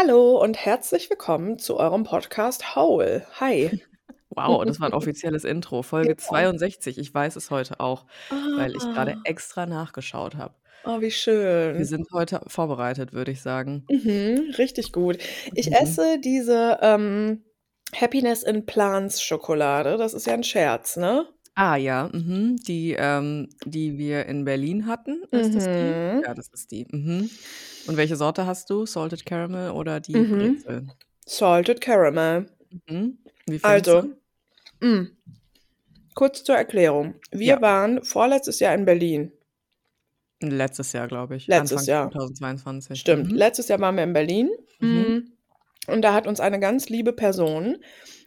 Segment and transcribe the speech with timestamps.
[0.00, 3.26] Hallo und herzlich willkommen zu eurem Podcast Howl.
[3.40, 3.72] Hi.
[4.30, 6.16] Wow, das war 'n offizielles Intro, Folge Ja.
[6.16, 6.98] 62.
[6.98, 8.06] Ich weiß es heute auch,
[8.54, 9.20] weil ich grade Ah.
[9.24, 10.54] extra nachgeschaut habe.
[10.84, 11.84] Oh, wie Wir schön.
[11.84, 13.88] sind heute vorbereitet, würde ich sagen.
[13.90, 15.18] Mhm, richtig gut.
[15.54, 15.72] Ich Mhm.
[15.72, 17.44] esse diese, ähm,
[17.94, 19.96] Happiness in Plants Schokolade.
[19.96, 21.26] Das ist ja 'n Scherz, ne?
[21.60, 25.24] Ah ja, mhm, die, ähm die wir in Berlin hatten.
[25.32, 25.98] Ist das die?
[26.12, 26.22] Mhm.
[26.24, 26.86] Ja, das ist die.
[26.88, 27.30] Mhm.
[27.84, 28.86] Und welche Sorte hast du?
[28.86, 30.26] Salted Caramel oder die Mhm.
[30.26, 30.92] Brezel?
[31.26, 32.46] Salted Caramel.
[32.88, 33.18] Mhm.
[33.46, 34.16] Wie findest Also, du?
[34.82, 35.16] hm,
[36.14, 37.16] kurz zur Erklärung.
[37.32, 37.62] Wir Ja.
[37.62, 39.32] waren vorletztes Jahr in Berlin.
[40.42, 42.10] Letztes Jahr, glaube ich, Letztes Anfang Jahr.
[42.12, 43.00] 2022.
[43.00, 43.32] Stimmt.
[43.32, 43.36] Mhm.
[43.36, 45.16] Letztes Jahr waren wir in Berlin, Mhm.
[45.16, 45.32] hm,
[45.88, 47.78] und da hat uns eine ganz liebe Person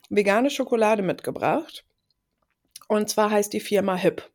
[0.09, 1.86] vegane Schokolade mitgebracht.
[2.91, 4.30] Und zwar heißt die Firma Hip.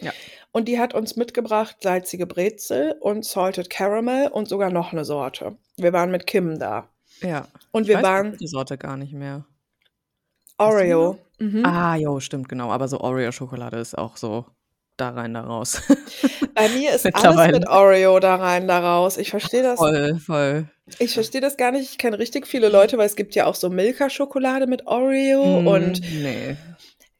[0.00, 0.12] Ja.
[0.52, 5.56] Und die hat uns mitgebracht salzige Brezel und Salted Caramel und sogar noch 'ne Sorte.
[5.76, 6.88] Wir waren mit Kim da.
[7.22, 7.48] Ja.
[7.72, 9.44] Und Ich wir weiß die waren dritte Sorte gar nicht mehr.
[9.80, 10.62] Die?
[10.62, 11.18] Oreo.
[11.40, 11.64] Mhm.
[11.64, 12.70] Ah, jo, stimmt, genau.
[12.70, 14.46] Aber so Oreo-Schokolade ist auch so
[14.96, 15.82] da rein, da raus.
[16.54, 19.16] Bei mir ist alles mit Oreo da rein, da raus.
[19.16, 20.68] Ich verstehe das Voll, voll.
[21.00, 21.90] ich verstehe das gar nicht.
[21.90, 25.66] Ich kenne richtig viele Leute, weil es gibt ja auch so Milka-Schokolade mit Oreo Mhm,
[25.66, 26.56] und ne.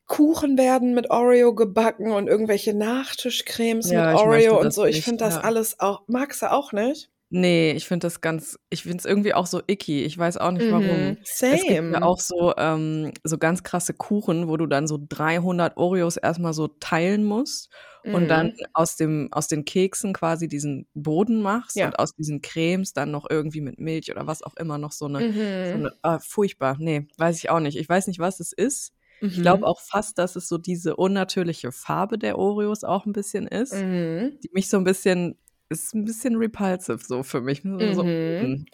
[0.09, 4.87] Kuchen werden mit Oreo gebacken und irgendwelche Nachtischcremes Ja, mit Oreo und so.
[4.87, 5.45] Ich finde das ja.
[5.45, 7.11] alles auch magst du auch nicht?
[7.33, 10.03] Ne, ich finde das ganz ich finde es irgendwie auch so icky.
[10.05, 11.14] Ich weiß auch nicht warum.
[11.14, 11.20] Mhm,
[11.51, 12.01] Es gibt ja same.
[12.01, 16.55] auch so, ähm so ganz krasse Kuchen, wo du dann so 300 Oreos erst mal
[16.55, 17.70] so teilen musst
[18.11, 18.69] und dann Mhm.
[18.73, 21.83] aus dem aus den Keksen quasi diesen Boden machst Ja.
[21.83, 25.06] und aus diesen Cremes dann noch irgendwie mit Milch oder was auch immer noch so
[25.06, 25.27] 'ne
[25.62, 25.83] so Mhm.
[25.83, 26.77] 'ne ah, furchtbar.
[26.79, 27.77] Ne, weiß ich auch nicht.
[27.77, 28.95] Ich weiß nicht, was es ist.
[29.27, 29.69] Ich glaube Mhm.
[29.69, 34.38] auch fast, dass es so diese unnatürliche Farbe der Oreos auch 'n bisschen ist, Mhm.
[34.44, 35.38] die mich so 'n bisschen
[35.70, 37.62] ist 'n bisschen repulsive so für mich.
[37.64, 38.41] So, Mhm.
[38.41, 38.66] hm.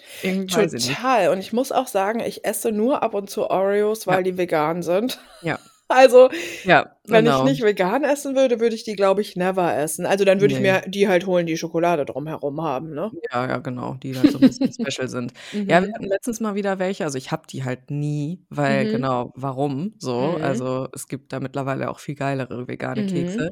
[0.49, 1.31] Total.
[1.33, 4.17] Und ich muss auch sagen, ich esse nur ab und zu Oreos, Ja.
[4.17, 5.21] weil die vegan sind.
[5.43, 5.59] Ja.
[5.91, 6.31] Also,
[6.65, 7.45] Ja, wenn ich genau.
[7.45, 10.07] nicht vegan essen würde, würde ich die, glaube ich, never essen.
[10.07, 10.61] Also, dann würde ich Ne.
[10.61, 13.13] mir die halt holen, die Schokolade drumherum haben, ne?
[13.33, 15.33] Ja, ja, genau, die dann so 'n bisschen special sind.
[15.69, 15.95] Ja, wir Mhm.
[15.95, 17.05] hatten letztens mal wieder welche.
[17.05, 18.87] Also, ich habe die halt nie, weil Mhm.
[18.87, 20.37] genau, warum so?
[20.37, 20.39] Mhm.
[20.41, 23.05] Also, es gibt da mittlerweile auch viel geilere vegane Mhm.
[23.05, 23.51] Kekse.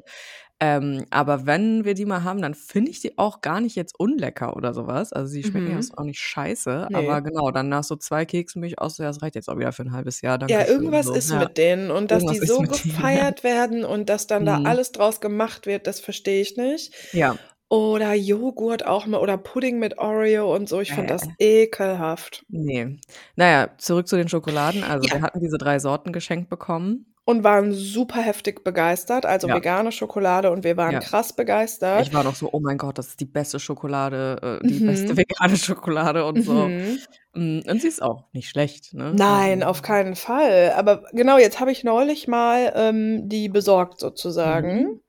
[0.63, 3.99] Ähm, aber wenn wir die mal haben, dann finde ich die auch gar nicht jetzt
[3.99, 5.13] unlecker oder so was.
[5.13, 5.93] Also, die schmecken ja Mhm.
[5.97, 6.95] auch nicht scheiße, Ne.
[6.95, 9.49] aber genau, dann nach so 2 Keksen bin ich auch so: „Ja, das reicht jetzt
[9.51, 11.19] auch wieder für 'n halbes Jahr, Ja, danke schön“, irgendwas so.
[11.19, 11.47] ist Ja.
[11.47, 14.45] mit denen und dass die Irgendwas ist so mit denen, gefeiert werden und dass dann
[14.45, 14.65] da Mhm.
[14.65, 16.93] alles draus gemacht wird, das verstehe ich nicht.
[17.13, 17.37] Ja.
[17.69, 20.81] Oder Joghurt auch mal oder Pudding mit Oreo und so.
[20.81, 21.37] Ich finde das Bäh.
[21.39, 22.45] ekelhaft.
[22.51, 22.99] Ne.
[23.37, 24.85] Na ja, zurück zu den Schokoladen.
[24.85, 25.13] Also, Ja.
[25.13, 27.12] wir hatten diese 3 Sorten geschenkt bekommen.
[27.29, 29.55] Und waren super heftig begeistert, also Ja.
[29.55, 30.99] vegane Schokolade und wir waren Ja.
[30.99, 32.09] krass begeistert.
[32.09, 35.13] Ich war noch so: „Oh mein Gott, das ist die beste Schokolade, äh, die beste
[35.13, 35.19] Mhm.
[35.19, 36.69] vegane Schokolade“ und so.
[36.69, 36.99] Mhm.
[37.35, 39.15] Hm, und sie ist auch nicht schlecht, ne?
[39.15, 40.73] Nein, Also auf keinen Fall.
[40.77, 44.85] Aber genau, jetzt habe ich neulich mal, ähm, die besorgt sozusagen.
[44.85, 45.01] Mhm.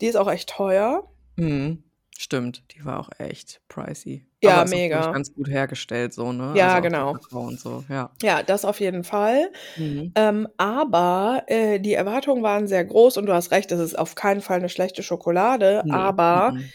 [0.00, 1.04] Die ist auch echt teuer.
[1.38, 1.82] Mhm.
[2.18, 4.26] Stimmt, die war auch echt pricey.
[4.46, 5.12] Ja, Aber mega.
[5.12, 6.44] ganz gut hergestellt so, ne?
[6.52, 7.18] Ja, Also, genau.
[7.30, 8.16] Und so, ja.
[8.22, 9.52] Ja, das auf jeden Fall.
[9.76, 10.16] Mhm.
[10.16, 14.14] Ähm, aber, äh, die Erwartungen waren sehr groß und du hast recht, es ist auf
[14.16, 16.72] keinen Fall 'ne schlechte Schokolade, Ne, aber mhm.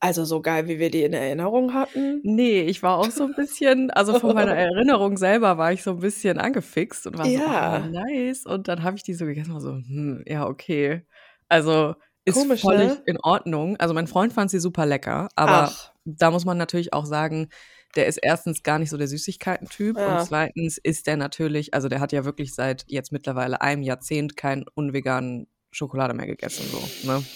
[0.00, 3.34] also, so geil, wie wir die in Erinnerung hatten Ne, ich war auch so 'n
[3.34, 7.40] bisschen also, von meiner Erinnerung selber war ich so 'n bisschen angefixt und war so:
[7.40, 7.58] Ja.
[7.64, 11.04] „Oh, nice.“ Und dann habe ich die so gegessen und war so: „Hm, ja, okay.“
[11.48, 13.06] Also, ist Komisch, völlig ne?
[13.06, 13.76] in Ordnung.
[13.78, 15.91] Also, mein Freund fand sie super lecker, aber Ach.
[16.04, 17.48] Da muss man natürlich auch sagen,
[17.96, 18.62] der ist 1.
[18.64, 20.22] gar nicht so der Süßigkeiten-Typ und Ja.
[20.22, 20.78] 2.
[20.84, 25.48] ist der natürlich also, der hat ja wirklich seit jetzt mittlerweile einem Jahrzehnt kein unveganen
[25.72, 27.28] Schokolade mehr gegessen so, ne?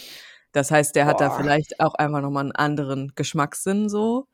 [0.53, 1.31] Das heißt, der hat da Boah.
[1.31, 4.29] vielleicht auch einfach noch mal 'n anderen Geschmackssinn so.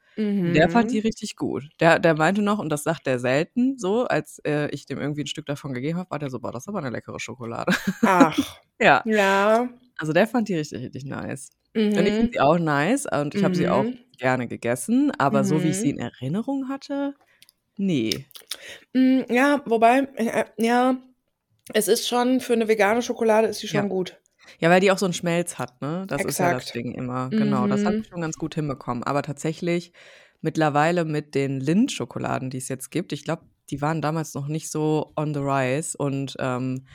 [0.46, 1.00] Der fand die Mhm.
[1.00, 1.68] richtig gut.
[1.80, 5.22] Der der meinte noch, und das sagt er selten so, als, äh, ich dem irgendwie
[5.22, 7.72] 'n Stück davon gegeben habe, war der so: „Boah, das ist aber 'ne leckere Schokolade.“
[8.04, 8.60] Ach.
[8.80, 9.04] Ja.
[9.04, 9.68] Ja.
[10.02, 11.50] Also, der fand die richtig, richtig nice.
[11.96, 12.32] Und ich finde Mhm.
[12.32, 14.04] sie auch nice und ich habe sie auch Mhm.
[14.18, 15.92] gerne gegessen, aber so wie ich sie Mhm.
[15.92, 17.14] in Erinnerung hatte,
[17.78, 18.26] ne.
[18.94, 20.96] Hm, ja, wobei, äh, ja,
[21.74, 23.82] es ist schon für 'ne vegane Schokolade ist sie Ja.
[23.82, 24.20] schon gut.
[24.60, 26.06] Ja, weil die auch so 'n Schmelz hat, ne?
[26.08, 26.72] Das ist ja das Exakt.
[26.72, 27.32] Ding immer.
[27.36, 28.02] Genau, das hat Mhm.
[28.02, 29.04] sie schon ganz gut hinbekommen.
[29.04, 29.92] Aber tatsächlich
[30.42, 34.70] mittlerweile mit den Lindt-Schokoladen, die es jetzt gibt ich glaube, die waren damals noch nicht
[34.70, 36.86] so on the rise und, ähm,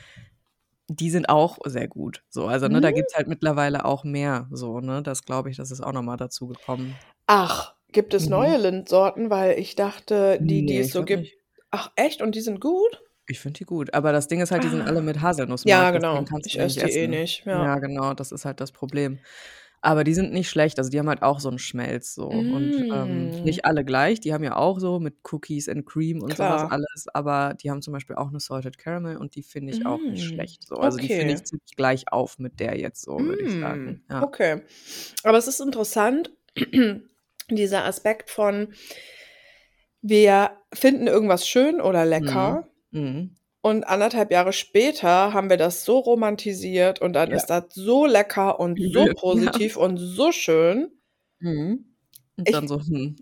[0.88, 2.46] die sind auch sehr gut so.
[2.48, 2.92] Also, ne, da Mhm.
[2.92, 5.02] gibt's halt mittlerweile auch mehr so, ne?
[5.02, 7.00] Das glaube ich, das ist auch noch mal dazugekommen.
[7.26, 8.28] Ach, gibt es Mhm.
[8.28, 9.30] neue Lindt-Sorten?
[9.30, 11.38] Weil ich dachte, die, die es so gibt nicht.
[11.70, 12.22] ach echt?
[12.22, 13.02] Und die sind gut?
[13.26, 13.92] Ich finde die gut.
[13.94, 15.02] Aber das Ding ist halt, die sind alle Ah.
[15.02, 16.30] mit Haselnussmark, Ja, genau.
[16.44, 17.74] Ich esse die eh nicht, ja.
[17.74, 19.20] Ja, genau, das ist halt das Problem.
[19.84, 20.78] Aber die sind nicht schlecht.
[20.78, 23.42] Also, die haben halt auch so 'n Schmelz so und, ähm, Mm.
[23.42, 24.18] nicht alle gleich.
[24.20, 26.70] Die haben ja auch so mit Cookies and Cream und Klar.
[26.70, 30.08] alles, aber die haben zum Beispiel auch 'ne Salted Caramel und die finde ich auch
[30.08, 30.76] nicht Mm, schlecht so.
[30.80, 31.34] Also, die finde okay.
[31.34, 34.28] ich ziemlich gleich auf mit der jetzt so, würde ich Mm, sagen, ja.
[34.28, 34.62] okay.
[35.24, 36.32] Aber es ist interessant,
[37.50, 38.74] dieser Aspekt von
[40.02, 42.58] wir finden irgendwas schön oder Mhm.
[42.60, 43.37] lecker Mhm.
[43.68, 47.36] Und 1 1/2 Jahre später haben wir das so romantisiert und dann Ja.
[47.36, 49.14] ist das so lecker und so ja.
[49.14, 50.90] positiv und so schön.
[51.40, 51.84] Mhm.
[52.36, 53.16] Und Ich dann so, hm.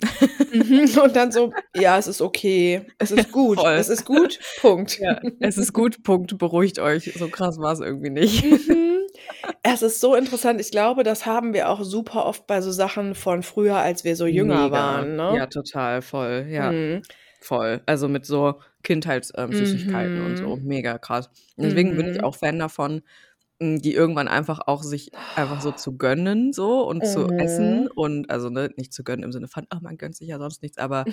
[0.53, 2.87] Mhm, und dann so: „Ja, es ist okay.
[2.99, 3.59] Es Ja, ist gut.
[3.59, 3.73] voll.
[3.73, 4.39] Es ist gut.
[4.57, 6.39] Punkt.“ Ja, es ist gut, Punkt.
[6.39, 7.11] Beruhigt euch.
[7.15, 8.45] So krass war's irgendwie nicht.
[8.45, 9.07] Mhm.
[9.63, 10.61] Es ist so interessant.
[10.61, 14.15] Ich glaube, das haben wir auch super oft bei so Sachen von früher, als wir
[14.17, 14.71] so jünger Mega.
[14.71, 15.49] waren, Ja, ne?
[15.49, 16.73] total, voll, ja.
[16.73, 17.03] Mhm.
[17.41, 17.81] Voll.
[17.87, 20.59] Also, mit so Kindheits ähm, Süßigkeiten und so.
[20.59, 20.65] Mhm.
[20.65, 21.31] Mega krass.
[21.63, 22.25] Deswegen bin ich Mhm.
[22.25, 23.03] auch Fan davon,
[23.61, 27.91] hm, die irgendwann einfach auch sich einfach so zu gönnen so und zu essen Mhm.
[27.95, 30.63] und also, ne, nicht zu gönnen im Sinne von: „Oh, man gönnt sich ja sonst
[30.63, 31.09] nichts“, aber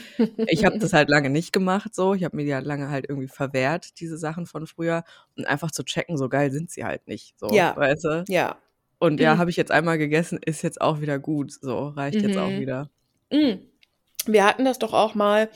[0.46, 2.14] ich habe das halt lange nicht gemacht so.
[2.16, 5.04] Ich habe mir die halt lange halt irgendwie verwehrt, diese Sachen von früher
[5.38, 7.76] und einfach zu checken, so geil sind sie halt nicht so, Ja.
[7.76, 8.28] weißt du?
[8.28, 8.62] Ja.
[9.00, 9.40] Und ja, Mhm.
[9.40, 12.58] habe ich jetzt einmal gegessen, ist jetzt auch wieder gut so, reicht jetzt auch Mhm.
[12.58, 12.90] wieder.
[13.32, 13.73] Hm.
[14.26, 15.50] Wir hatten das doch auch mal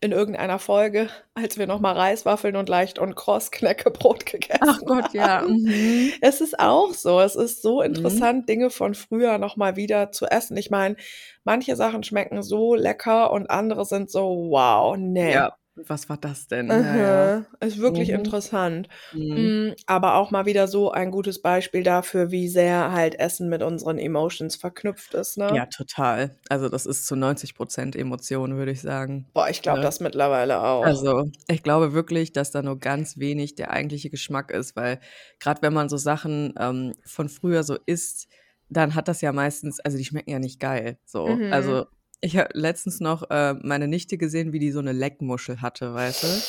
[0.00, 4.84] in irgendeiner Folge, als wir noch mal Reiswaffeln und leicht und kross Knäckebrot gegessen Ach
[4.84, 5.42] Gott, ja.
[5.42, 5.56] haben.
[5.56, 6.14] Mhm.
[6.20, 7.20] Es ist auch so.
[7.20, 8.28] Es ist so Mhm.
[8.28, 10.56] interessant, Dinge von früher noch mal wieder zu essen.
[10.56, 10.96] Ich meine,
[11.44, 16.46] manche Sachen schmecken so lecker und andere sind so: „Wow, ne.“ Ja, was war das
[16.48, 16.70] denn?
[16.70, 17.30] Ja, ja.
[17.30, 17.46] Mhm.
[17.60, 18.10] Ist wirklich Mhm.
[18.10, 18.88] interessant.
[19.12, 19.52] Mhm.
[19.58, 23.62] Hm, aber auch mal wieder so ein gutes Beispiel dafür, wie sehr halt Essen mit
[23.62, 25.66] unseren Emotions verknüpft ist, Ja, ne?
[25.66, 26.38] total.
[26.48, 29.82] Also, das ist zu 90 % Emotion, würde ich sagen, Boah, ich glaube ne?
[29.82, 31.04] das mittlerweile auch.
[31.04, 35.00] Also, ich glaube wirklich, dass da nur ganz wenig der eigentliche Geschmack ist, weil
[35.40, 38.28] grad wenn man so Sachen, ähm, von früher so isst,
[38.70, 41.40] dann hat das ja meistens also, die schmecken ja nicht geil so.
[41.40, 41.44] Mhm.
[41.50, 41.86] Also,
[42.24, 46.22] ich habe letztens noch, äh, meine Nichte gesehen, wie die so 'ne Leckmuschel hatte, weißt
[46.24, 46.44] du?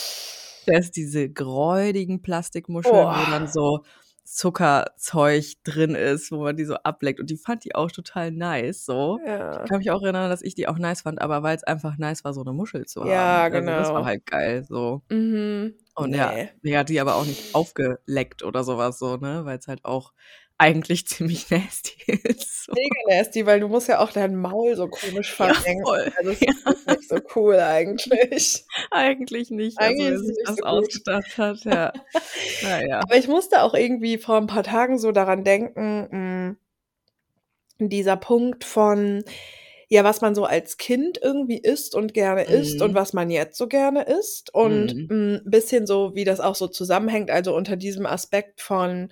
[0.68, 3.48] Das diese gräudigen Plastikmuscheln, wo dann Oh.
[3.48, 3.84] so
[4.26, 8.86] Zuckerzeug drin ist, wo man die so ableckt und die fand die auch total nice
[8.86, 9.22] so.
[9.52, 9.70] Ich Ja.
[9.70, 12.34] kann mich auch erinnern, dass ich die auch nice fand, aber weil's einfach nice war,
[12.34, 13.42] so 'ne Muschel zu haben.
[13.42, 14.06] Ja, Also, das war genau.
[14.06, 15.04] halt geil so.
[15.12, 15.76] Mhm.
[15.96, 16.56] Und ja, Ne.
[16.64, 20.14] die hat die aber auch nicht aufgeleckt oder so was so, ne, weil's halt auch
[20.60, 21.94] eigentlich ziemlich nasty
[22.24, 22.74] ist so.
[22.74, 25.86] Mega nasty, weil du musst ja auch dein Maul so komisch Ja, verrenken.
[25.86, 26.10] voll.
[26.16, 26.54] Also, es Ja.
[26.68, 28.66] ist nicht so cool eigentlich.
[28.92, 31.94] Eigentlich nicht, also, Eigentlich wer ist es sich das so ausgedacht hat, ja.
[32.62, 33.06] Na ja.
[33.08, 36.58] Aber ich musste auch irgendwie vor 'n paar Tagen so daran denken, hm
[37.80, 39.24] dieser Punkt von
[39.90, 42.96] ja, was man so als Kind irgendwie isst und gerne isst und Mhm.
[42.96, 45.10] was man jetzt so gerne isst und, Mhm.
[45.10, 49.12] hm, bisschen so, wie das auch so zusammenhängt, also, unter diesem Aspekt von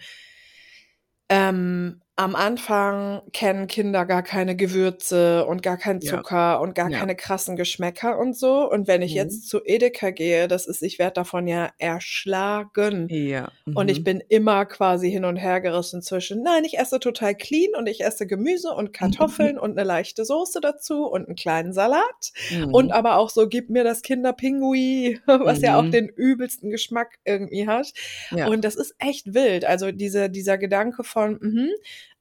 [1.34, 6.24] ähm, am Anfang kennen Kinder gar keine Gewürze und gar keinen Ja.
[6.24, 6.92] Zucker und gar Ja.
[6.92, 8.69] keine krassen Geschmäcker und so.
[8.69, 9.13] Und wenn ich Mhm.
[9.15, 13.10] jetzt zu Edeka gehe, das ist ich werde davon ja erschlagen.
[13.10, 14.06] Ja, Und ich mhm.
[14.06, 18.27] bin immer quasi hin und hergerissen zwischen: „Nein, ich esse total clean und ich esse
[18.27, 22.33] Gemüse und Kartoffeln und 'ne leichte Soße dazu und 'n kleinen Salat.“
[22.69, 22.94] Und Mhm.
[22.94, 25.94] aber auch so: „Gib mir das Kinderpingui“, was ja auch Mhm.
[25.94, 27.94] den übelsten Geschmack irgendwie hat.
[28.31, 28.54] Ja.
[28.54, 29.65] Und das ist echt wild.
[29.65, 31.69] Also, diese dieser Gedanke von mhm,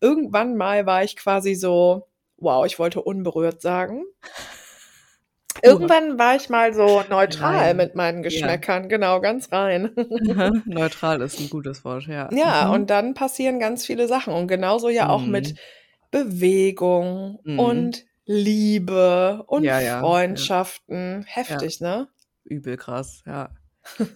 [0.01, 2.07] irgendwann mal war ich quasi so
[2.39, 4.05] wow, ich wollte unberührt sagen.
[5.55, 5.63] Pur.
[5.71, 7.77] Irgendwann war ich mal so neutral Rein.
[7.77, 8.25] mit meinen Ja.
[8.25, 9.91] Geschmäckern, genau, ganz rein.
[10.67, 12.29] Neutral ist 'n gutes Wort, ja.
[12.33, 12.73] Ja, Mhm.
[12.75, 15.59] und dann passieren ganz viele Sachen und genauso ja auch mit Mhm.
[16.11, 17.59] Bewegung Mhm.
[17.61, 20.01] und Liebe und Ja, ja, ja.
[20.01, 21.21] Freundschaften.
[21.21, 21.27] Ja.
[21.35, 22.09] Heftig, ne?
[22.45, 23.51] Übel krass, ja.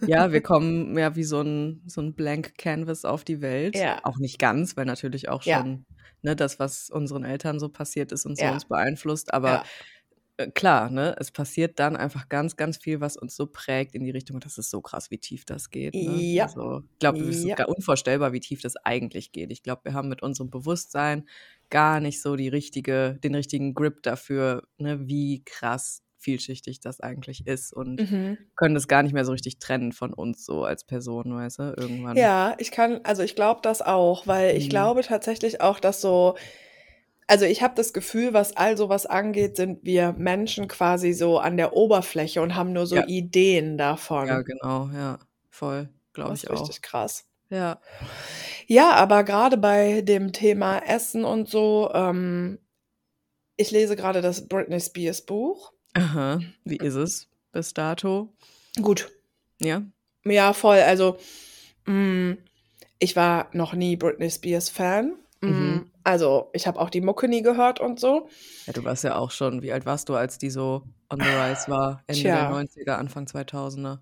[0.09, 3.83] Ja, wir kommen ja wie so 'n so 'n Blank Canvas auf die Welt.
[3.83, 4.01] Ja.
[4.03, 5.85] Auch nicht ganz, weil natürlich auch schon,
[6.21, 9.33] ne, das, was unseren Eltern so passiert ist und so uns beeinflusst.
[9.33, 9.59] Aber,
[10.37, 14.03] äh, klar, ne, es passiert dann einfach ganz, ganz viel, was uns so prägt in
[14.03, 16.27] die Richtung das ist so krass, wie tief das geht, ne?
[16.33, 16.47] Ja.
[16.47, 17.57] Also, ich glaube, es ist Ja.
[17.57, 19.51] sogar unvorstellbar, wie tief das eigentlich geht.
[19.51, 21.27] Ich glaube, wir haben mit unserem Bewusstsein
[21.69, 27.45] gar nicht so die richtige den richtigen Grip dafür, ne, wie krass vielschichtig das eigentlich
[27.47, 28.47] ist und Mhm.
[28.55, 31.73] können das gar nicht mehr so richtig trennen von uns so als Person, weißt du,
[31.77, 32.29] irgendwann.
[32.29, 34.69] Ja, ich kann also, ich glaube das auch, weil ich Mhm.
[34.69, 36.35] glaube tatsächlich auch, dass so
[37.27, 41.39] also, ich habe das Gefühl, was all so was angeht, sind wir Menschen quasi so
[41.39, 43.03] an der Oberfläche und haben nur so Ja.
[43.03, 43.77] Ideen
[44.25, 44.41] Ja, davon.
[44.41, 45.19] genau, ja,
[45.49, 46.71] voll, glaube ich ist auch.
[46.71, 47.25] richtig krass.
[47.49, 47.79] Ja.
[48.67, 52.59] Ja, aber grade bei dem Thema Essen und so, ähm
[53.59, 55.73] ich lese grade das Britney Spears Buch.
[55.97, 56.39] Aha.
[56.63, 58.31] Wie ist es bis dato?
[58.81, 59.11] Gut.
[59.59, 59.81] Ja?
[60.25, 60.77] Ja, voll.
[60.77, 61.17] Also,
[61.85, 62.37] hm,
[62.99, 65.49] ich war noch nie Britney Spears Fan, Mhm.
[65.49, 68.29] hm, Also, ich habe auch die Mucke nie gehört und so.
[68.65, 71.29] Ja, du warst ja auch schon wie alt warst du, als die so on the
[71.29, 72.01] rise war?
[72.07, 72.49] Ende der Tja.
[72.49, 74.01] 90er, Anfang 2000er?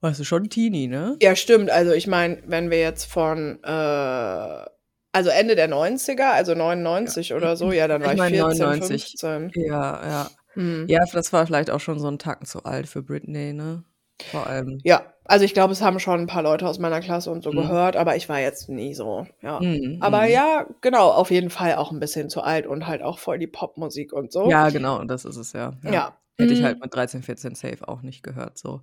[0.00, 1.16] Warst du schon Teenie, ne?
[1.20, 1.68] Ja, stimmt.
[1.70, 4.64] Also, ich meine, wenn wir jetzt von, äh
[5.12, 8.36] also, Ende der 90er, also, 99 oder so, ja, dann war Ich ich meine 14,
[8.38, 8.74] 99.
[8.74, 9.54] 15.
[9.54, 10.36] Ja, ja.
[10.54, 10.90] Mhm.
[10.90, 13.84] Ja, das war vielleicht auch schon so 'n Tacken zu alt für Britney, ne?
[14.30, 14.84] Vor allem.
[14.84, 17.52] Ja, also, ich glaube, es haben schon 'n paar Leute aus meiner Klasse und so
[17.52, 17.54] Mhm.
[17.54, 19.66] gehört, aber ich war jetzt nie so, ja.
[19.66, 20.24] Mhm, Aber mhm.
[20.24, 23.46] ja, genau, auf jeden Fall auch 'n bisschen zu alt und halt auch voll die
[23.46, 24.54] Popmusik und so.
[24.54, 26.00] Ja, genau, das ist es ja, ja.
[26.00, 26.18] Ja.
[26.38, 26.64] Hätte ich Mhm.
[26.64, 28.82] halt mit 13, 14 safe auch nicht gehört so.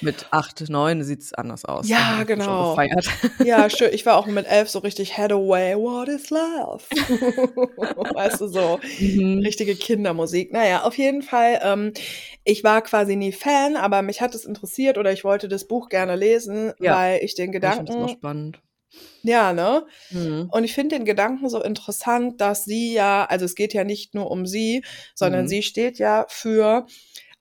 [0.00, 1.88] Mit 8, 9 sieht's anders aus.
[1.88, 2.76] Ja, ich schon genau.
[3.44, 3.92] Ja, schön.
[3.92, 6.82] Ich war auch mit 11 so richtig Hathaway, What is Love?
[8.14, 9.40] Weißt du, so Mhm.
[9.44, 10.50] richtige Kindermusik.
[10.52, 11.92] Na ja, auf jeden Fall, ähm,
[12.44, 15.88] ich war quasi nie Fan, aber mich hat es interessiert oder ich wollte das Buch
[15.88, 16.96] gerne lesen, Ja.
[16.96, 18.60] weil ich den Ich finde das Gedanken spannend.
[19.22, 19.84] ja, ne?
[20.10, 20.48] Mhm.
[20.50, 24.14] Und ich finde den Gedanken so interessant, dass sie ja also, es geht ja nicht
[24.14, 25.48] nur um sie, sondern Mhm.
[25.48, 26.86] sie steht ja für,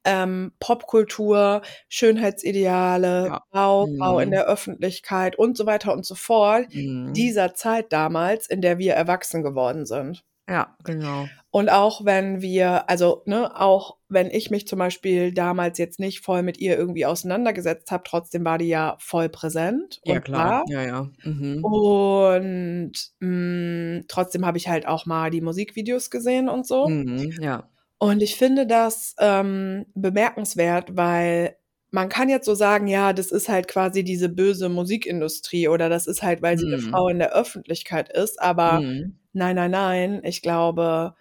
[0.06, 3.42] ähm, Popkultur, Schönheitsideale, Ja.
[3.51, 4.32] Bau Bau in Mhm.
[4.32, 7.13] der Öffentlichkeit und so weiter und so fort, Mhm.
[7.13, 10.24] dieser Zeit damals, in der wir erwachsen geworden sind.
[10.50, 11.30] Ja, genau.
[11.51, 16.22] Und auch wenn wir also, ne, auch wenn ich mich zum Beispiel damals jetzt nicht
[16.24, 20.63] voll mit ihr irgendwie auseinandergesetzt habe, trotzdem war die ja voll präsent Ja und klar,
[20.68, 20.74] da.
[20.74, 21.10] ja, ja.
[21.24, 21.66] Mhm.
[21.66, 26.88] Und, hm, trotzdem habe ich halt auch mal die Musikvideos gesehen und so.
[26.88, 27.68] Mhm, ja.
[28.01, 31.58] Und ich finde das, ähm, bemerkenswert, weil
[31.89, 36.06] man kann jetzt so sagen: „Ja, das ist halt quasi diese böse Musikindustrie oder das
[36.06, 36.92] ist halt, weil sie 'ne Mhm.
[36.92, 39.18] Frau in der Öffentlichkeit ist.“ Aber Mhm.
[39.34, 41.16] nein, nein, nein, ich glaube,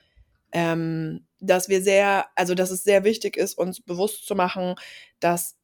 [0.52, 4.76] ähm, dass wir sehr also, dass es sehr wichtig ist, uns bewusst zu machen,
[5.20, 5.56] dass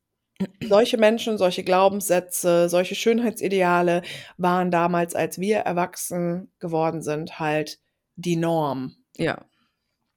[0.63, 4.03] solche Menschen, solche Glaubenssätze, solche Schönheitsideale
[4.39, 7.81] waren damals, als wir erwachsen geworden sind, halt
[8.17, 8.97] die Norm.
[9.19, 9.45] Ja.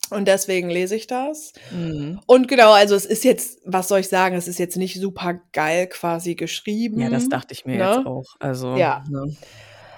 [0.10, 1.54] Und deswegen lese ich das.
[1.72, 2.20] Mhm.
[2.26, 5.88] Und genau, also, es ist jetzt was soll ich sagen, es ist jetzt nicht supergeil
[5.88, 8.06] quasi geschrieben, Ja, das dachte ich mir jetzt ne?
[8.06, 8.36] auch.
[8.40, 9.04] Also, Ja.
[9.10, 9.36] ne,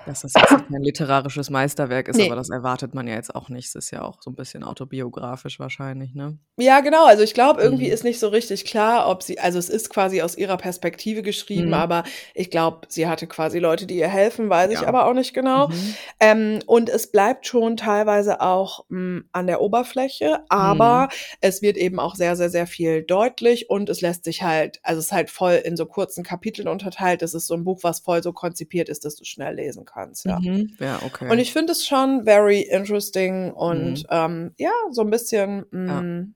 [0.07, 2.21] dass das jetzt kein literarisches Meisterwerk ist, Ne.
[2.21, 3.67] aber das erwartet man ja jetzt auch nicht.
[3.69, 6.39] Es ist ja auch so 'n bisschen autobiografisch wahrscheinlich, ne?
[6.59, 7.05] Ja, genau.
[7.05, 7.91] Also, ich glaube, irgendwie Mhm.
[7.91, 11.67] ist nicht so richtig klar, ob sie also, es ist quasi aus ihrer Perspektive geschrieben,
[11.67, 11.73] Mhm.
[11.75, 14.87] aber ich glaube, sie hatte quasi Leute, die ihr helfen, weiß ich Ja.
[14.87, 15.67] aber auch nicht genau.
[15.67, 15.99] Mhm.
[16.19, 21.09] Ähm, und es bleibt schon teilweise auch, hm, an der Oberfläche, aber Mhm.
[21.41, 24.97] es wird eben auch sehr, sehr, sehr viel deutlich und es lässt sich halt also,
[24.99, 27.21] es ist halt voll in so kurzen Kapiteln unterteilt.
[27.21, 29.96] Das ist so 'n Buch, was voll so konzipiert ist, dass du's schnell lesen kannst,
[30.25, 30.41] ja.
[30.41, 30.75] Mhm.
[30.79, 31.39] Ja, Und okay.
[31.39, 34.07] ich finde es schon very interesting und, Mhm.
[34.11, 36.03] ähm, ja, so 'n bisschen, Ja.
[36.03, 36.35] hm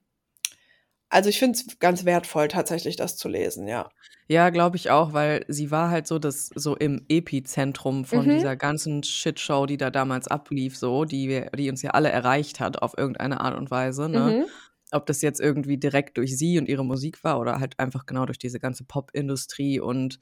[1.12, 3.90] also, ich finde es ganz wertvoll, tatsächlich das zu lesen, ja.
[4.30, 8.30] Ja, glaube ich auch, weil sie war halt so das so im Epizentrum von Mhm.
[8.30, 12.60] dieser ganzen Shitshow, die da damals ablief so, die wir die uns ja alle erreicht
[12.60, 14.36] hat auf irgendeine Art und Weise, ne?
[14.36, 14.52] Mhm.
[14.92, 18.26] Ob das jetzt irgendwie direkt durch sie und ihre Musik war oder halt einfach genau
[18.26, 20.18] durch diese ganze Popindustrie und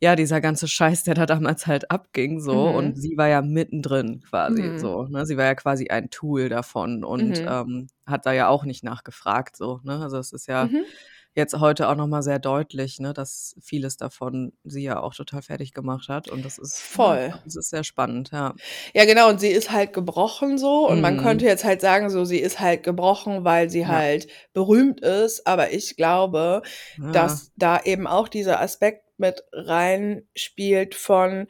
[0.00, 2.70] ja, dieser ganze Scheiß, der da damals halt abging so Mhm.
[2.70, 4.76] und sie war ja mittendrin quasi Mhm.
[4.76, 5.26] so, ne?
[5.26, 7.44] Sie war ja quasi ein Tool davon und, Mhm.
[7.46, 10.00] ähm, hat da ja auch nicht nachgefragt so, ne?
[10.00, 10.94] Also, es ist ja Mhm.
[11.34, 15.42] Jetzt heute auch noch mal sehr deutlich, ne, dass vieles davon sie ja auch total
[15.42, 17.34] fertig gemacht hat und das ist ne, Voll.
[17.44, 18.54] das ist sehr spannend, ja.
[18.94, 21.48] Ja, genau, und sie ist halt gebrochen so und man könnte Mhm.
[21.48, 23.88] jetzt halt sagen, so, sie ist halt gebrochen, weil sie Ja.
[23.88, 26.62] halt berühmt ist, aber ich glaube,
[26.96, 27.12] Ja.
[27.12, 31.46] dass da eben auch dieser Aspekt mit reinspielt von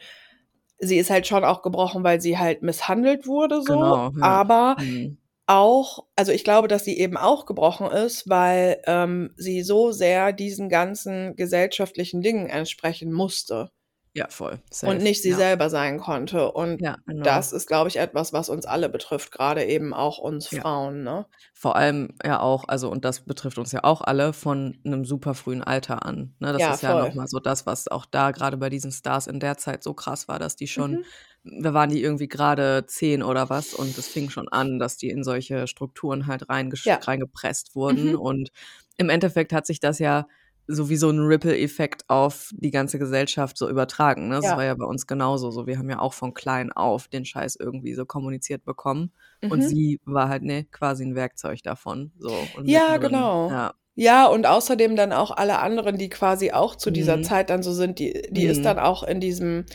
[0.79, 4.21] sie ist halt schon auch gebrochen, weil sie halt misshandelt wurde so, Genau, ja.
[4.21, 5.19] aber Mhm.
[5.47, 10.33] Auch also, ich glaube, dass sie eben auch gebrochen ist, weil, ähm, sie so sehr
[10.33, 13.71] diesen ganzen gesellschaftlichen Dingen entsprechen musste
[14.17, 15.35] Ja, voll, und safe, nicht sie ja.
[15.35, 16.53] selber sein konnte.
[16.53, 17.47] Und Ja, genau.
[17.47, 20.63] das ist, glaube ich, etwas, was uns alle betrifft, grade eben auch uns Ja.
[20.63, 21.27] Frauen, ne?
[21.55, 25.35] Vor allem ja auch also, und das betrifft uns ja auch alle von 'nem super
[25.35, 26.53] frühen Alter an, ne?
[26.53, 26.97] Das ist ja voll.
[26.97, 29.95] noch mal so das, was auch da grade bei diesen Stars in der Zeit so
[29.95, 31.15] krass war, dass die schon Mhm.
[31.45, 35.11] Da waren die irgendwie grade 10 oder was und es fing schon an, dass die
[35.11, 36.45] in solche Strukturen halt
[36.85, 37.05] Ja.
[37.07, 38.17] reingepresst wurden Mhm.
[38.17, 38.51] und
[38.97, 40.27] im Endeffekt hat sich das ja
[40.67, 44.37] so wie so 'n Ripple-Effekt auf die ganze Gesellschaft so übertragen, ne?
[44.37, 44.57] Das Ja.
[44.57, 45.67] war ja bei uns genauso so.
[45.67, 49.13] Wir haben ja auch von klein auf den Scheiß irgendwie so kommuniziert bekommen
[49.49, 49.65] und Mhm.
[49.65, 53.53] sie war halt, ne, quasi 'n Werkzeug davon so und Ja, genau.
[53.53, 53.75] Ja.
[53.95, 57.23] Ja, und außerdem dann auch alle anderen, die quasi auch zu dieser Mhm.
[57.23, 58.67] Zeit dann so sind, die die ist Mhm.
[58.67, 59.67] dann auch in diesem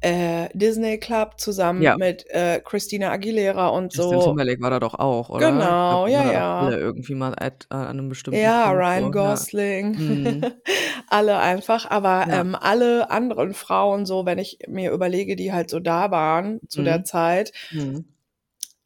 [0.00, 1.96] äh, Disney Club zusammen Ja.
[1.96, 4.20] mit, äh, Christina Aguilera und Justin so.
[4.20, 5.50] Timberlake war da doch auch, oder?
[5.50, 6.60] Genau, glaub, ja, ja.
[6.60, 9.46] alle irgendwie mal at äh, an 'nem bestimmten Ja, Punkt Ryan so, ja.
[9.46, 10.46] Gosling, Mhm.
[11.08, 11.90] alle einfach.
[11.90, 12.40] Aber, Ja.
[12.40, 16.82] ähm, alle anderen Frauen so, wenn ich mir überlege, die halt so da waren zu
[16.82, 17.04] der Mhm.
[17.04, 18.14] Zeit Mhm.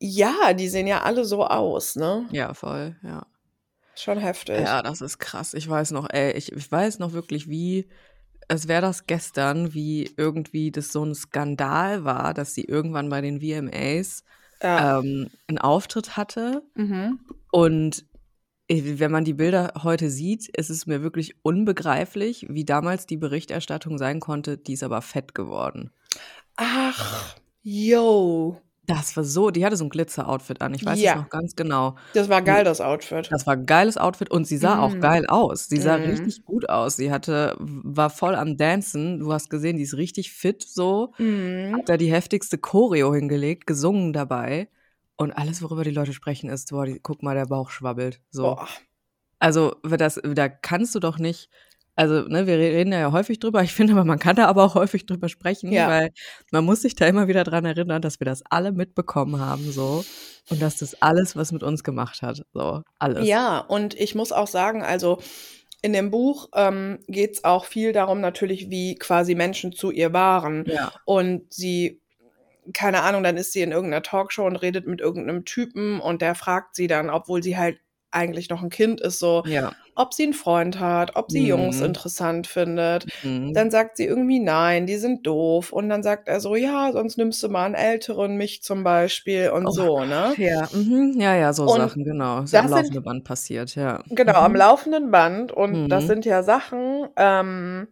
[0.01, 2.27] ja, die sehen ja alle so aus, ne?
[2.31, 3.27] Ja, voll, ja.
[3.97, 4.57] Schon heftig.
[4.57, 5.55] Ja, das ist krass.
[5.55, 7.89] Ich weiß noch, ey, ich ich weiß noch wirklich, wie
[8.53, 13.23] als wäre das gestern, wie irgendwie das so 'n Skandal war, dass sie irgendwann bei
[13.23, 14.25] den VMAs,
[14.63, 15.01] Ja.
[15.01, 16.63] ähm, 'n Auftritt hatte.
[16.77, 17.21] Mhm.
[17.53, 18.07] Und,
[18.71, 23.99] wenn man die Bilder heute sieht, ist es mir wirklich unbegreiflich, wie damals die Berichterstattung
[23.99, 25.93] sein konnte, die ist aber fett geworden.
[26.59, 28.61] Ach, yo.
[28.89, 30.75] Das war so die hatte so 'n Glitzer-Outfit an.
[30.75, 31.15] Ich weiß es Ja.
[31.15, 31.95] noch ganz genau.
[32.15, 33.31] Das war geil, das Outfit.
[33.31, 35.01] das war 'n geiles Outfit und sie sah auch Mhm.
[35.01, 35.69] geil aus.
[35.69, 35.97] Sie sah Mhm.
[35.97, 36.97] richtig gut aus.
[36.97, 39.21] Sie hatte war voll am Dancen.
[39.21, 41.83] Du hast gesehen, die ist richtig fit so, Mhm.
[41.83, 44.69] hat da die heftigste Choreo hingelegt, gesungen dabei.
[45.17, 48.57] Und alles, worüber die Leute sprechen, ist: „Boah, die guck mal, der Bauch schwabbelt“, so.
[48.57, 48.83] Boah.
[49.41, 51.51] Also, das da kannst du doch nicht
[51.97, 53.63] also, ne, wir re reden ja häufig drüber.
[53.63, 55.87] Ich finde aber, man kann da aber auch häufig drüber sprechen, Ja.
[55.87, 56.11] weil
[56.51, 60.07] man muss sich da immer wieder dran erinnern, dass wir das alle mitbekommen haben so
[60.49, 63.29] und dass das alles was mit uns gemacht hat, so, alles.
[63.29, 65.19] Ja, und ich muss auch sagen, also,
[65.83, 70.67] in dem Buch, ähm, geht's auch viel darum natürlich, wie quasi Menschen zu ihr waren.
[70.67, 70.93] Ja.
[71.05, 72.01] Und sie
[72.75, 76.01] keine Ahnung, dann ist sie in irgend 'ner Talkshow und redet mit irgend 'nem Typen
[76.01, 77.79] und der fragt sie dann, obwohl sie halt
[78.13, 79.73] eigentlich noch 'n Kind ist, so, Ja.
[79.97, 82.03] Ob sie 'n Freund hat, ob sie Jungs Mhm.
[82.21, 83.07] interessant findet.
[83.23, 83.53] Mhm.
[83.53, 87.17] Dann sagt sie irgendwie: „Nein, die sind doof.“ Und dann sagt er so: „Ja, sonst
[87.19, 90.37] nimmst du mal 'n Älteren, mich zum Beispiel“ und Oh so, ne?
[90.37, 91.21] Ja, mhm.
[91.21, 92.45] Ja, ja, so Und Sachen, genau.
[92.51, 94.03] Ja am das sind laufenden Band passiert, ja.
[94.11, 94.57] Genau, am Mhm.
[94.57, 95.53] laufenden Band.
[95.53, 96.07] Und das Mhm.
[96.07, 97.89] sind ja Sachen, ähm,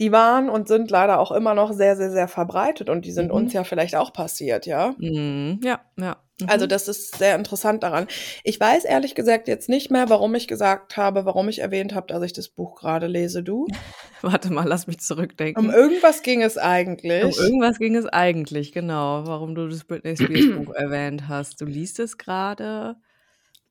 [0.00, 3.30] die waren und sind leider auch immer noch sehr, sehr, sehr verbreitet und die sind
[3.30, 3.56] uns Mhm.
[3.58, 4.94] ja vielleicht auch passiert, ja?
[4.98, 5.60] Mhm.
[5.62, 6.16] Ja, ja.
[6.48, 6.68] Also, Mhm.
[6.70, 8.08] das ist sehr interessant daran.
[8.42, 12.08] Ich weiß ehrlich gesagt jetzt nicht mehr, warum ich gesagt habe warum ich erwähnt habe,
[12.08, 13.44] dass ich das Buch grade lese.
[13.44, 13.66] Du?
[14.22, 15.70] Warte mal, lass mich Um zurückdenken.
[15.70, 17.38] irgendwas ging es Um eigentlich.
[17.38, 21.60] irgendwas ging es eigentlich, genau, warum du das Britney Spears Buch erwähnt hast.
[21.60, 22.96] Du liest es grade?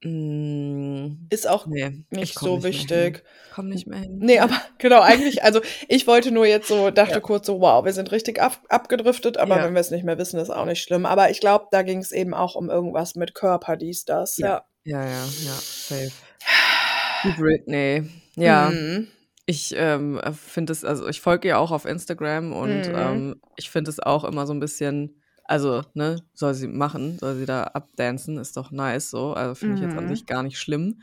[0.04, 3.24] Hm, Ist auch ne, ich nicht so nicht wichtig.
[3.50, 4.20] Komme nicht mehr hin.
[4.20, 7.20] Ne, aber genau, eigentlich also, ich wollte nur jetzt so dachte Ja.
[7.22, 9.64] kurz so: „Wow, wir sind richtig ab abgedriftet“, aber Ja.
[9.64, 11.06] wenn wir's nicht mehr wissen, ist auch nicht schlimm.
[11.06, 14.48] Aber ich glaube, da ging's eben auch um irgendwas mit Körper, dies, das, Ja.
[14.48, 14.66] ja.
[14.86, 16.12] Ja, ja, ja, safe.
[17.24, 18.04] Die Britney.
[18.36, 18.72] Ja.
[18.72, 19.08] Mhm.
[19.46, 22.94] Ich, ähm, äh, finde es also, ich folge ihr auch auf Instagram und, Mhm.
[22.96, 27.36] ähm, ich finde es auch immer so 'n bisschen also, ne, soll sie machen, soll
[27.38, 29.34] sie da abdancen, ist doch nice so.
[29.34, 30.10] Also, finde ich jetzt an Mhm.
[30.10, 31.02] sich gar nicht schlimm.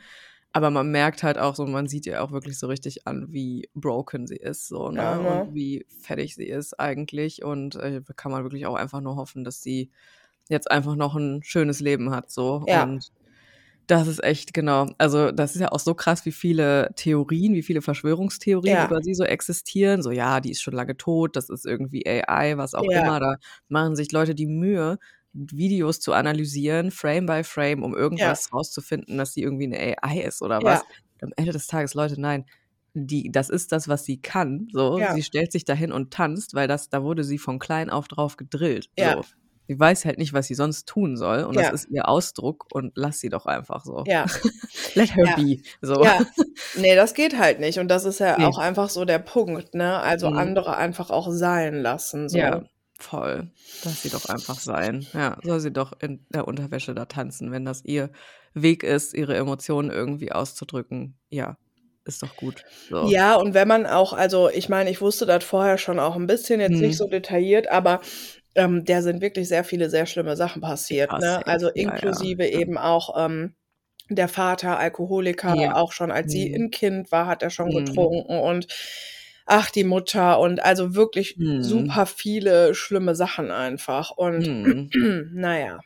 [0.53, 3.69] Aber man merkt halt auch so man sieht ihr auch wirklich so richtig an, wie
[3.75, 5.45] broken sie ist so, ne, Ja, ne?
[5.45, 7.43] und wie fertig sie ist eigentlich.
[7.43, 9.91] Und, äh, da kann man wirklich auch einfach nur hoffen, dass sie
[10.49, 12.55] jetzt einfach noch 'n schönes Leben hat so.
[12.65, 12.85] Ja.
[12.85, 13.09] Und
[13.87, 14.87] das ist echt genau.
[14.97, 18.81] Also, das ist ja auch so krass, wie viele Theorien, wie viele Verschwörungstheorien Ja.
[18.81, 20.01] über sie so existieren.
[20.03, 23.01] So: „Ja, die ist schon lange tot, das ist irgendwie AI“, was auch Ja.
[23.01, 23.19] immer.
[23.19, 23.35] Da
[23.69, 24.97] machen sich Leute die Mühe,
[25.33, 28.35] Videos zu analysieren, Frame by Frame, um Ja.
[28.35, 30.63] irgendwas rauszufinden, dass sie irgendwie 'ne AI ist oder Ja.
[30.63, 30.85] was.
[31.21, 32.45] Am Ende des Tages, Leute, nein,
[32.93, 34.99] die das ist das, was sie kann, so.
[34.99, 35.09] Ja.
[35.09, 38.37] Sie stellt sich dahin und tanzt, weil das da wurde sie von klein auf drauf
[38.37, 39.15] gedrillt, Ja.
[39.15, 39.27] so.
[39.71, 41.71] Sie weiß halt nicht, was sie sonst tun soll und das Ja.
[41.71, 44.05] ist ihr Ausdruck und lass sie doch einfach so.
[44.05, 44.25] Ja.
[44.95, 45.35] Let her Ja.
[45.35, 46.05] be, so.
[46.05, 46.23] Ja.
[46.73, 48.47] Ne, das geht halt nicht und das ist ja Ne.
[48.47, 49.99] auch einfach so der Punkt, ne?
[50.01, 50.31] Also, Mhm.
[50.31, 52.51] andere einfach auch sein lassen, so.
[52.51, 52.63] Ja,
[52.99, 53.51] voll.
[53.83, 55.09] Lass sie doch einfach sein.
[55.13, 58.11] Ja, soll sie doch in der Unterwäsche da tanzen, wenn das ihr
[58.53, 61.17] Weg ist, ihre Emotionen irgendwie auszudrücken.
[61.29, 61.57] Ja,
[62.05, 63.13] ist doch gut, so.
[63.13, 66.27] Ja, und wenn man auch also, ich meine, ich wusste das vorher schon auch 'n
[66.27, 66.97] bisschen, jetzt nicht Mhm.
[66.97, 67.99] so detailliert, aber,
[68.55, 71.45] ähm, der sind wirklich sehr viele sehr schlimme Sachen passiert, ne?
[71.47, 72.61] Also, Ja, ja, inklusive ja.
[72.61, 73.55] eben auch, ähm,
[74.09, 75.73] der Vater Alkoholiker, Ja.
[75.75, 76.53] auch schon als sie Mhm.
[76.53, 77.73] 'n Kind war, hat er schon Mhm.
[77.73, 78.67] getrunken und
[79.47, 82.01] ach, die Mutter und also, wirklich Mhm.
[82.01, 84.91] super viele schlimme Sachen einfach und Mhm.
[85.33, 85.83] na ja.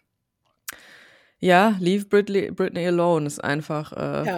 [1.80, 4.30] Leave Britney Britney alone ist einfach, äh,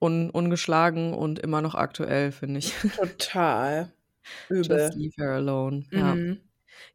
[0.00, 2.74] un ungeschlagen und immer noch aktuell, finde ich.
[2.92, 3.92] Total.
[4.62, 4.94] Just Übel.
[4.94, 6.24] leave her alone, ja.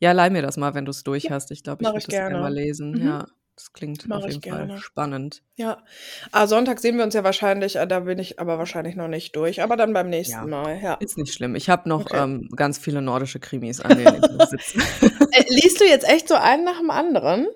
[0.01, 1.51] Ja, leih mir das mal, wenn du's durch Ja, hast.
[1.51, 2.95] Ich glaube, ich würde das gerne mal lesen.
[2.95, 3.01] Mhm.
[3.01, 5.41] Ja, das klingt Mache auf jeden Fall spannend.
[5.57, 5.83] Ja.
[6.31, 9.35] Ah, Sonntag sehen wir uns ja wahrscheinlich, äh, da bin ich aber wahrscheinlich noch nicht
[9.35, 10.99] durch, aber dann beim nächsten Ja, Mal, ja.
[10.99, 11.55] ist nicht schlimm.
[11.55, 12.23] Ich habe noch, Okay.
[12.23, 14.77] ähm, ganz viele nordische Krimis, an denen ich noch sitze.
[15.31, 17.47] Äh, liest du jetzt echt so einen nach dem anderen?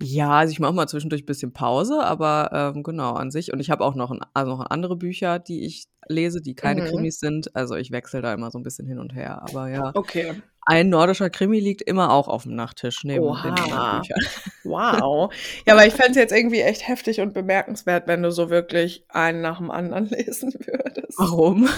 [0.00, 3.70] Ja, also, ich mache mal zwischendurch bisschen Pause, aber, ähm, genau, an sich und ich
[3.70, 6.82] habe auch noch 'n also, noch andere Bücher, die ich lese, die keine Mhm.
[6.82, 7.54] Krimis sind.
[7.54, 9.94] Also, ich wechsle da immer so 'n bisschen hin und her, aber ja.
[9.94, 10.42] Okay.
[10.66, 13.98] Ein nordischer Krimi liegt immer auch auf dem Nachttisch neben den anderen Oha.
[14.00, 14.20] Büchern.
[14.62, 15.32] Wow.
[15.66, 19.04] Ja, aber ich fände es jetzt irgendwie echt heftig und bemerkenswert, wenn du so wirklich
[19.08, 21.18] einen nach dem anderen lesen würdest.
[21.18, 21.68] Warum?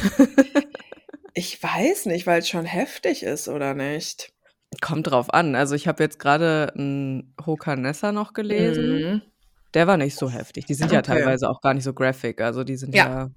[1.35, 4.33] Ich weiß nicht, weil es schon heftig ist, oder nicht?
[4.81, 5.55] Kommt drauf an.
[5.55, 9.01] Also, ich habe jetzt gerade 'n Hokanessa noch gelesen.
[9.01, 9.23] Mhm.
[9.75, 10.67] Der war nicht so heftig.
[10.67, 11.13] Die sind ja Okay.
[11.19, 12.41] teilweise auch gar nicht so graphic.
[12.41, 13.29] Also, die sind Ja, ja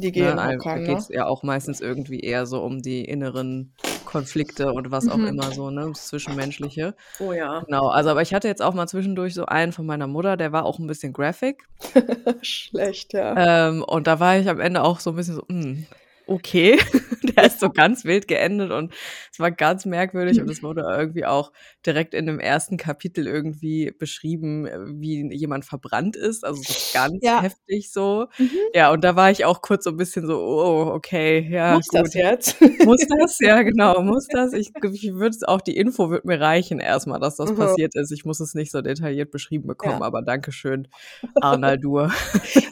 [0.00, 1.16] Die gehen ne, auch kann, geht's ne?
[1.16, 3.74] ja auch meistens irgendwie eher so um die inneren
[4.08, 5.28] Konflikte und was auch Mhm.
[5.28, 6.96] immer so, ne, das Zwischenmenschliche.
[7.20, 7.64] Oh ja.
[7.66, 10.52] Genau, also aber ich hatte jetzt auch mal zwischendurch so einen von meiner Mutter, der
[10.52, 11.68] war auch 'n bisschen graphic.
[12.42, 13.36] Schlecht, ja.
[13.36, 15.86] Ähm, und da war ich am Ende auch so 'n bisschen so: „Hm,
[16.28, 16.78] okay.“
[17.36, 18.92] Der ist so ganz wild geendet und
[19.32, 21.52] es war ganz merkwürdig und es wurde irgendwie auch
[21.86, 27.22] direkt in dem ersten Kapitel irgendwie beschrieben, äh, wie jemand verbrannt ist, also so ganz
[27.22, 27.40] Ja.
[27.40, 28.26] heftig so.
[28.38, 28.58] Mhm.
[28.74, 31.90] Ja, und da war ich auch kurz so 'n bisschen so: „Oh, okay, ja, Muss
[31.92, 32.14] das gut.
[32.14, 32.56] jetzt?
[32.82, 33.38] Muss das?
[33.40, 34.52] Ja, genau, muss das?
[34.54, 37.54] Ich ich würde es auch die Info würde mir reichen erst mal, dass das Mhm.
[37.54, 38.12] passiert ist.
[38.12, 40.02] Ich muss es nicht so detailliert beschrieben bekommen, Ja.
[40.02, 40.88] aber danke schön,
[41.40, 42.12] Arnaldur.“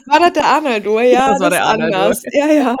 [0.07, 1.01] War das der Arnaldur?
[1.03, 2.13] Ja, Das war das der Arnaldur.
[2.13, 2.21] anders.
[2.33, 2.75] Ja, ja.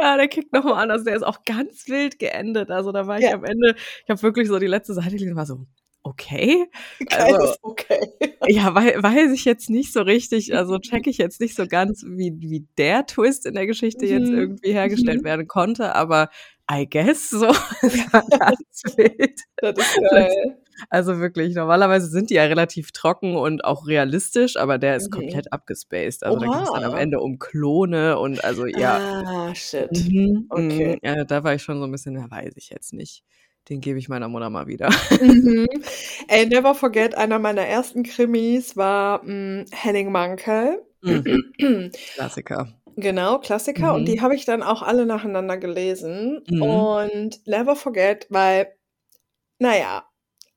[0.00, 1.04] Ja, der kickt noch mal anders.
[1.04, 2.70] Der ist auch ganz wild geendet.
[2.70, 3.34] Also, da war ich Ja.
[3.34, 3.74] am Ende
[4.04, 5.66] ich habe wirklich so die letzte Seite gelesen war so:
[6.04, 6.66] „Okay?“
[7.08, 7.98] Geil Also okay.
[8.48, 12.04] ja, wei weiß ich jetzt nicht so richtig also, checke ich jetzt nicht so ganz,
[12.06, 14.32] wie wie der Twist in der Geschichte jetzt Mhm.
[14.32, 15.24] irgendwie hergestellt Mhm.
[15.24, 16.30] werden konnte, aber
[16.72, 17.46] I guess so.
[17.82, 19.40] Es war ganz wild.
[19.60, 20.60] Das ist geil.
[20.90, 25.10] also wirklich, normalerweise sind die ja relativ trocken und auch realistisch, aber der ist Mhm.
[25.10, 26.24] komplett abgespaced.
[26.24, 26.96] Also, da ging's dann am Oha.
[26.96, 29.00] Ende um Klone und also ja.
[29.26, 29.90] Ah, shit.
[29.90, 30.96] Mhm, Okay.
[30.96, 30.98] mhm.
[31.02, 33.22] Ja, da war ich schon so 'n bisschen: „Ja, weiß ich jetzt nicht.
[33.68, 34.88] Den gebe ich meiner Mutter mal wieder.“
[35.20, 35.66] Mhm.
[36.28, 40.82] Ey, never forget, einer meiner ersten Krimis war, hm, Henning Mankell.
[41.02, 41.52] Mhm.
[42.14, 42.68] Klassiker.
[42.96, 43.94] Genau, Klassiker.
[43.94, 44.06] Und Mhm.
[44.06, 46.42] die habe ich dann auch alle nacheinander gelesen.
[46.48, 46.62] Mhm.
[46.62, 48.74] Und never forget, weil
[49.58, 50.04] na ja,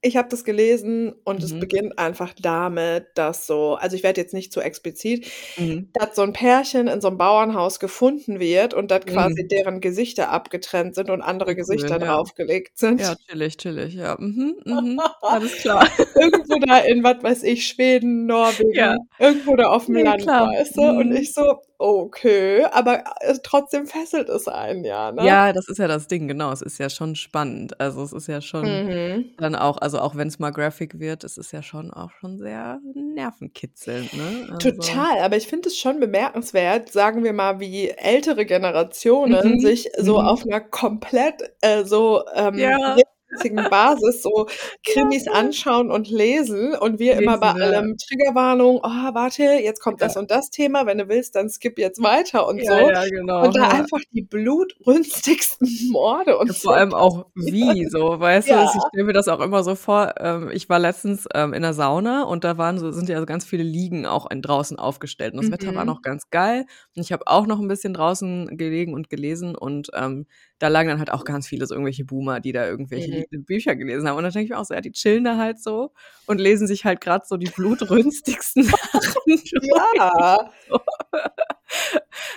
[0.04, 1.60] ich habe das gelesen und es Mhm.
[1.60, 5.94] beginnt einfach damit, dass so also, ich werde jetzt nicht zu explizit, Mhm.
[5.94, 9.48] dass so 'n Pärchen in so 'nem Bauernhaus gefunden wird und dass quasi Mhm.
[9.48, 12.00] deren Gesichter abgetrennt sind und andere Gesichter ja.
[12.00, 13.02] draufgelegt sind.
[13.02, 14.18] Ja, chillig, chillig, ja.
[14.20, 15.04] Mhm, mhm.
[15.28, 15.90] Alles klar.
[16.16, 18.96] Irgendwo da in, was weiß ich, Schweden, Norwegen, Ja.
[19.18, 20.50] irgendwo da auf'm Ne, Land, klar.
[20.58, 20.82] weißt du?
[21.00, 21.14] Und Mhm.
[21.14, 25.20] ich so: „Okay“, aber, äh, trotzdem fesselt es einen ja, ne?
[25.20, 26.52] Ja, das ist ja das Ding, genau.
[26.52, 27.80] Es ist ja schon spannend.
[27.80, 29.34] Also, es ist ja schon Mhm.
[29.38, 32.80] dann auch also, auch wenn's mal graphic wird, es ist ja schon auch schon sehr
[32.96, 34.48] nervenkitzelnd, ne?
[34.50, 39.60] Also Total, aber ich finde es schon bemerkenswert, sagen wir mal, wie ältere Generationen Mhm,
[39.60, 40.22] sich so mhm.
[40.22, 43.04] auf 'ner komplett, äh, so, ähm, Ja.
[43.34, 44.48] Regelmäßigen Basis so
[44.86, 47.74] Krimis anschauen und lesen und wir immer bei Lesen, ja.
[47.74, 50.18] allem Triggerwarnung: „Oh, warte, jetzt kommt das Ja.
[50.18, 50.86] und das Thema.
[50.86, 52.94] Wenn du willst, dann skip jetzt weiter“ und Ja, so.
[52.94, 57.86] ja, genau, Und da einfach die blutrünstigsten Morde und Ja, so vor allem auch wie
[57.90, 58.56] so, weißt du?
[58.56, 58.72] Ja.
[58.74, 61.74] Ich stelle mir das auch immer so vor, ähm, ich war letztens, ähm, in 'ner
[61.74, 65.38] Sauna und da waren so sind ja so ganz viele Liegen auch draußen aufgestellt und
[65.38, 65.94] das Wetter war Mhm.
[65.94, 66.66] noch ganz geil
[66.98, 70.26] und ich habe auch noch 'n bisschen draußen gelegen und gelesen und, ähm,
[70.64, 73.44] da lagen dann halt auch ganz viele so irgendwelche Boomer, die da irgendwelche Mhm.
[73.46, 75.60] Bücher gelesen haben und dann denke ich mir auch so: „Ja, die chillen da halt
[75.62, 75.92] so
[76.26, 78.64] und lesen sich halt grad so die blutrünstigsten
[79.04, 79.52] Sachen durch.“
[79.96, 80.38] Ja.
[80.70, 80.80] So.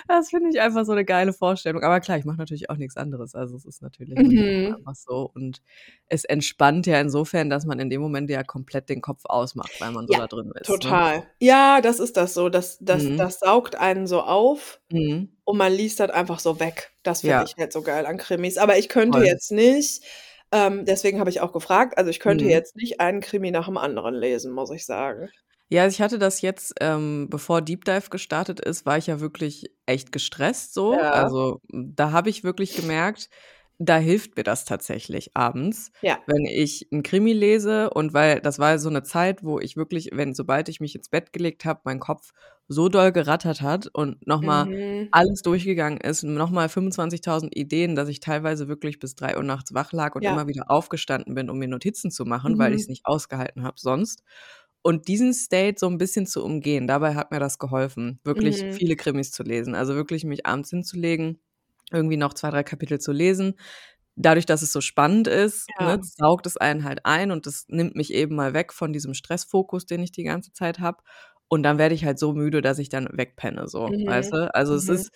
[0.09, 1.83] Das finde ich einfach so 'ne geile Vorstellung.
[1.83, 3.35] Aber klar, ich mache natürlich auch nix anderes.
[3.35, 4.87] Also, es ist natürlich Mhm.
[4.87, 5.61] einfach so und
[6.07, 9.91] es entspannt ja insofern, dass man in dem Moment ja komplett den Kopf ausmacht, weil
[9.91, 10.97] man so Ja, da drin ist, ne?
[10.97, 11.27] total.
[11.41, 12.47] Ja, das ist das so.
[12.49, 13.17] Das das Mhm.
[13.17, 15.27] das saugt einen so auf Mhm.
[15.45, 16.93] und man liest das einfach so weg.
[17.03, 17.47] Das finde Ja.
[17.47, 18.57] ich halt so geil an Krimis.
[18.57, 19.27] Aber ich könnte Voll.
[19.27, 20.03] jetzt nicht
[20.53, 22.47] ähm, deswegen habe ich auch gefragt, also, ich könnte Mhm.
[22.47, 25.29] jetzt nicht einen Krimi nach dem anderen lesen, muss ich sagen.
[25.71, 29.19] Ja, also, ich hatte das jetzt, ähm, bevor Deep Dive gestartet ist, war ich ja
[29.19, 31.01] wirklich echt gestresst so.
[31.01, 31.11] Ja.
[31.11, 33.29] Also, da habe ich wirklich gemerkt,
[33.77, 36.23] da hilft mir das tatsächlich abends, Ja.
[36.25, 40.09] wenn ich 'n Krimi lese und weil das war so 'ne Zeit, wo ich wirklich
[40.13, 42.31] wenn sobald ich mich ins Bett gelegt habe, mein Kopf
[42.69, 45.11] so doll gerattert hat und noch mal Mhm.
[45.11, 49.91] alles durchgegangen ist, noch mal 25.000 Ideen, dass ich teilweise wirklich bis 3:00 nachts wach
[49.93, 50.27] lag und Ja.
[50.27, 52.73] immer wieder aufgestanden bin, um mir Notizen zu machen, weil Mhm.
[52.73, 54.21] ich's nicht ausgehalten habe sonst.
[54.87, 58.79] Und diesen State so 'n bisschen zu umgehen, dabei hat mir das geholfen, wirklich Mhm.
[58.79, 59.75] viele Krimis zu lesen.
[59.75, 61.41] Also, wirklich mich abends hinzulegen,
[61.91, 63.55] irgendwie noch 2, 3 Kapitel zu lesen.
[64.15, 65.79] Dadurch, dass es so spannend ist, Ja.
[65.79, 69.13] ne, saugt es einen halt ein und das nimmt mich eben mal weg von diesem
[69.13, 71.03] Stressfokus, den ich die ganze Zeit habe.
[71.49, 74.35] Und dann werde ich halt so müde, dass ich dann wegpenne so, weißt Mhm.
[74.35, 74.55] du?
[74.55, 74.89] Also, es Mhm.
[74.89, 75.11] ist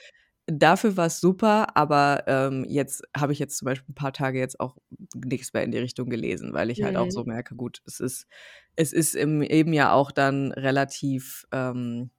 [0.60, 4.60] dafür war's super, aber, ähm, jetzt habe ich jetzt zum Beispiel 'n paar Tage jetzt
[4.60, 4.78] auch
[5.16, 7.12] nix mehr in die Richtung gelesen, weil ich halt auch Mhm.
[7.12, 8.28] so merke, gut, es ist
[8.76, 12.12] es ist im eben ja auch dann relativ, ähm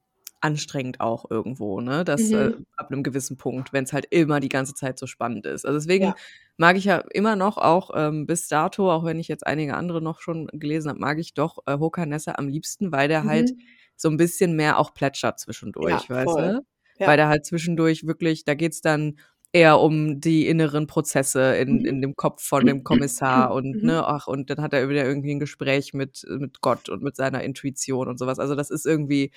[0.44, 2.02] anstrengend auch irgendwo, ne?
[2.04, 2.64] Das äh, Mhm.
[2.76, 5.64] ab einem gewissen Punkt, wenn es halt immer die ganze Zeit so spannend ist.
[5.64, 6.16] Also, deswegen Ja.
[6.56, 10.02] mag ich ja immer noch auch, ähm, bis dato, auch wenn ich jetzt einige andere
[10.02, 13.72] noch schon gelesen habe, mag ich doch, äh, Hokanessa am liebsten, weil der halt Mhm.
[13.96, 15.38] so ein bisschen mehr auch plätschert
[15.80, 16.40] Ja, zwischendurch, weißt voll.
[16.40, 16.64] du?
[17.02, 17.08] Ja.
[17.08, 19.18] Weil der halt zwischendurch wirklich da geht's dann
[19.52, 21.84] eher um die inneren Prozesse in Mhm.
[21.84, 23.82] in dem Kopf von dem Kommissar und, Mhm.
[23.82, 27.16] ne, ach, und dann hat er wieder irgendwie 'n Gespräch mit mit Gott und mit
[27.16, 28.38] seiner Intuition und so was.
[28.38, 29.30] Also, das ist irgendwie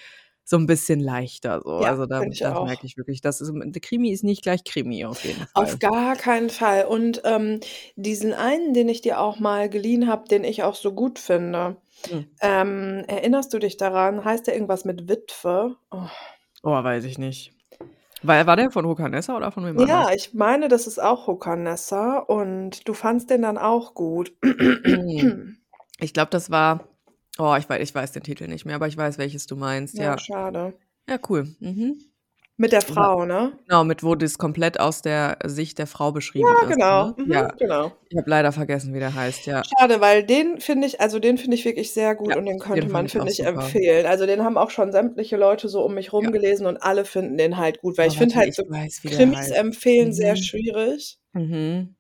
[0.46, 1.80] so 'n bisschen leichter so.
[1.80, 2.68] Ja, Also, da auch.
[2.68, 3.22] merke ich wirklich.
[3.22, 5.80] Das ist der Krimi ist nicht gleich Krimi auf jeden Auf Fall.
[5.80, 6.86] gar keinen Fall.
[6.86, 7.62] Und, ähm,
[7.96, 11.78] diesen einen, den ich dir auch mal geliehen habe, den ich auch so gut finde,
[12.08, 12.36] Hm.
[12.42, 14.26] ähm, erinnerst du dich daran?
[14.26, 15.78] Heißt der irgendwas mit Witwe?
[15.92, 16.08] Oh.
[16.64, 17.55] Oh, weiß ich nicht.
[18.24, 20.14] War war der von Hokanessa oder von wem Ja, anders?
[20.16, 24.34] ich meine, das ist auch Hokanessa und du fandst den dann auch gut.
[26.00, 26.90] Ich glaube, das war
[27.38, 29.98] oh, ich wei ich weiß den Titel nicht mehr, aber ich weiß, welches du meinst,
[29.98, 30.18] Ja, ja.
[30.18, 30.74] schade.
[31.10, 31.56] Ja, cool.
[31.60, 32.00] Mhm.
[32.60, 33.60] Mit der Aber Frau, ne?
[33.66, 37.14] genau, mit wo das komplett aus der Sicht der Frau beschrieben Ja, ist, genau.
[37.16, 37.16] ne?
[37.18, 37.58] Mhm, Ja.
[37.58, 37.96] genau.
[38.10, 39.68] Ich habe leider vergessen, wie der heißt, ja.
[39.80, 42.60] Schade, weil den finde ich also, den finde ich wirklich sehr gut Ja, und den
[42.74, 44.06] den könnte fand man, ich finde ich, empfehlen.
[44.06, 46.32] Also, den haben auch schon sämtliche Leute so um mich rum Ja.
[46.32, 49.50] gelesen und alle finden den halt gut, weil Oh, ich finde halt so weiß, Krimis
[49.52, 50.36] empfehlen sehr Mhm.
[50.36, 51.16] schwierig.
[51.34, 51.96] Mhm.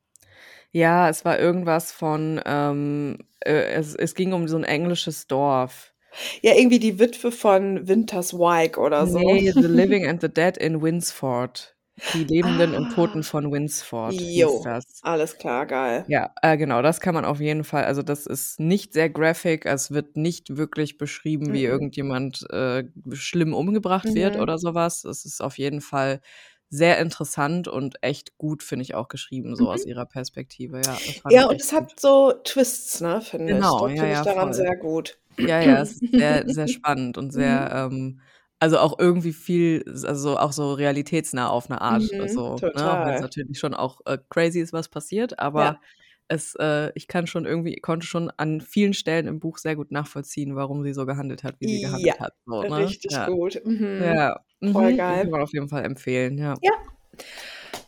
[0.71, 5.93] Ja, es war irgendwas von, ähm, äh, es es ging um so 'n englisches Dorf.
[6.41, 9.19] Ja, irgendwie die Witwe von Winters Wike oder so.
[9.19, 11.75] Ne, The Living and the Dead in Winsford.
[12.13, 13.23] Die Lebenden und Toten Ah.
[13.23, 15.03] von Winsford Jo, das.
[15.03, 16.07] alles klar, geil.
[16.07, 19.65] Ja, äh, genau, das kann man auf jeden Fall also, das ist nicht sehr graphic.
[19.65, 21.65] Es wird nicht wirklich beschrieben, wie Mhm.
[21.65, 24.39] irgendjemand, äh, schlimm umgebracht wird Mhm.
[24.39, 25.03] oder so was.
[25.03, 26.21] Es ist auf jeden Fall
[26.69, 29.85] sehr interessant und echt gut, finde ich, auch geschrieben, so aus Mhm.
[29.85, 30.79] ihrer Perspektive.
[30.79, 31.87] Ja, Ja, ich und es gut.
[31.87, 33.73] hat so Twists, ne, finde ich.
[33.73, 34.53] Genau, ja, finde ich ja, daran voll.
[34.53, 35.17] sehr gut.
[35.39, 37.91] Ja, ja, es ist sehr, sehr spannend und sehr, Mhm.
[37.91, 38.21] ähm
[38.59, 43.19] also, auch irgendwie viel also, auch so realitätsnah auf 'ne Art, Mhm, also, ne, total.
[43.19, 45.69] natürlich schon auch, äh, crazy ist, was passiert, Ja.
[45.69, 45.81] aber
[46.29, 49.91] es äh, ich kann schon irgendwie konnte schon an vielen Stellen im Buch sehr gut
[49.91, 52.95] nachvollziehen, warum sie so gehandelt hat, wie sie Ja, gehandelt hat, so, ne?
[53.03, 53.25] richtig Ja.
[53.25, 53.61] gut.
[53.65, 54.15] Mhm.
[54.15, 54.39] Ja,
[54.71, 55.23] Voll mhm, geil.
[55.23, 56.61] kann man auf jeden Fall empfehlen, ja.
[56.61, 56.73] Ja.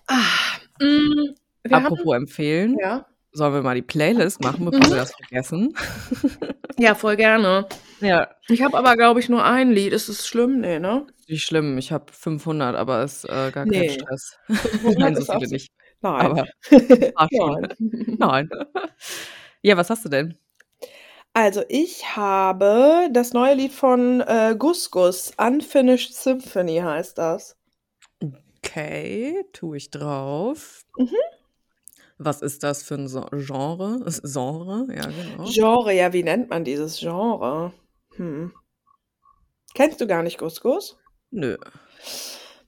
[0.10, 0.60] Ah,
[1.64, 3.08] wir haben Apropos empfehlen, ja?
[3.34, 4.92] sollen wir mal die Playlist machen, bevor Mhm.
[4.92, 5.74] wir das vergessen?
[6.80, 7.66] Ja, voll gerne.
[8.02, 8.28] Ja.
[8.50, 9.94] Ich habe aber, glaube ich, nur ein Lied.
[9.94, 10.60] Ist es schlimm?
[10.62, 11.08] Ne, ne?
[11.28, 13.90] Nicht schlimm, ich habe 500, aber ist, äh, gar kein Ne.
[13.90, 14.38] Stress.
[14.48, 15.72] 500 Nein, so viele nicht.
[16.02, 16.26] nein.
[16.26, 16.46] Aber.
[17.32, 17.74] Nein.
[18.20, 18.50] Nein.
[19.64, 20.38] Ja, was hast du denn?
[21.34, 27.56] Also, ich habe das neue Lied von, äh, Gus Gus, „Unfinished Symphony“ heißt das.
[28.64, 30.82] Okay, tue ich drauf.
[30.98, 31.16] Mhm.
[32.20, 34.00] Was ist das für 'n So Genre?
[34.24, 34.88] Genre?
[34.96, 35.46] Ja, genau.
[35.46, 37.74] Genre, ja, wie nennt man dieses Genre?
[38.16, 38.52] Hm.
[39.76, 40.98] Kennst du gar nicht Gus?
[41.32, 41.58] Nö.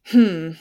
[0.06, 0.56] Hm.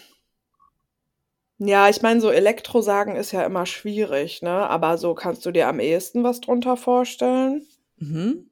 [1.60, 4.68] Ja, ich meine, so Elektro sagen ist ja immer schwierig, ne?
[4.70, 7.66] Aber so kannst du dir am ehesten was drunter vorstellen?
[7.96, 8.48] Mhm.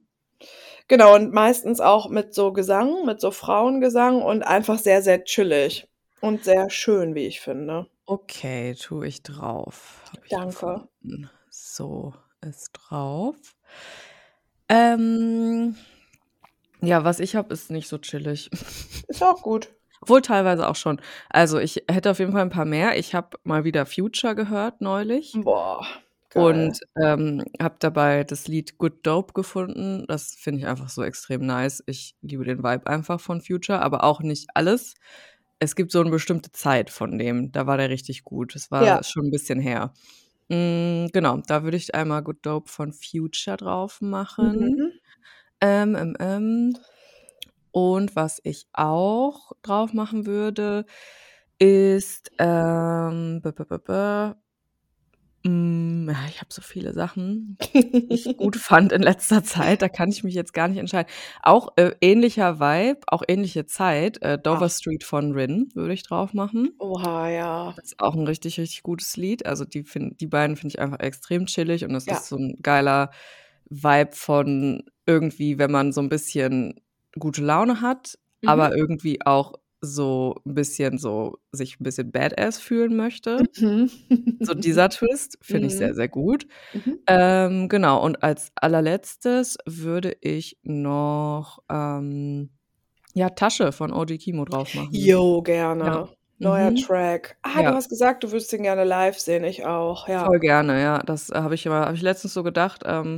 [0.89, 5.87] Genau, und meistens auch mit so Gesang, mit so Frauengesang und einfach sehr, sehr chillig
[6.21, 7.87] und sehr schön, wie ich finde.
[8.09, 10.01] Okay, tue ich drauf.
[10.13, 10.87] Habe ich Danke.
[11.01, 11.29] gefunden.
[11.49, 13.35] So, ist drauf.
[14.69, 15.75] Ähm,
[16.81, 18.49] ja, was ich habe, ist nicht so chillig.
[19.09, 19.73] Ist auch gut.
[20.01, 21.01] Obwohl teilweise auch schon.
[21.29, 22.97] Also, ich hätte auf jeden Fall 'n paar mehr.
[22.97, 25.85] Ich habe mal wieder Future gehört neulich Boah,
[26.29, 26.73] geil.
[26.73, 30.05] und, ähm, habe dabei das Lied „Good Dope“ gefunden.
[30.07, 31.83] Das finde ich einfach so extrem nice.
[31.87, 34.95] Ich liebe den Vibe einfach von Future, aber auch nicht alles.
[35.61, 38.53] Es gibt so 'ne bestimmte Zeit von dem, da war der richtig gut.
[38.53, 39.01] Das war Ja.
[39.03, 39.93] schon 'n bisschen her.
[40.51, 44.55] Hm, genau, da würde ich einmal „Good Dope“ von Future drauf machen.
[44.55, 44.99] Mhm.
[45.61, 46.77] Ähm, ähm, ähm,
[47.71, 50.85] und was ich auch drauf machen würde,
[51.59, 54.35] ist, ähm, b b b
[55.47, 59.89] hm, ja, ich habe so viele Sachen, die ich gut fand in letzter Zeit, da
[59.89, 61.09] kann ich mich jetzt gar nicht entscheiden.
[61.43, 64.69] Auch, äh, ähnlicher Vibe, auch ähnliche Zeit, äh, „Dover Ach.
[64.69, 66.79] Street“ von Rin würde ich drauf machen.
[66.79, 67.77] Oha, ja.
[67.77, 69.45] Das ist auch 'n richtig, richtig gutes Lied.
[69.45, 72.23] Also, die fin die beiden finde ich einfach extrem chillig und das Ja.
[72.23, 73.11] ist so 'n geiler
[73.69, 76.81] Vibe von irgendwie, wenn man so 'n bisschen
[77.19, 78.67] gute Laune hat, Mhm.
[78.67, 83.49] aber irgendwie auch so 'n bisschen so sich 'n bisschen Badass fühlen möchte.
[83.59, 83.89] Mhm.
[84.43, 85.95] So dieser Twist finde ich sehr, Mhm.
[85.95, 86.47] sehr gut.
[86.73, 87.07] Mhm.
[87.07, 92.51] Ähm, genau, und als Allerletztes würde ich noch, ähm,
[93.15, 95.11] ja, „Tasche“ von OG Kimo drauf machen.
[95.11, 95.41] Jo,
[95.81, 95.97] Ja.
[95.97, 96.09] gerne.
[96.39, 96.87] Neuer Mhm.
[96.87, 97.37] Track.
[97.41, 97.75] Ah, du Ja.
[97.75, 99.43] hast gesagt, du würdest den gerne live sehen.
[99.43, 100.29] Ich auch, ja.
[100.29, 100.99] Voll gerne, ja.
[100.99, 103.17] Das habe ich aber habe ich letztens so gedacht, ähm,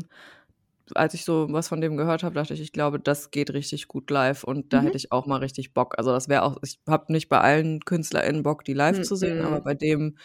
[0.96, 3.88] als ich so was von dem gehört habe, dachte ich, ich glaube, das geht richtig
[3.88, 4.82] gut live und da Mhm.
[4.82, 5.96] hätte ich auch mal richtig Bock.
[5.98, 9.42] Also, das wäre auch ich habe nicht bei allen KünstlerInnen Bock, die live zu sehen,
[9.42, 9.64] aber Mhm.
[9.64, 10.18] bei dem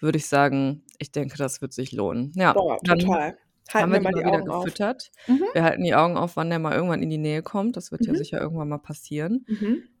[0.00, 2.32] würde ich sagen, ich denke, das wird sich lohnen.
[2.36, 3.38] Ja, Boah, total.
[3.78, 4.70] haben Halten wir wir die mal mal die wieder Augen auf.
[4.70, 5.10] gefüttert.
[5.28, 5.46] Mhm.
[5.52, 7.76] Wir halten die Augen auf, wann der mal irgendwann in die Nähe kommt.
[7.76, 8.16] Das wird ja Mhm.
[8.16, 9.46] sicher irgendwann mal passieren.
[9.48, 9.92] Mhm.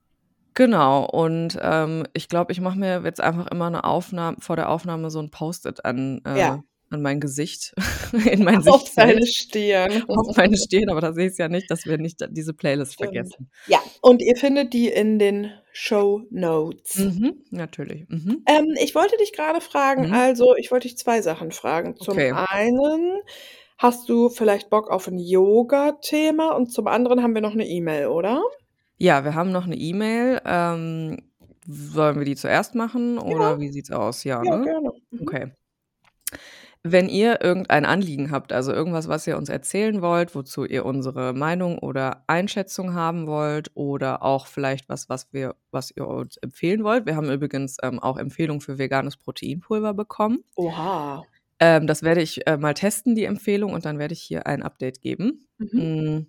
[0.56, 4.68] Genau, und, ähm, ich glaube, ich mache mir jetzt einfach immer 'ne Aufnahme vor der
[4.68, 6.62] Aufnahme so 'n Post-it an äh, Ja.
[6.92, 7.74] An mein Gesicht,
[8.30, 9.26] in mein Auf deine Sichtfeld.
[9.26, 10.04] Stirn.
[10.14, 12.98] Auf meine Stirn, aber da sehe ich's ja nicht, dass wir nicht diese Playlist Stimmt.
[12.98, 13.50] vergessen.
[13.66, 16.94] Ja, und ihr findet die in den Shownotes.
[16.94, 18.08] Mhm, natürlich.
[18.08, 18.46] Mhm.
[18.46, 20.12] Ähm, ich wollte dich grade fragen Mhm.
[20.12, 21.96] also, ich wollte dich 2 Sachen fragen.
[21.96, 22.42] Zum Okay.
[22.48, 23.20] einen,
[23.78, 26.50] hast du vielleicht Bock auf 'n Yoga-Thema?
[26.56, 28.42] Und zum anderen haben wir noch 'ne E-Mail, oder?
[29.00, 30.40] Ja, wir haben noch 'ne E-Mail.
[30.44, 31.16] Ähm,
[31.66, 33.34] sollen wir die zuerst machen Ja.
[33.34, 34.24] oder wie sieht's aus?
[34.24, 34.64] Ja, Ja, ne?
[34.64, 34.90] gerne.
[35.10, 35.28] Mhm.
[35.28, 35.52] Okay.
[36.84, 41.32] Wenn ihr irgendein Anliegen habt, also irgendwas, was ihr uns erzählen wollt, wozu ihr unsere
[41.32, 46.82] Meinung oder Einschätzung haben wollt oder auch vielleicht was, was wir was ihr uns empfehlen
[46.82, 47.06] wollt.
[47.06, 50.42] Wir haben übrigens, ähm, auch Empfehlungen für veganes Proteinpulver bekommen.
[50.56, 51.26] Oha.
[51.60, 54.62] Ähm, das werde ich, äh, mal testen, die Empfehlung, und dann werde ich hier ein
[54.62, 55.46] Update geben.
[55.58, 56.26] Mhm.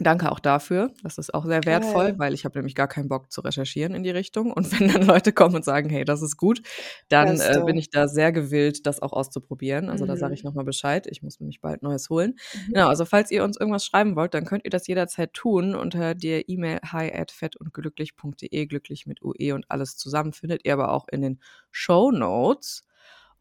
[0.00, 0.92] Danke auch dafür.
[1.02, 2.18] Das ist auch sehr wertvoll, Geil.
[2.18, 4.52] weil ich habe nämlich gar keinen Bock zu recherchieren in die Richtung.
[4.52, 6.62] Und wenn dann Leute kommen und sagen: „Hey, das ist gut“,
[7.08, 9.90] dann, äh, bin ich da sehr gewillt, das auch auszuprobieren.
[9.90, 10.44] Also, da sage ich Mhm.
[10.44, 11.06] noch mal Bescheid.
[11.10, 12.34] Ich muss nämlich bald Neues holen.
[12.54, 12.74] Mhm.
[12.74, 16.14] Genau, also falls ihr uns irgendwas schreiben wollt, dann könnt ihr das jederzeit tun unter
[16.14, 21.40] der E-Mail hi@fettundglücklich.de, glücklich mit UE und alles zusammen findet ihr aber auch in den
[21.72, 22.84] Shownotes.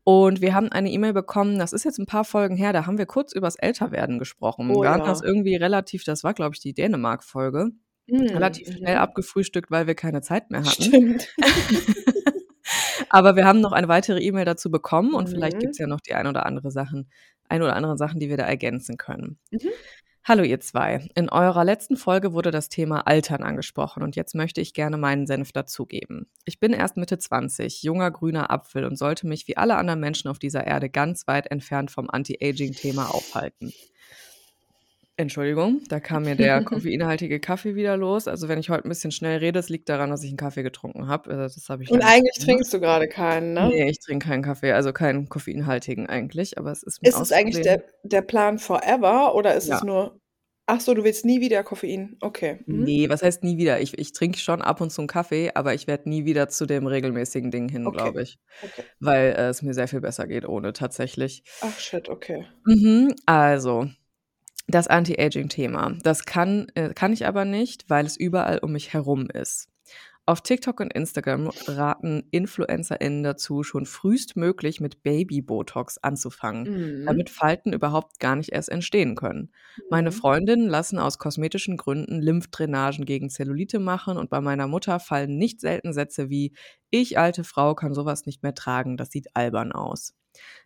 [0.09, 2.97] Und wir haben eine E-Mail bekommen, das ist jetzt 'n paar Folgen her, da haben
[2.97, 4.71] wir kurz übers Älterwerden gesprochen.
[4.71, 5.27] Oh Wir das ja.
[5.27, 7.71] irgendwie relativ das war, glaube ich, die Dänemark-Folge,
[8.07, 9.01] Mhm, relativ schnell mhm.
[9.01, 10.81] abgefrühstückt, weil wir keine Zeit mehr hatten.
[10.81, 11.27] Stimmt.
[13.09, 15.83] Aber wir haben noch eine weitere E-Mail dazu bekommen und vielleicht gibt's Mhm.
[15.83, 17.09] ja noch die ein oder andere Sachen
[17.49, 19.39] ein oder anderen Sachen, die wir da ergänzen können.
[19.51, 19.59] Mhm.
[20.29, 21.07] Hallo ihr 2.
[21.15, 25.25] In eurer letzten Folge wurde das Thema Altern angesprochen und jetzt möchte ich gerne meinen
[25.25, 26.27] Senf dazugeben.
[26.43, 30.29] Ich bin erst Mitte 20, junger grüner Apfel und sollte mich wie alle anderen Menschen
[30.29, 33.71] auf dieser Erde ganz weit entfernt vom Anti-Aging-Thema aufhalten.
[35.19, 38.27] Entschuldigung, da kam mir der koffeinhaltige Kaffee wieder los.
[38.27, 40.61] Also, wenn ich heute 'n bisschen schnell rede, es liegt daran, dass ich 'n Kaffee
[40.61, 41.31] getrunken habe.
[41.31, 42.43] Äh, das habe ich Und eigentlich gemacht.
[42.43, 43.71] trinkst du grade keinen, ne?
[43.71, 47.31] Ne, ich trinke keinen Kaffee, also keinen koffeinhaltigen eigentlich, aber es ist mir Ist es
[47.31, 49.83] eigentlich der der Plan forever oder ist es Ja.
[49.83, 50.19] nur
[50.65, 52.17] ach so, du willst nie wieder Koffein?
[52.21, 52.63] Okay.
[52.67, 52.97] Mhm.
[52.99, 53.79] Ne, was heißt nie wieder?
[53.79, 56.65] Ich ich trinke schon ab und zu 'n Kaffee, aber ich werde nie wieder zu
[56.65, 57.93] dem regelmäßigen Ding hin, Okay.
[57.93, 58.87] glaube ich, Okay.
[58.99, 61.43] weil, äh, es mir sehr viel besser geht ohne tatsächlich.
[61.61, 62.47] Ach shit, okay.
[62.65, 63.87] Mhm, also,
[64.67, 65.95] das Anti-Aging-Thema.
[66.03, 69.69] Das kann äh, kann ich aber nicht, weil es überall um mich herum ist.
[70.25, 77.07] Auf TikTok und Instagram raten InfluencerInnen dazu, schon frühestmöglich mit Baby-Botox anzufangen, Mhm.
[77.07, 79.51] damit Falten überhaupt gar nicht erst entstehen können.
[79.89, 80.11] Meine Mhm.
[80.11, 85.61] Freundinnen lassen aus kosmetischen Gründen Lymphdrainagen gegen Zellulite machen und bei meiner Mutter fallen nicht
[85.61, 86.55] selten Sätze wie:
[86.91, 90.13] „Ich, alte Frau, kann so was nicht mehr tragen, das sieht albern aus.“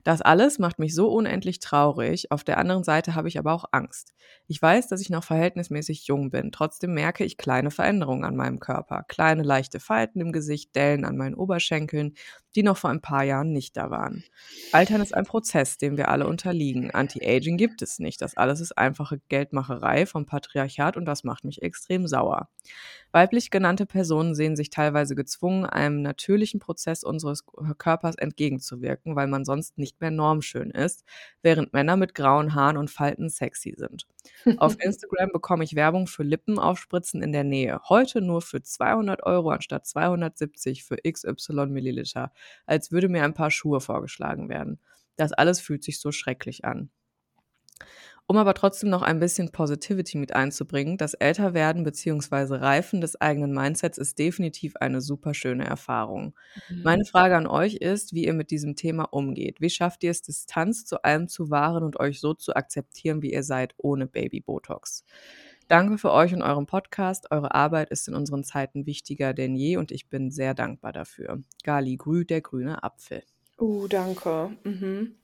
[0.04, 2.32] Das alles macht mich so unendlich traurig.
[2.32, 4.14] Auf der anderen Seite habe ich aber auch Angst.
[4.48, 6.52] Ich weiß, dass ich noch verhältnismäßig jung bin.
[6.52, 9.04] Trotzdem merke ich kleine Veränderungen an meinem Körper.
[9.08, 12.14] Kleine leichte Falten im Gesicht, Dellen an meinen Oberschenkeln,
[12.56, 14.24] die noch vor ein paar Jahren nicht da waren.
[14.72, 16.92] Altern ist ein Prozess, dem wir alle unterliegen.
[16.92, 18.22] Anti-Aging gibt es nicht.
[18.22, 22.50] Das alles ist einfache Geldmacherei vom Patriarchat und das macht mich extrem sauer.
[23.14, 27.46] Weiblich genannte Personen sehen sich teilweise gezwungen, einem natürlichen Prozess unseres
[27.78, 31.04] Körpers entgegenzuwirken, weil man sonst nicht mehr normschön ist,
[31.42, 34.08] während Männer mit grauen Haaren und Falten sexy sind.
[34.58, 37.82] Auf Instagram bekomme ich Werbung für Lippenaufspritzen in der Nähe.
[37.90, 42.32] Heute nur für 200 € anstatt 270 für XY Milliliter,
[42.66, 44.80] als würde mir ein Paar Schuhe vorgeschlagen werden.
[45.18, 46.90] Das alles fühlt sich so schrecklich an.
[48.28, 52.56] Um aber trotzdem noch ein bisschen Positivity mit einzubringen, das Älterwerden bzw.
[52.56, 56.34] Reifen des eigenen Mindsets ist definitiv eine super schöne Erfahrung.
[56.70, 57.08] Meine Mhm.
[57.08, 59.60] Frage an euch ist, wie ihr mit diesem Thema umgeht.
[59.60, 63.34] Wie schafft ihr es, Distanz zu allem zu wahren und euch so zu akzeptieren, wie
[63.34, 65.04] ihr seid, ohne Baby-Botox?
[65.68, 67.32] Danke für euch und euren Podcast.
[67.32, 71.42] Eure Arbeit ist in unseren Zeiten wichtiger denn je und ich bin sehr dankbar dafür.
[71.64, 73.24] Gali Grü, der grüne Apfel.
[73.60, 74.52] Uh, danke.
[74.64, 75.16] Mhm.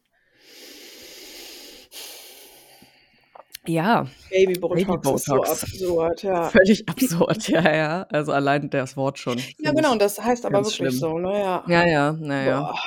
[3.68, 6.50] Ja, Baby-Botox ist so absurd, ja.
[6.50, 8.02] Völlig absurd, ja, ja.
[8.10, 10.92] Also allein das Wort schon, Ja, genau, und das heißt aber wirklich schlimm.
[10.92, 11.64] so, ne, ja.
[11.68, 12.60] Ja, ja, na ja.
[12.62, 12.80] Boah.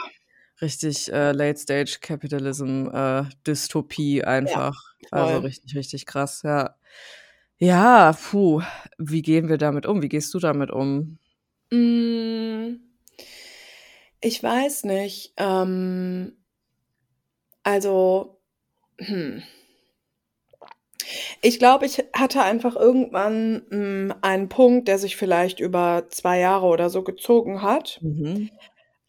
[0.62, 4.76] Richtig, äh, Late Stage Capitalism, äh, Dystopie Ja, einfach.
[5.10, 5.40] Also voll.
[5.46, 6.74] richtig, richtig krass, ja.
[7.58, 8.62] Ja, puh,
[8.98, 10.02] wie gehen wir damit um?
[10.02, 11.18] Wie gehst du damit um?
[11.72, 12.80] Hm,
[14.20, 15.32] ich weiß nicht.
[15.36, 16.32] Ähm,
[17.62, 18.40] also,
[18.98, 19.42] hm.
[21.42, 26.66] Ich glaube, ich hatte einfach irgendwann, hm, einen Punkt, der sich vielleicht über 2 Jahre
[26.66, 28.50] oder so gezogen hat Mhm.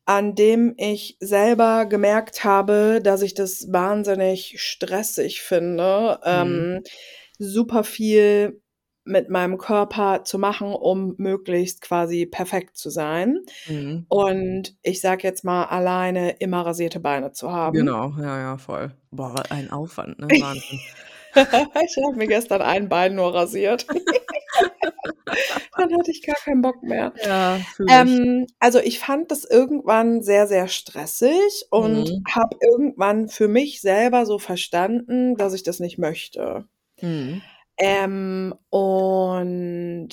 [0.06, 6.32] an dem ich selber gemerkt habe, dass ich das wahnsinnig stressig finde, Mhm.
[6.78, 6.84] ähm,
[7.40, 8.62] super viel
[9.04, 13.40] mit meinem Körper zu machen, um möglichst quasi perfekt zu sein.
[13.66, 14.06] Mhm.
[14.10, 17.78] Und ich sage jetzt mal, alleine immer rasierte Beine zu haben.
[17.78, 18.92] Genau, ja, ja, voll.
[19.12, 20.28] Boah, wa ein Aufwand, ne?
[20.42, 20.80] Wahnsinn.
[21.86, 23.86] Ich habe mir gestern ein Bein nur rasiert.
[25.78, 27.14] Dann hatte ich gar keinen Bock mehr.
[27.26, 27.60] Ja.
[27.88, 32.24] Ähm, also, ich fand das irgendwann sehr, sehr stressig und Mhm.
[32.30, 36.66] habe irgendwann für mich selber so verstanden, dass ich das nicht möchte.
[37.02, 37.42] Mhm.
[37.78, 40.10] Ähm, und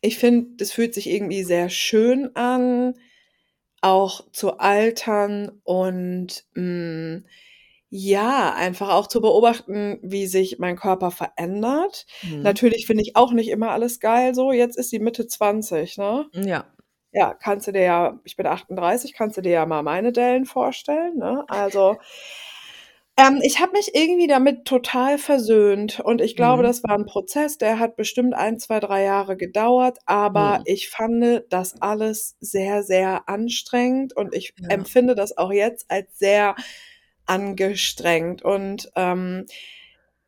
[0.00, 2.94] ich finde, das fühlt sich irgendwie sehr schön an,
[3.82, 7.26] auch zu altern und, hm,
[7.96, 12.06] ja, einfach auch zu beobachten, wie sich mein Körper verändert.
[12.22, 12.42] Mhm.
[12.42, 14.50] Natürlich finde ich auch nicht immer alles geil so.
[14.50, 16.28] Jetzt ist sie Mitte 20, ne?
[16.32, 16.66] Ja.
[17.12, 20.46] Ja, kannst du dir ja ich bin 38, kannst du dir ja mal meine Dellen
[20.46, 21.44] vorstellen, ne?
[21.48, 21.98] Also,
[23.16, 26.64] ähm, ich habe mich irgendwie damit total versöhnt und ich glaube, Mhm.
[26.64, 30.64] das war 'n Prozess, der hat bestimmt 1, 2, 3 Jahre gedauert, aber Mhm.
[30.64, 34.68] ich fand das alles sehr, sehr anstrengend und ich Ja.
[34.68, 36.56] empfinde das auch jetzt als sehr
[37.26, 38.42] angestrengt.
[38.42, 39.46] Und, ähm,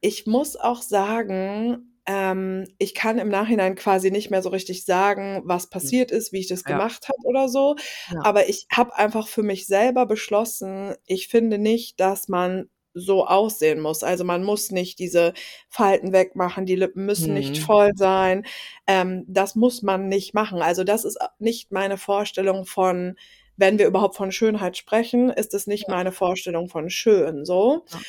[0.00, 5.42] ich muss auch sagen, ähm, ich kann im Nachhinein quasi nicht mehr so richtig sagen,
[5.44, 5.88] was Hm.
[5.88, 6.80] passiert ist, wie ich das Ja.
[6.80, 7.76] gemacht habe oder so.
[8.08, 8.22] Ja.
[8.22, 13.80] Aber ich habe einfach für mich selber beschlossen, ich finde nicht, dass man so aussehen
[13.80, 14.02] muss.
[14.02, 15.34] Also, man muss nicht diese
[15.68, 17.58] Falten wegmachen, die Lippen müssen nicht Mhm.
[17.58, 18.46] voll sein.
[18.86, 20.62] Ähm, das muss man nicht machen.
[20.62, 23.16] Also, das ist a nicht meine Vorstellung von
[23.56, 25.90] wenn wir überhaupt von Schönheit sprechen, ist es nicht Ja.
[25.90, 27.86] meine Vorstellung von schön so.
[27.90, 28.00] Ja.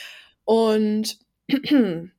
[0.45, 1.19] Und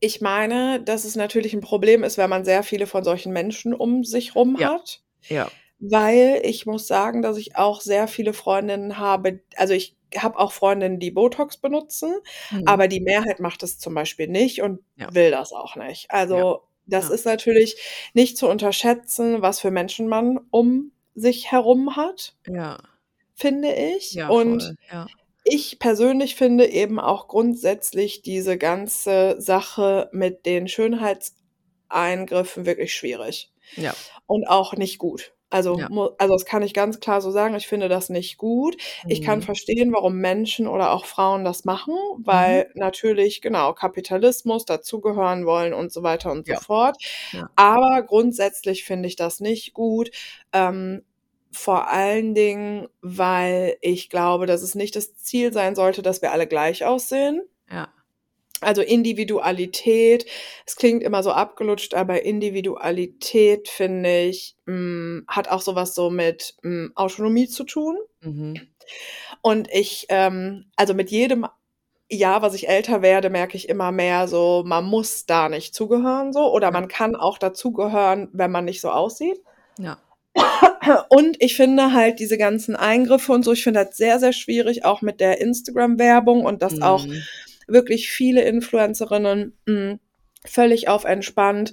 [0.00, 3.74] ich meine, dass es natürlich 'n Problem ist, wenn man sehr viele von solchen Menschen
[3.74, 4.68] um sich rum Ja.
[4.68, 5.54] hat, Ja.
[5.80, 10.52] weil ich muss sagen, dass ich auch sehr viele Freundinnen habe also, ich habe auch
[10.52, 12.14] Freundinnen, die Botox benutzen,
[12.50, 12.66] Mhm.
[12.66, 15.14] aber die Mehrheit macht das zum Beispiel nicht und Ja.
[15.14, 16.10] will das auch nicht.
[16.10, 17.76] Also, das ist natürlich
[18.14, 22.78] nicht zu unterschätzen, was für Menschen man um sich herum hat Ja.
[23.34, 24.12] finde ich.
[24.12, 25.06] Ja, Und voll, ja.
[25.44, 33.94] ich persönlich finde eben auch grundsätzlich diese ganze Sache mit den Schönheitseingriffen wirklich schwierig Ja.
[34.26, 35.33] und auch nicht gut.
[35.54, 35.88] Also, Ja.
[36.18, 38.76] also, das kann ich ganz klar so sagen, ich finde das nicht gut.
[39.06, 39.42] Ich kann Mhm.
[39.42, 42.26] verstehen, warum Menschen oder auch Frauen das machen, Mhm.
[42.26, 46.60] weil natürlich, genau, Kapitalismus, dazugehören wollen und so weiter und so Ja.
[46.60, 46.96] fort.
[47.32, 47.48] Ja.
[47.56, 50.10] Aber grundsätzlich finde ich das nicht gut,
[50.52, 51.02] ähm,
[51.52, 56.32] vor allen Dingen, weil ich glaube, dass es nicht das Ziel sein sollte, dass wir
[56.32, 57.42] alle gleich aussehen.
[57.70, 57.88] Ja.
[58.60, 60.26] Also, Individualität,
[60.66, 66.10] es klingt immer so abgelutscht, aber Individualität, finde ich, hm, hat auch so was so
[66.10, 67.96] mit, hm, Autonomie zu tun.
[68.22, 68.60] Mhm.
[69.42, 71.46] Und ich, ähm also, mit jedem
[72.10, 76.32] Jahr, was ich älter werde, merke ich immer mehr so, man muss da nicht zugehören
[76.32, 79.40] so oder man kann auch dazugehören, wenn man nicht so aussieht.
[79.78, 79.98] Ja.
[81.08, 84.84] Und ich finde halt diese ganzen Eingriffe und so ich finde das sehr, sehr schwierig,
[84.84, 87.22] auch mit der Instagram-Werbung und dass auch Mhm.
[87.68, 90.00] Wirklich viele Influencerinnen, hm,
[90.44, 91.72] völlig auf entspannt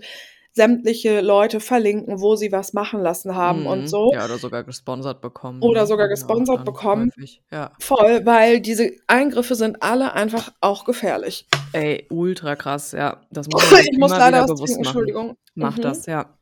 [0.53, 3.87] sämtliche Leute verlinken, wo sie was machen lassen haben und Mhm.
[3.87, 4.11] so.
[4.13, 5.87] Ja, oder sogar gesponsert bekommen, Oder ne?
[5.87, 7.09] sogar wir auch gesponsert bekommen.
[7.51, 7.71] ja.
[7.79, 11.47] Voll, weil diese Eingriffe sind alle einfach auch gefährlich.
[11.71, 13.21] Ey, ultra krass, ja.
[13.31, 14.87] Das muss man Ich muss leider was bewusst trinken, machen.
[14.87, 15.37] Entschuldigung.
[15.55, 15.81] Mach Mhm.
[15.83, 16.37] das, ja.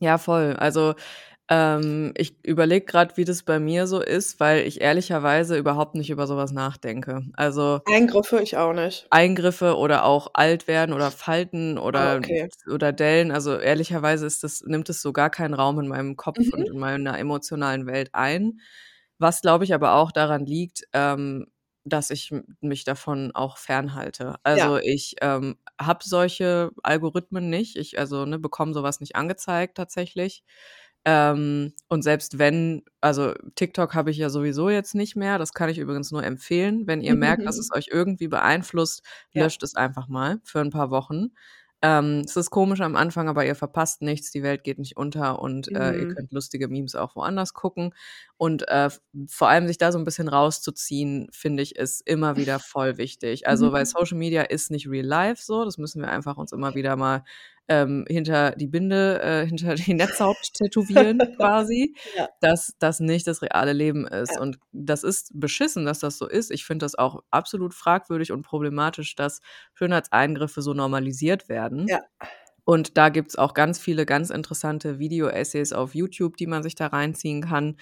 [0.00, 0.54] Ja, voll.
[0.58, 0.92] Also,
[1.48, 6.10] ähm, ich überlege grad, wie das bei mir so ist, weil ich ehrlicherweise überhaupt nicht
[6.10, 7.22] über so was nachdenke.
[7.34, 9.10] Also Eingriffe, ich auch nicht.
[9.10, 12.48] Eingriffe oder auch alt werden oder Falten Ah, oder okay.
[12.68, 13.30] oder Dellen.
[13.30, 16.72] Also, ehrlicherweise ist das nimmt das so gar keinen Raum in meinem Kopf und Mhm.
[16.72, 18.60] in meiner emotionalen Welt ein.
[19.18, 21.46] Was, glaube ich, aber auch daran liegt, ähm,
[21.84, 24.34] dass ich mich davon auch fernhalte.
[24.42, 24.78] Also, Ja.
[24.78, 27.76] ich, ähm, habe solche Algorithmen nicht.
[27.76, 30.42] Ich also, ne, bekomme so was nicht angezeigt tatsächlich.
[31.06, 35.38] Ähm, und selbst wenn also, TikTok habe ich ja sowieso jetzt nicht mehr.
[35.38, 36.86] Das kann ich übrigens nur empfehlen.
[36.88, 39.02] Wenn ihr merkt, dass es euch irgendwie beeinflusst,
[39.34, 39.46] Ja.
[39.46, 41.28] löscht es einfach mal für 'n paar Wochen.
[41.82, 45.40] Ähm, es ist komisch am Anfang, aber ihr verpasst nichts, die Welt geht nicht unter
[45.40, 46.16] und, äh, ihr Mhm.
[46.16, 47.94] könnt lustige Memes auch woanders gucken.
[48.38, 48.90] Und, äh,
[49.28, 53.46] vor allem sich da so 'n bisschen rauszuziehen, finde ich, ist immer wieder voll wichtig.
[53.46, 53.86] Also, weil Mhm.
[53.86, 57.24] Social Media ist nicht real life so, das müssen wir einfach uns immer wieder mal,
[57.68, 62.28] ähm, hinter die Binde, äh, hinter die Netzhaut tätowieren quasi, Ja.
[62.40, 64.34] dass das nicht das reale Leben ist.
[64.34, 64.40] Ja.
[64.40, 66.50] Und das ist beschissen, dass das so ist.
[66.50, 69.40] Ich finde das auch absolut fragwürdig und problematisch, dass
[69.74, 71.86] Schönheitseingriffe so normalisiert werden.
[71.88, 72.00] Ja.
[72.64, 76.88] Und da gibt's auch ganz viele ganz interessante Video-Essays auf YouTube, die man sich da
[76.88, 77.76] reinziehen kann,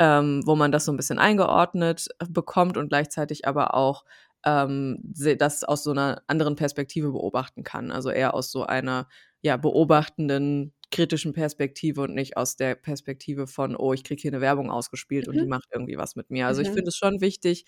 [0.00, 4.04] ähm, wo man das so ein bisschen eingeordnet äh, bekommt und gleichzeitig aber auch
[4.44, 4.98] ähm,
[5.38, 7.90] das aus so einer anderen Perspektive beobachten kann.
[7.90, 9.08] Also eher aus so einer
[9.42, 14.40] ja, beobachtenden, kritischen Perspektive und nicht aus der Perspektive von, oh, ich kriege hier eine
[14.40, 15.48] Werbung ausgespielt und die Mhm.
[15.48, 16.46] macht irgendwie was mit mir.
[16.46, 16.72] Also ich Mhm.
[16.72, 17.66] finde es schon wichtig,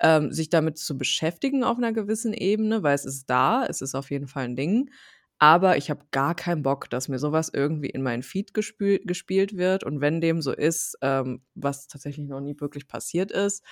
[0.00, 3.94] ähm, sich damit zu beschäftigen auf einer gewissen Ebene, weil es ist da, es ist
[3.94, 4.90] auf jeden Fall ein Ding.
[5.40, 9.56] Aber ich habe gar keinen Bock, dass mir sowas irgendwie in meinen Feed gespül gespielt
[9.56, 9.84] wird.
[9.84, 13.64] Und wenn dem so ist, ähm, was tatsächlich noch nie wirklich passiert ist,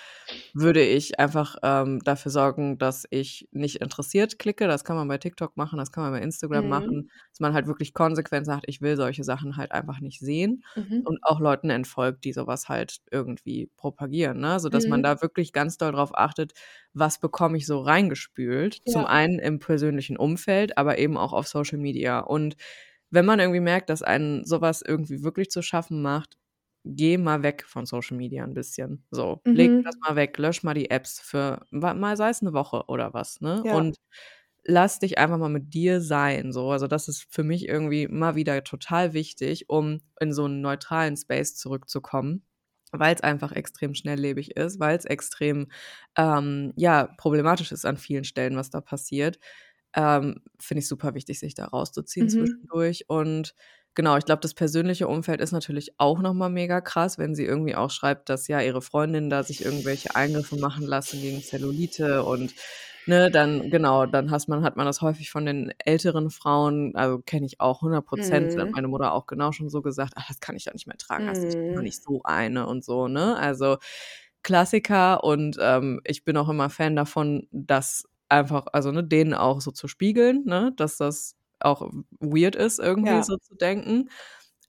[0.55, 4.67] würde ich einfach ähm, dafür sorgen, dass ich nicht interessiert klicke.
[4.67, 6.69] Das kann man bei TikTok machen, das kann man bei Instagram Mhm.
[6.69, 10.63] machen, dass man halt wirklich konsequent sagt, ich will solche Sachen halt einfach nicht sehen
[10.75, 11.05] Mhm.
[11.05, 14.59] und auch Leuten entfolgt, die sowas halt irgendwie propagieren, ne?
[14.59, 15.03] Sodass man Mhm.
[15.03, 16.53] da wirklich ganz doll drauf achtet,
[16.93, 18.81] was bekomme ich so reingespült.
[18.85, 19.07] Zum Ja.
[19.07, 22.19] einen im persönlichen Umfeld, aber eben auch auf Social Media.
[22.21, 22.57] Und
[23.11, 26.37] wenn man irgendwie merkt, dass einen sowas irgendwie wirklich zu schaffen macht,
[26.85, 29.05] geh mal weg von Social Media ein bisschen.
[29.11, 29.85] So, leg Mhm.
[29.85, 33.41] das mal weg, lösch mal die Apps für mal sei es 'ne Woche oder was,
[33.41, 33.65] ne?
[33.65, 33.69] Ja.
[33.69, 33.97] Und
[34.65, 36.71] lass dich einfach mal mit dir sein, so.
[36.71, 41.17] Also, das ist für mich irgendwie mal wieder total wichtig, um in so 'n neutralen
[41.17, 42.45] Space zurückzukommen,
[42.93, 45.69] weil's einfach extrem schnelllebig ist, weil's extrem,
[46.17, 49.39] ähm, ja, problematisch ist an vielen Stellen, was da passiert.
[49.95, 52.63] Ähm, finde ich super wichtig, sich da rauszuziehen Mhm.
[52.69, 53.05] zwischendurch.
[53.09, 53.53] Und
[53.95, 57.45] genau, ich glaube, das persönliche Umfeld ist natürlich auch noch mal mega krass, wenn sie
[57.45, 62.23] irgendwie auch schreibt, dass ja ihre Freundinnen da sich irgendwelche Eingriffe machen lassen gegen Zellulite
[62.25, 62.55] und,
[63.05, 67.19] ne, dann genau, dann hast man hat man das häufig von den älteren Frauen, also,
[67.19, 68.05] kenne ich auch 100
[68.55, 68.73] Da hat Mhm.
[68.73, 71.25] meine Mutter auch genau schon so gesagt: „Ach, das kann ich doch nicht mehr tragen.
[71.27, 71.83] Lass dich doch Mhm.
[71.83, 73.37] nicht so eine“ und so, ne?
[73.37, 73.77] Also,
[74.43, 79.61] Klassiker und, ähm, ich bin auch immer Fan davon, das einfach also, ne, denen auch
[79.61, 83.23] so zu spiegeln, ne, dass das auch weird ist, irgendwie Ja.
[83.23, 84.09] so zu denken.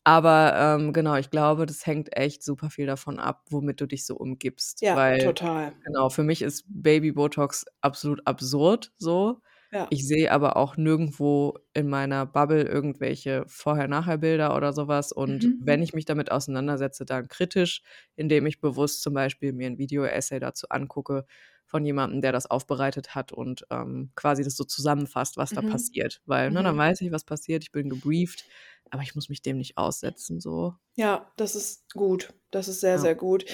[0.05, 4.07] Aber, ähm, genau, ich glaube, das hängt echt super viel davon ab, womit du dich
[4.07, 5.75] so umgibst, Ja, weil total.
[5.85, 9.41] genau, für mich ist Baby-Botox absolut absurd so.
[9.73, 9.91] Ja.
[9.91, 15.13] Ich sehe aber auch nirgendwo in meiner Bubble irgendwelche Vorher-Nachher-Bilder oder so was.
[15.13, 15.61] Und Mhm.
[15.61, 17.83] wenn ich mich damit auseinandersetze, dann kritisch,
[18.17, 21.27] indem ich bewusst zum Beispiel mir 'n Video-Essay dazu angucke
[21.75, 25.63] von jemandem, der das aufbereitet hat und, ähm, quasi das so zusammenfasst, was da Mhm.
[25.63, 26.23] passiert.
[26.27, 26.79] Weil, ne, dann Mhm.
[26.79, 28.47] weiß ich, was passiert, ich bin gebrieft,
[28.91, 30.75] aber ich muss mich dem nicht aussetzen so.
[30.97, 32.33] Ja, das ist gut.
[32.55, 32.99] Das ist sehr, Ja.
[32.99, 33.45] sehr gut.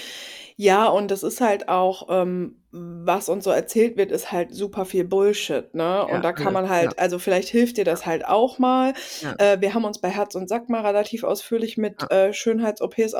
[0.56, 4.84] Ja, und das ist halt auch, ähm, was uns so erzählt wird, ist halt super
[4.84, 6.06] viel Bullshit, ne?
[6.06, 6.70] Ja, Und da kann man ja.
[6.70, 8.92] halt also, vielleicht hilft dir das halt auch mal.
[9.20, 9.36] Ja.
[9.38, 12.08] Äh, wir haben uns bei Herz und Sack mal relativ ausführlich mit, Ja.
[12.10, 13.14] äh, Schönheits-OPs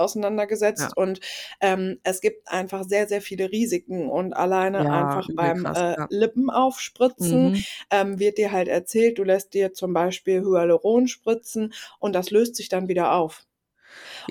[0.76, 0.91] Ja.
[0.91, 1.20] auseinandergesetzt und,
[1.61, 5.97] ähm, es gibt einfach sehr, sehr viele Risiken und alleine Ja, einfach beim, krass, äh,
[5.97, 6.09] ja.
[6.11, 7.64] Lippenaufspritzen, Mhm.
[7.91, 12.57] ähm, wird dir halt erzählt, du lässt dir zum Beispiel Hyaluron spritzen und das löst
[12.57, 13.45] sich dann wieder auf.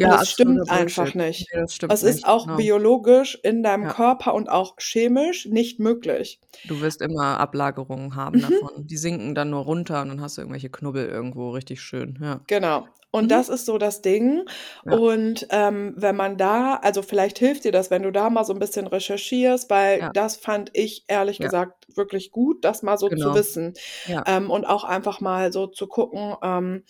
[0.01, 1.51] Und Ja, das stimmt einfach nicht.
[1.53, 2.55] Ne, das stimmt Es ist nicht, auch genau.
[2.55, 3.89] biologisch in deinem Ja.
[3.89, 6.39] Körper und auch chemisch nicht möglich.
[6.66, 8.41] Du wirst immer Ablagerungen haben Mhm.
[8.41, 8.86] davon.
[8.88, 12.45] Die sinken dann nur runter und dann hast du irgendwelche Knubbel irgendwo, richtig schön, ja.
[12.49, 12.88] Genau.
[13.12, 13.32] Und Mhm.
[13.32, 14.43] das ist so das Ding.
[14.86, 14.99] Ja.
[15.05, 18.53] Und, ähm, wenn man da also, vielleicht hilft dir das, wenn du da mal so
[18.53, 20.14] 'n bisschen recherchierst, weil Ja.
[20.14, 21.51] das fand ich ehrlich Ja.
[21.51, 23.36] gesagt wirklich gut, das mal so zu Genau.
[23.36, 23.74] wissen.
[24.05, 24.26] Ja.
[24.26, 26.84] Ähm, und auch einfach mal so zu gucken, ähm,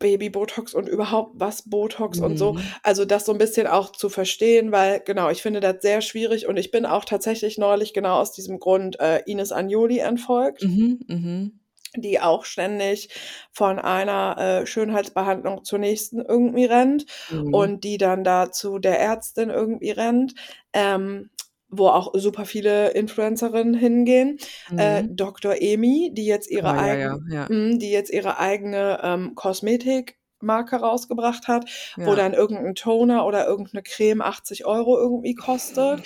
[0.00, 2.56] Baby-Botox und überhaupt was Botox und so.
[2.56, 2.80] Mhm.
[2.82, 6.48] Also, das so 'n bisschen auch zu verstehen, weil genau, ich finde das sehr schwierig
[6.48, 10.62] und ich bin auch tatsächlich neulich genau aus diesem Grund, äh, Ines Agnoli entfolgt.
[10.62, 11.60] Mhm, mhm.
[11.96, 13.08] Die auch ständig
[13.52, 17.70] von einer, äh, Schönheitsbehandlung zur nächsten irgendwie rennt Mhm.
[17.70, 20.34] und die dann da zu der Ärztin irgendwie rennt,
[20.72, 21.30] ähm,
[21.70, 24.38] wo auch super viele Influencerinnen hingehen.
[24.76, 25.10] Äh, Mhm.
[25.10, 25.54] Dr.
[25.60, 31.48] Emi, die jetzt Oh, ihre ja, ja, mhm, die jetzt ihre eigene, ähm, Kosmetikmarke rausgebracht
[31.48, 31.70] hat,
[32.04, 32.16] wo Ja.
[32.16, 36.02] dann irgend 'n Toner oder irgend 'ne Creme 80 € irgendwie kostet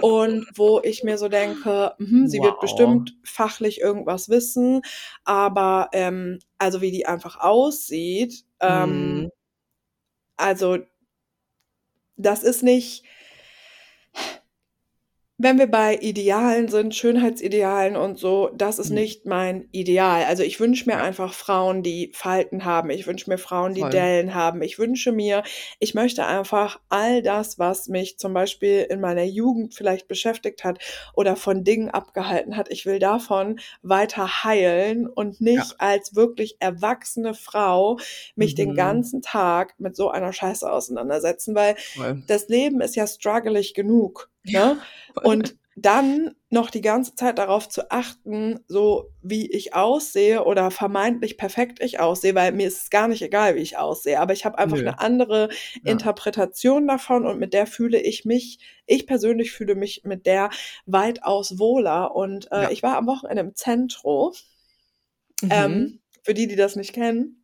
[0.00, 2.60] und wo ich mir so denke: „Mhm, sie wird Wow.
[2.60, 4.82] bestimmt fachlich irgendwas wissen“,
[5.24, 9.30] aber, ähm, also, wie die einfach aussieht, ähm Mhm.
[10.38, 10.78] also
[12.18, 13.04] das ist nicht
[15.40, 18.96] wenn wir bei Idealen sind, Schönheitsidealen und so, das ist Mhm.
[18.96, 20.24] nicht mein Ideal.
[20.24, 21.02] Also, ich wünsche mir Ja.
[21.02, 22.90] einfach Frauen, die Falten haben.
[22.90, 23.90] Ich wünsche mir Frauen, die Voll.
[23.90, 24.62] Dellen haben.
[24.62, 25.44] Ich wünsche mir
[25.80, 30.78] ich möchte einfach all das, was mich zum Beispiel in meiner Jugend vielleicht beschäftigt hat
[31.14, 35.68] oder von Dingen abgehalten hat, ich will davon weiter heilen und Ja.
[35.68, 37.98] nicht als wirklich erwachsene Frau
[38.34, 38.74] mich den Mhm.
[38.74, 42.22] ganzen Tag mit so einer Scheiße auseinandersetzen, weil Voll.
[42.26, 44.80] das Leben ist ja struggelig genug, Ja, ne?
[45.20, 51.38] Und dann noch die ganze Zeit darauf zu achten, so wie ich aussehe oder vermeintlich
[51.38, 54.44] perfekt ich aussehe, weil mir ist es gar nicht egal, wie ich aussehe, aber ich
[54.44, 54.84] habe einfach Nö.
[54.84, 55.50] 'ne andere
[55.82, 56.02] Ja.
[56.02, 60.50] Interpretation davon und mit der fühle ich mich ich persönlich fühle mich mit der
[60.86, 62.72] weitaus wohler und, äh, Ja.
[62.72, 64.32] ich war am Wochenende im Zentro.
[65.42, 65.88] Mhm.
[65.88, 67.37] Ähm, für die, die das nicht kennen.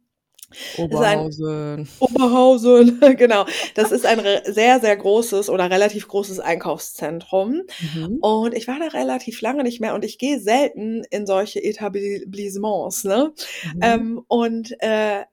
[0.73, 1.89] Oberhausen.
[1.99, 3.47] Oberhausen, genau.
[3.75, 7.63] Das ist ein sehr, sehr großes oder relativ großes Einkaufszentrum.
[7.79, 8.19] Mhm.
[8.21, 13.05] Und ich war da relativ lange nicht mehr und ich gehe selten in solche Etablissements,
[13.05, 13.33] ne?
[13.75, 13.81] Mhm.
[13.83, 15.25] Ähm, und, äh,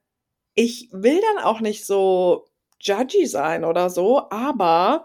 [0.55, 2.45] ich will dann auch nicht so
[2.81, 5.03] judgy sein oder so, aber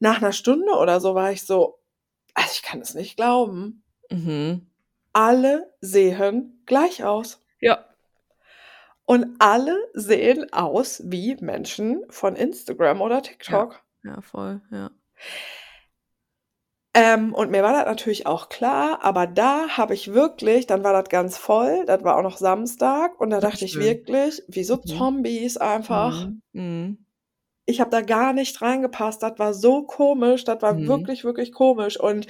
[0.00, 1.78] nach 'ner Stunde oder so war ich so:
[2.34, 3.84] „Also, ich kann es nicht glauben.
[4.10, 4.66] Mhm.
[5.14, 7.86] Alle sehen gleich aus.“ Ja.
[9.08, 13.20] Und alle sehen aus wie Menschen von Instagram oder Ja.
[13.22, 13.82] TikTok.
[14.04, 14.90] Ja, voll, ja.
[16.94, 20.94] Ähm, und mir war das natürlich auch klar, aber da habe ich wirklich dann war
[20.94, 24.64] das ganz voll, das war auch noch Samstag und da Ach dachte ich wirklich, wie
[24.64, 24.86] so Mhm.
[24.86, 26.26] Zombies einfach.
[26.26, 26.42] Mhm.
[26.52, 27.06] Mhm.
[27.66, 29.22] Ich habe da gar nicht reingepasst.
[29.22, 30.86] Das war so komisch, das war Mhm.
[30.88, 32.26] wirklich, wirklich komisch und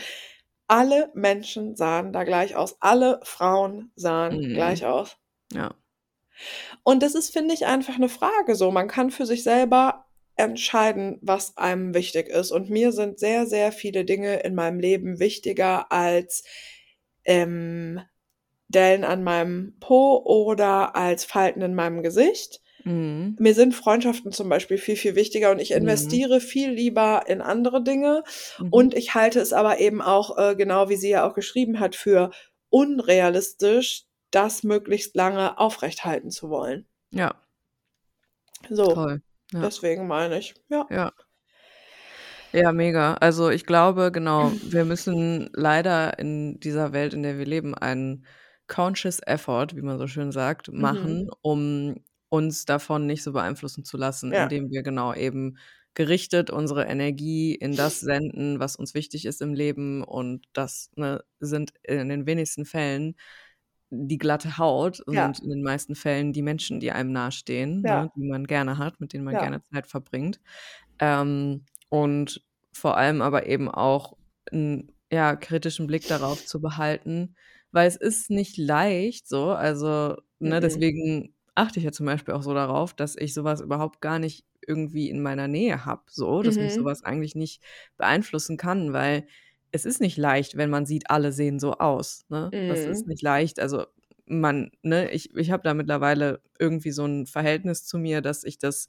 [0.69, 2.77] alle Menschen sahen da gleich aus.
[2.81, 4.55] Alle Frauen sahen Mhm.
[4.55, 5.17] gleich aus.
[5.53, 5.71] Ja.
[6.85, 8.71] Und das ist, finde ich, einfach 'ne Frage so.
[8.71, 10.07] Man kann für sich selber
[10.37, 12.53] entscheiden, was einem wichtig ist.
[12.53, 16.45] Und mir sind sehr, sehr viele Dinge in meinem Leben wichtiger als,
[17.25, 18.01] ähm,
[18.69, 22.61] Dellen an meinem Po oder als Falten in meinem Gesicht.
[22.85, 23.39] Mhm.
[23.39, 25.77] Mir sind Freundschaften zum Beispiel viel, viel wichtiger und ich Mhm.
[25.77, 28.25] investiere viel lieber in andere Dinge.
[28.59, 28.71] Mhm.
[28.71, 31.97] Und ich halte es aber eben auch, äh, genau wie sie ja auch geschrieben hat,
[31.97, 32.31] für
[32.71, 36.87] unrealistisch, das möglichst lange aufrechthalten zu wollen.
[37.11, 37.35] Ja.
[38.69, 39.23] So, Toll,
[39.53, 39.61] ja.
[39.61, 40.87] deswegen meine ich, ja.
[40.91, 41.13] Ja.
[42.53, 43.15] Ja, mega.
[43.15, 48.25] Also, ich glaube, genau, wir müssen leider in dieser Welt, in der wir leben, einen
[48.67, 50.81] conscious effort, wie man so schön sagt, Mhm.
[50.81, 51.97] machen, um
[52.29, 54.45] uns davon nicht so beeinflussen zu lassen, Ja.
[54.45, 55.59] indem wir genau eben
[55.95, 61.25] gerichtet unsere Energie in das senden, was uns wichtig ist im Leben und das, ne,
[61.41, 63.17] sind in den wenigsten Fällen
[63.91, 65.31] die glatte Haut Ja.
[65.31, 68.17] und in den meisten Fällen die Menschen, die einem nahestehen, ne, Ja.
[68.17, 69.39] die man gerne hat, mit denen man Ja.
[69.39, 70.41] gerne Zeit verbringt.
[71.01, 74.15] Ähm, und vor allem aber eben auch
[74.53, 77.37] 'n, ja, kritischen Blick darauf zu behalten,
[77.73, 80.61] weil es ist nicht leicht so, also, ne, Mhm.
[80.61, 84.19] deswegen achte ich ja zum Beispiel auch so darauf, dass ich so was überhaupt gar
[84.21, 86.87] nicht irgendwie in meiner Nähe habe so, dass mich Mhm.
[86.87, 87.63] was eigentlich nicht
[87.99, 89.27] beeinflussen kann, weil
[89.73, 92.55] es ist nicht leicht, wenn man sieht, alle sehen so aus, ne?
[92.67, 93.09] Das ist Mhm.
[93.09, 93.61] nicht leicht.
[93.61, 93.87] Also,
[94.27, 98.59] man ne, ich ich habe da mittlerweile irgendwie so 'n Verhältnis zu mir, dass ich
[98.59, 98.89] das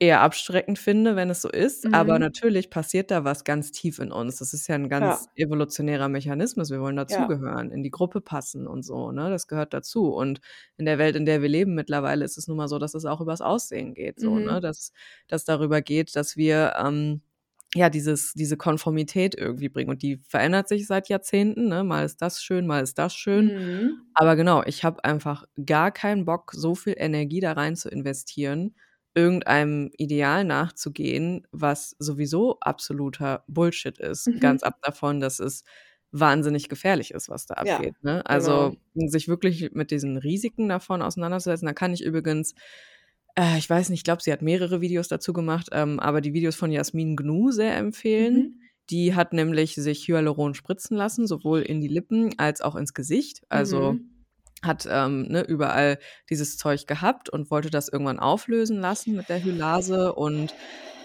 [0.00, 2.20] eher abschreckend finde, wenn es so ist, aber Mhm.
[2.20, 4.38] natürlich passiert da was ganz tief in uns.
[4.38, 5.18] Das ist ja 'n Ja.
[5.18, 6.70] ganz evolutionärer Mechanismus.
[6.70, 7.32] Wir wollen Ja.
[7.36, 9.30] dazugehören, in die Gruppe passen und so, ne?
[9.30, 10.12] Das gehört dazu.
[10.14, 10.40] Und
[10.78, 13.04] in der Welt, in der wir leben mittlerweile, ist es nun mal so, dass es
[13.06, 14.60] auch übers Aussehen geht so, ne?
[14.60, 14.62] Mhm.
[14.62, 14.92] Dass
[15.28, 17.22] dass darüber geht, dass wir, ähm,
[17.74, 21.84] ja, dieses diese Konformität irgendwie bringen und die verändert sich seit Jahrzehnten, ne?
[21.84, 23.52] Mal ist das schön, mal ist das schön.
[23.54, 24.12] Mhm.
[24.14, 28.74] Aber genau, ich habe einfach gar keinen Bock, so viel Energie da rein zu investieren,
[29.14, 34.26] irgendeinem Ideal nachzugehen, was sowieso absoluter Bullshit ist.
[34.26, 34.40] Mhm.
[34.40, 35.64] Ganz ab davon, dass es
[36.12, 38.24] wahnsinnig gefährlich ist, was da Ja, abgeht, ne?
[38.26, 39.08] Also, genau.
[39.08, 41.66] sich wirklich mit diesen Risiken davon auseinanderzusetzen.
[41.66, 42.54] Da kann ich übrigens
[43.38, 46.32] äh, ich weiß nicht, ich glaube, sie hat mehrere Videos dazu gemacht, ähm, aber die
[46.34, 48.44] Videos von Jasmin Gnu sehr empfehlen.
[48.44, 48.72] Mhm.
[48.90, 53.42] Die hat nämlich sich Hyaluron spritzen lassen, sowohl in die Lippen als auch ins Gesicht.
[53.48, 54.22] Also, Mhm.
[54.64, 55.98] hat, ähm, ne, überall
[56.30, 60.54] dieses Zeug gehabt und wollte das irgendwann auflösen lassen mit der Hylase und,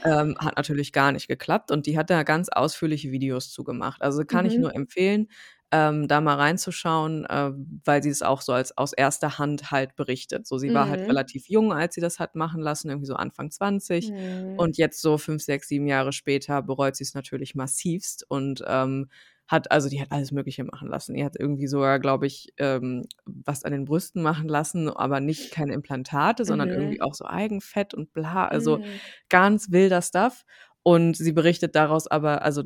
[0.05, 4.01] ähm, hat natürlich gar nicht geklappt und die hat da ganz ausführliche Videos zu gemacht.
[4.01, 4.75] Also, kann ich nur Mhm.
[4.75, 5.28] empfehlen,
[5.72, 7.51] ähm, da mal reinzuschauen, äh,
[7.86, 10.47] weil sie es auch so als aus erster Hand halt berichtet.
[10.47, 11.09] So, sie war halt Mhm.
[11.09, 14.55] relativ jung, als sie das hat machen lassen, irgendwie so Anfang 20 Mhm.
[14.55, 19.09] und jetzt so 5, 6, 7 Jahre später bereut sie's natürlich massivst und, ähm,
[19.49, 21.13] hat also, die hat alles Mögliche machen lassen.
[21.15, 25.51] Die hat irgendwie sogar, glaube ich, ähm, was an den Brüsten machen lassen, aber nicht
[25.51, 27.01] keine Implantate, sondern irgendwie Mhm.
[27.01, 28.99] auch so Eigenfett und bla, also, Mhm.
[29.30, 30.43] ganz wilder Stuff.
[30.88, 32.63] Und sie berichtet daraus aber, also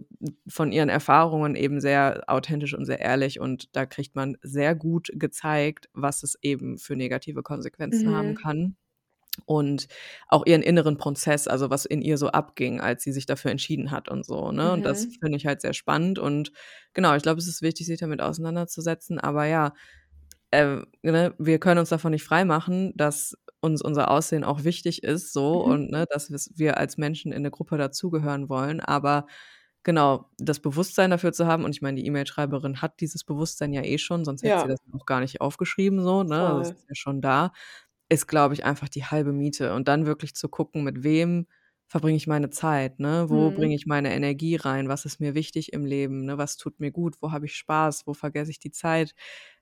[0.47, 3.39] von ihren Erfahrungen eben sehr authentisch und sehr ehrlich.
[3.39, 8.35] Und da kriegt man sehr gut gezeigt, was es eben für negative Konsequenzen haben Mhm.
[8.35, 8.75] kann.
[9.45, 9.87] Und
[10.27, 13.91] auch ihren inneren Prozess, also was in ihr so abging, als sie sich dafür entschieden
[13.91, 14.73] hat und so, ne?
[14.73, 15.11] Und das Mhm.
[15.21, 16.19] finde ich halt sehr spannend.
[16.19, 16.51] Und
[16.93, 19.19] genau, ich glaube, es ist wichtig, sich damit auseinanderzusetzen.
[19.19, 19.73] Aber ja,
[20.51, 25.33] äh, ne, wir können uns davon nicht freimachen, dass uns unser Aussehen auch wichtig ist,
[25.33, 25.71] so Mhm.
[25.71, 28.79] und ne, dass wir als Menschen in 'ne Gruppe dazugehören wollen.
[28.81, 29.27] Aber
[29.83, 33.83] genau, das Bewusstsein dafür zu haben und ich meine, die E-Mail-Schreiberin hat dieses Bewusstsein ja
[33.83, 34.69] eh schon, sonst hätte sie Ja.
[34.69, 36.45] das auch gar nicht aufgeschrieben so, ne?
[36.47, 36.75] Also, es Voll.
[36.75, 37.53] ist ja schon da.
[38.09, 39.73] Ist, glaube ich, einfach die halbe Miete.
[39.75, 41.47] Und dann wirklich zu gucken, mit wem
[41.87, 43.27] verbringe ich meine Zeit, ne?
[43.29, 43.51] Wo Mhm.
[43.51, 44.89] bringe ich meine Energie rein?
[44.89, 46.37] Was ist mir wichtig im Leben, ne?
[46.37, 47.17] Was tut mir gut?
[47.21, 48.07] Wo habe ich Spaß?
[48.07, 49.13] Wo vergesse ich die Zeit?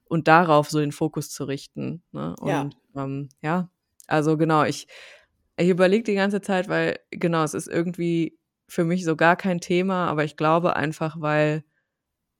[0.05, 2.35] Und darauf so den Fokus zu richten, ne?
[2.45, 2.69] Ja.
[2.69, 3.69] Und, ähm, ja,
[4.09, 4.87] also genau, ich
[5.57, 8.37] ich überlege die ganze Zeit, weil genau, es ist irgendwie
[8.67, 11.63] für mich so gar kein Thema, aber ich glaube einfach, weil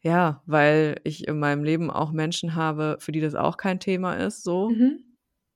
[0.02, 4.16] ja, weil ich in meinem Leben auch Menschen habe, für die das auch kein Thema
[4.16, 4.70] ist so.
[4.70, 5.04] Mhm.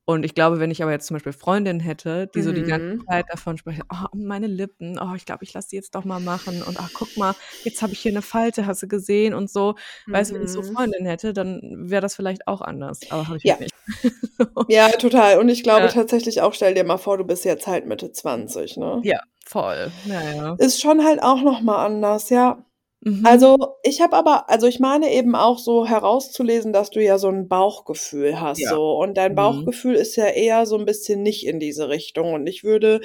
[0.08, 2.86] Und ich glaube, wenn ich aber jetzt zum Beispiel Freundinnen hätte, die so die ganze
[2.86, 3.08] Mhm.
[3.10, 4.99] Zeit davon sprechen: „Oh, meine Lippen.
[4.99, 6.62] Oh, ich glaube, ich lasse die jetzt doch mal machen.
[6.62, 9.76] Und ach, guck mal, jetzt habe ich hier 'ne Falte, hast du gesehen?“ und so.
[10.12, 10.76] Weißt du, wenn ich so Mhm.
[10.76, 13.58] Freundinnen hätte, dann wäre das vielleicht auch anders, aber habe ich Ja.
[13.60, 13.76] halt nicht.
[14.70, 15.39] Ja, total.
[15.39, 15.89] Und ich glaube Ja.
[15.89, 19.06] tatsächlich auch stell dir mal vor, du bist jetzt halt Mitte 20, ne?
[19.06, 19.91] Ja, voll.
[20.04, 20.58] Ja, ja.
[20.58, 22.64] Ist schon halt auch noch mal anders, ja.
[23.06, 23.26] Mhm.
[23.26, 27.30] Also, ich habe aber also, ich meine eben auch so herauszulesen, dass du ja so
[27.30, 28.70] 'n Bauchgefühl hast Ja.
[28.70, 28.97] so.
[28.99, 29.36] Und dein Mhm.
[29.36, 32.34] Bauchgefühl ist ja eher so 'n bisschen nicht in diese Richtung.
[32.34, 32.99] Und ich würde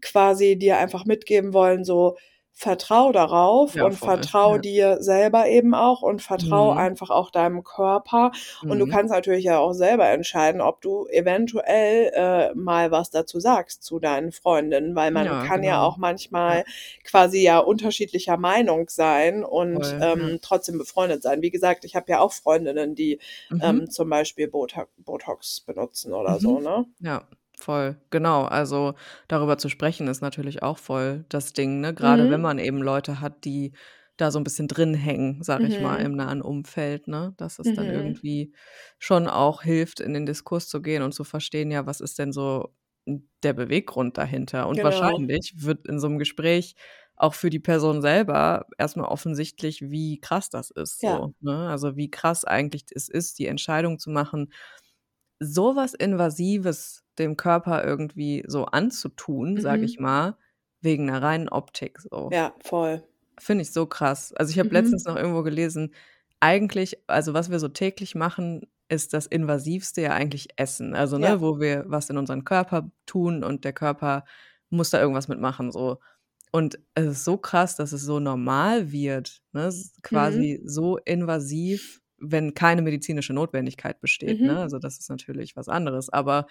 [0.00, 2.16] quasi dir einfach mitgeben wollen, so
[2.56, 4.30] vertrau darauf Ja, und voll.
[4.38, 4.58] vertrau Ja.
[4.58, 6.74] dir selber eben auch und vertrau Mhm.
[6.74, 8.30] einfach auch deinem Körper.
[8.68, 8.86] Und du Mhm.
[8.86, 13.98] kannst natürlich ja auch selber entscheiden, ob du eventuell, äh, mal was dazu sagst zu
[13.98, 15.82] deinen Freundinnen, weil man Ja, kann ja genau.
[15.82, 16.64] auch manchmal
[17.02, 20.28] quasi ja unterschiedlicher Meinung sein und, Voll, ja.
[20.28, 21.42] ähm, trotzdem befreundet sein.
[21.42, 23.18] Wie gesagt, ich habe ja auch Freundinnen, die,
[23.50, 23.84] Mhm.
[23.84, 26.60] ähm, zum Beispiel Botox benutzen oder so, Mhm.
[26.60, 26.86] ne?
[27.00, 27.28] Ja,
[27.64, 27.96] voll.
[28.10, 28.44] Genau.
[28.44, 28.94] Also,
[29.28, 31.94] darüber zu sprechen ist natürlich auch voll das Ding, ne?
[31.98, 32.40] Wenn Mhm.
[32.40, 33.72] man eben Leute hat, die
[34.16, 36.04] da so 'n bisschen drin hängen, sage ich mal, Mhm.
[36.04, 37.34] im nahen Umfeld, ne?
[37.36, 37.90] Dass es dann Mhm.
[37.90, 38.52] irgendwie
[38.98, 42.32] schon auch hilft, in den Diskurs zu gehen und zu verstehen, ja, was ist denn
[42.32, 42.74] so,
[43.42, 44.68] der Beweggrund dahinter?
[44.68, 45.24] Und Genau.
[45.24, 46.76] wahrscheinlich wird in so 'nem Gespräch
[47.16, 51.18] auch für die Person selber erst mal offensichtlich, wie krass das ist Ja.
[51.18, 51.68] so, ne?
[51.68, 54.52] Also, wie krass eigentlich es ist, die Entscheidung zu machen,
[55.40, 60.00] so was Invasives dem Körper irgendwie so anzutun, sage ich Mhm.
[60.00, 60.36] mal,
[60.82, 62.32] wegen 'ner reinen Optik so.
[62.32, 63.02] Ja, voll.
[63.40, 64.32] Finde ich so krass.
[64.34, 65.06] Also, ich habe letztens Mhm.
[65.06, 65.94] noch irgendwo gelesen,
[66.40, 70.94] eigentlich also, was wir so täglich machen, ist das Invasivste ja eigentlich Essen.
[70.94, 71.34] Also, Ja.
[71.34, 74.24] ne, wo wir was in unseren Körper tun und der Körper
[74.70, 76.00] muss da irgendwas mit machen so.
[76.52, 79.62] Und es ist so krass, dass es so normal wird, ne?
[79.66, 80.44] Es ist Mhm.
[80.44, 84.58] quasi so invasiv, wenn keine medizinische Notwendigkeit besteht, ne?
[84.58, 84.62] Mhm.
[84.62, 86.10] Also, das ist natürlich was anderes.
[86.10, 86.46] Aber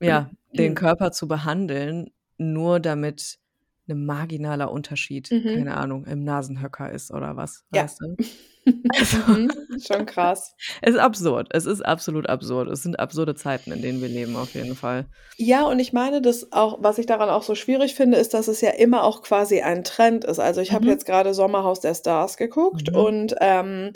[0.00, 3.38] ja, den Körper zu behandeln, nur damit
[3.86, 5.48] 'ne marginaler Unterschied, Mhm.
[5.54, 7.82] keine Ahnung, im Nasenhöcker ist oder was, Ja.
[7.82, 8.16] weißt du?
[8.98, 9.50] Also Mhm.
[9.86, 10.54] Schon krass.
[10.82, 11.48] Es ist absurd.
[11.52, 12.68] Es ist absolut absurd.
[12.70, 15.08] Es sind absurde Zeiten, in denen wir leben, auf jeden Fall.
[15.38, 18.48] Ja, und ich meine, das auch was ich daran auch so schwierig finde, ist, dass
[18.48, 20.38] es ja immer auch quasi ein Trend ist.
[20.38, 20.90] Also, ich habe Mhm.
[20.90, 22.94] jetzt grade Sommerhaus der Stars geguckt Mhm.
[22.94, 23.92] und, ähm,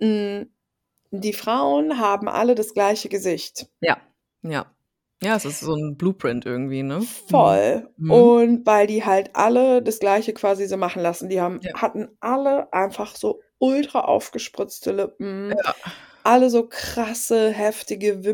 [0.00, 0.50] hm,
[1.12, 3.68] die Frauen haben alle das gleiche Gesicht.
[3.82, 3.96] Ja,
[4.42, 4.74] ja.
[5.22, 7.08] Ja, es ist so 'n Blueprint irgendwie, ne?
[7.28, 7.60] Mhm.
[7.60, 7.88] Voll.
[7.96, 8.30] Mhm.
[8.36, 11.28] Und weil die halt alle das Gleiche quasi so machen lassen.
[11.28, 11.72] Die haben Ja.
[11.72, 15.92] hatten alle einfach so ultra aufgespritzte Lippen, Ja.
[16.24, 18.24] alle so krasse, heftige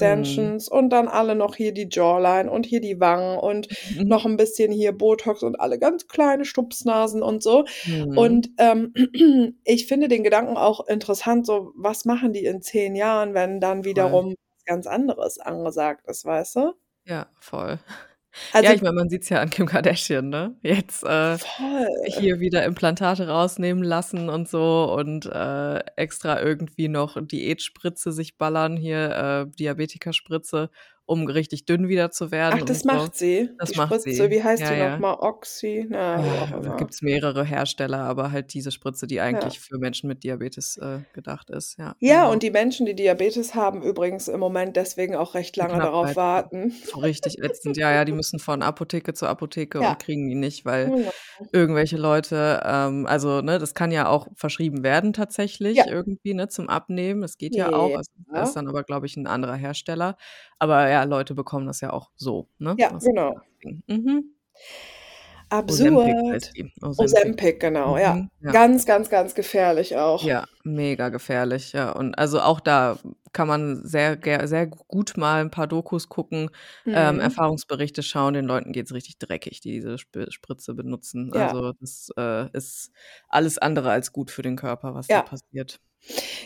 [0.00, 0.56] Mhm.
[0.60, 4.06] Wimpern-Extensions und dann alle noch hier die Jawline und hier die Wangen und Mhm.
[4.06, 7.64] noch 'n bisschen hier Botox und alle ganz kleine Stupsnasen und so.
[7.84, 8.06] Mhm.
[8.14, 8.92] Und, ähm,
[9.64, 13.84] ich finde den Gedanken auch interessant, so was machen die in 10 Jahren, wenn dann
[13.84, 14.36] wiederum was
[14.66, 16.74] ganz anderes angesagt ist, weißt du?
[17.06, 17.78] Ja, voll.
[18.52, 20.56] Also Ja, ich meine, man sieht's ja an Kim Kardashian, ne?
[20.62, 21.38] Jetzt, äh,
[22.04, 28.76] hier wieder Implantate rausnehmen lassen und so und, äh, extra irgendwie noch Diätspritze sich ballern,
[28.76, 30.68] hier, äh, Diabetikerspritze,
[31.06, 33.10] um richtig dünn wieder zu werden Ach, das so.
[33.10, 33.50] macht sie?
[33.58, 34.30] Das Die macht Spritze, sie.
[34.30, 34.96] wie heißt Ja, die ja.
[34.96, 35.14] noch mal?
[35.14, 35.86] Oxy?
[35.88, 36.70] Na, auch Ah, da immer.
[36.70, 39.40] gibt's mehrere Hersteller, aber halt diese Spritze, die Ja.
[39.40, 41.76] eigentlich für Menschen mit Diabetes, äh, gedacht ist.
[41.78, 42.30] Ja, Ja, genau.
[42.30, 46.74] und die Menschen, die Diabetes haben, übrigens im Moment deswegen auch recht lange darauf warten.
[47.02, 47.76] richtig ätzend.
[47.76, 49.84] Ja, ja, die müssen von Apotheke zu Apotheke Ja.
[49.84, 51.12] und kriegen die nicht, weil Genau.
[51.52, 55.86] irgendwelche Leute, ähm also, ne, das kann ja auch verschrieben werden tatsächlich Ja.
[55.86, 57.22] irgendwie, ne, zum Abnehmen.
[57.22, 57.94] Das geht ja auch.
[57.96, 58.56] Also, da ist Ja.
[58.56, 60.16] dann aber, glaube ich, 'n anderer Hersteller.
[60.58, 62.74] Aber ja, Leute bekommen das ja auch so, ne?
[62.78, 63.34] Ja, Das genau.
[63.86, 64.32] Mhm.
[65.48, 66.08] Absurd.
[66.32, 66.72] heißt die.
[66.82, 68.14] Ozempic, genau, ja.
[68.14, 68.50] Mhm, ja.
[68.50, 70.24] Ganz, ganz, ganz gefährlich auch.
[70.24, 71.92] Ja, mega gefährlich, ja.
[71.92, 72.98] Und also auch da
[73.32, 74.18] kann man sehr,
[74.48, 76.50] sehr gut mal ein paar Dokus gucken,
[76.86, 77.20] ähm, Mhm.
[77.20, 78.34] Erfahrungsberichte schauen.
[78.34, 81.30] Den Leuten geht's richtig dreckig, die diese Sp Spritze benutzen.
[81.32, 81.46] Ja.
[81.48, 82.90] Also das äh, ist
[83.28, 85.18] alles andere als gut für den Körper, was Ja.
[85.18, 85.78] da passiert.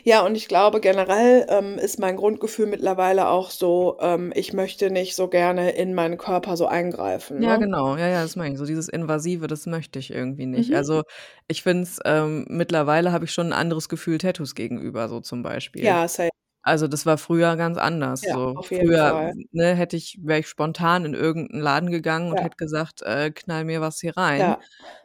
[0.04, 4.90] Ja, und ich glaube, generell ähm, ist mein Grundgefühl mittlerweile auch so, ähm, ich möchte
[4.90, 7.42] nicht so gerne in meinen Körper so eingreifen.
[7.42, 7.66] Ja, Ne?
[7.66, 7.96] genau.
[7.96, 8.58] Ja, ja, das meine ich.
[8.58, 10.70] So dieses Invasive, das möchte ich irgendwie nicht.
[10.70, 10.76] Mhm.
[10.76, 11.02] Also
[11.48, 15.42] ich finde es, ähm, mittlerweile habe ich schon ein anderes Gefühl Tattoos gegenüber, so zum
[15.42, 15.84] Beispiel.
[15.84, 16.30] Ja, safe.
[16.64, 18.28] Also das war früher ganz anders.
[18.28, 19.14] Ja, so früher,
[19.52, 22.42] ne, hätte ich, wäre ich spontan in irgendeinen Laden gegangen und Ja.
[22.42, 24.54] hätte gesagt, äh, knall mir was hier rein.
[24.54, 24.58] Ja.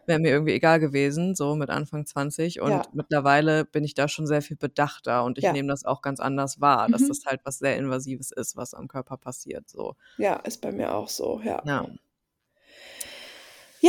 [0.06, 2.62] Wäre mir irgendwie egal gewesen, so mit Anfang 20.
[2.62, 2.93] Und Ja.
[2.93, 5.51] mittlerweile bin ich da schon sehr viel bedachter und ich Ja.
[5.51, 7.08] nehme das auch ganz anders wahr, dass Mhm.
[7.08, 9.70] das halt was sehr Invasives ist, was am Körper passiert.
[9.70, 9.95] So.
[10.20, 11.68] Ja, ist bei mir auch so, ja.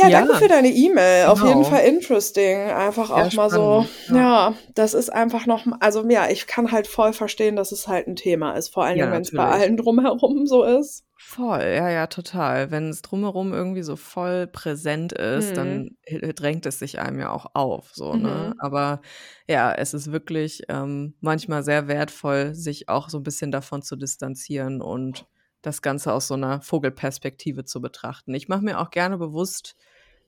[0.01, 0.07] Ja.
[0.09, 1.27] Ja, danke für deine E-Mail.
[1.27, 1.69] Auf jeden Genau.
[1.69, 2.57] Fall interesting.
[2.69, 4.15] Einfach Sehr auch mal so, spannend, ja.
[4.49, 8.07] ja, das ist einfach noch, also ja, ich kann halt voll verstehen, dass es halt
[8.07, 8.69] ein Thema ist.
[8.73, 11.03] Vor allen Ja, Dingen, wenn es bei allen drumherum so ist.
[11.19, 12.69] Voll, ja, ja, total.
[12.69, 15.55] Wenn es drumherum irgendwie so voll präsent ist, Mhm.
[15.55, 15.89] dann
[16.35, 18.53] drängt es sich einem ja auch auf, so, ne?
[18.53, 18.59] Mhm.
[18.59, 19.01] Aber
[19.47, 23.95] ja, es ist wirklich ähm, manchmal sehr wertvoll, sich auch so ein bisschen davon zu
[23.95, 25.25] distanzieren und
[25.61, 28.33] das Ganze aus so einer Vogelperspektive zu betrachten.
[28.33, 29.75] Ich mache mir auch gerne bewusst,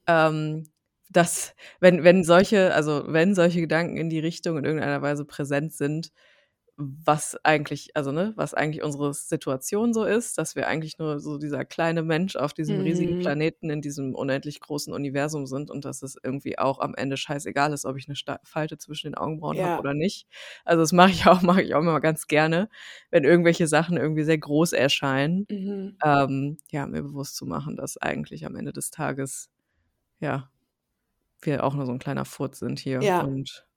[0.07, 0.65] ähm,
[1.09, 5.73] dass, wenn, wenn solche, also wenn solche Gedanken in die Richtung in irgendeiner Weise präsent
[5.73, 6.11] sind,
[6.81, 11.37] was eigentlich, also ne, was eigentlich unsere Situation so ist, dass wir eigentlich nur so
[11.37, 13.17] dieser kleine Mensch auf diesem riesigen Mhm.
[13.17, 17.73] Planeten in diesem unendlich großen Universum sind und dass es irgendwie auch am Ende scheißegal
[17.73, 19.63] ist, ob ich eine Sta Falte zwischen den Augenbrauen Ja.
[19.63, 20.27] habe oder nicht.
[20.65, 22.69] Also das mache ich auch, mache ich auch immer ganz gerne,
[23.11, 25.99] wenn irgendwelche Sachen irgendwie sehr groß erscheinen, Mhm.
[26.05, 29.49] ähm, ja, mir bewusst zu machen, dass eigentlich am Ende des Tages,
[30.21, 30.51] ja,
[31.41, 33.19] wir auch nur so ein kleiner Furz sind hier Ja.
[33.19, 33.67] und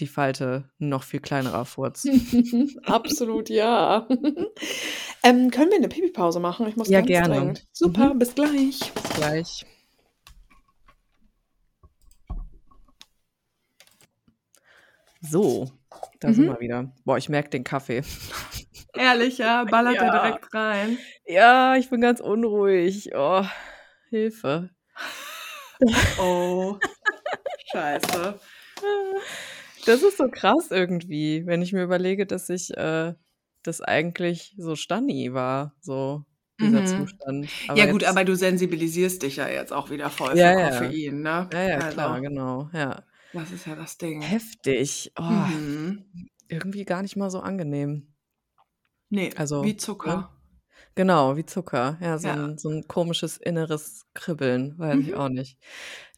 [0.00, 2.04] die Falte noch viel kleinerer Furz.
[2.84, 4.06] Absolut ja.
[5.22, 6.66] ähm, können wir eine Pipi-Pause machen?
[6.68, 7.34] Ich muss Ja, gerne.
[7.34, 7.66] dringend.
[7.72, 8.18] Super, Mhm.
[8.18, 8.92] bis gleich.
[8.94, 9.66] Bis gleich.
[15.20, 15.70] So,
[16.20, 16.48] da sind Mhm.
[16.50, 16.92] wir wieder.
[17.04, 18.02] Boah, ich merke den Kaffee.
[18.94, 20.10] Ehrlich, ja, ballert er Ja.
[20.12, 20.98] direkt rein.
[21.26, 23.10] Ja, ich bin ganz unruhig.
[23.14, 23.44] Oh,
[24.10, 24.70] Hilfe.
[26.18, 26.78] Oh,
[27.70, 28.38] scheiße.
[29.86, 33.14] Das ist so krass irgendwie, wenn ich mir überlege, dass ich äh,
[33.62, 36.24] das eigentlich so Stani war, so
[36.60, 36.86] dieser Mhm.
[36.86, 37.50] Zustand.
[37.76, 40.70] ja gut, aber du sensibilisierst dich ja jetzt auch wieder voll Ja, für ja.
[40.70, 41.48] Koffein, ne?
[41.52, 42.70] Ja, ja, also, klar, genau.
[42.72, 43.04] Ja.
[43.32, 44.22] Das ist ja das Ding.
[44.22, 45.12] Heftig.
[45.18, 46.04] Oh, Mhm.
[46.48, 48.14] Irgendwie gar nicht mal so angenehm.
[49.10, 49.76] Nee, Also, wie ne?
[49.76, 50.35] Zucker.
[50.96, 51.96] Genau, wie Zucker.
[52.00, 52.34] Ja, so, Ja.
[52.34, 55.14] Ein, so ein komisches inneres Kribbeln, weiß ich Mhm.
[55.14, 55.58] auch nicht.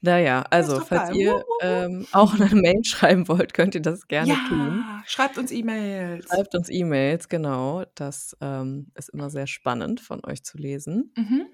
[0.01, 4.85] Naja, also, falls ihr ähm, auch eine Mail schreiben wollt, könnt ihr das gerne tun.
[4.87, 6.27] Ja, schreibt uns E-Mails.
[6.29, 7.85] Schreibt uns E-Mails, genau.
[7.97, 11.13] Das ähm, ist immer sehr spannend von euch zu lesen.
[11.17, 11.47] Mhm.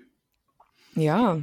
[0.94, 1.38] Ja,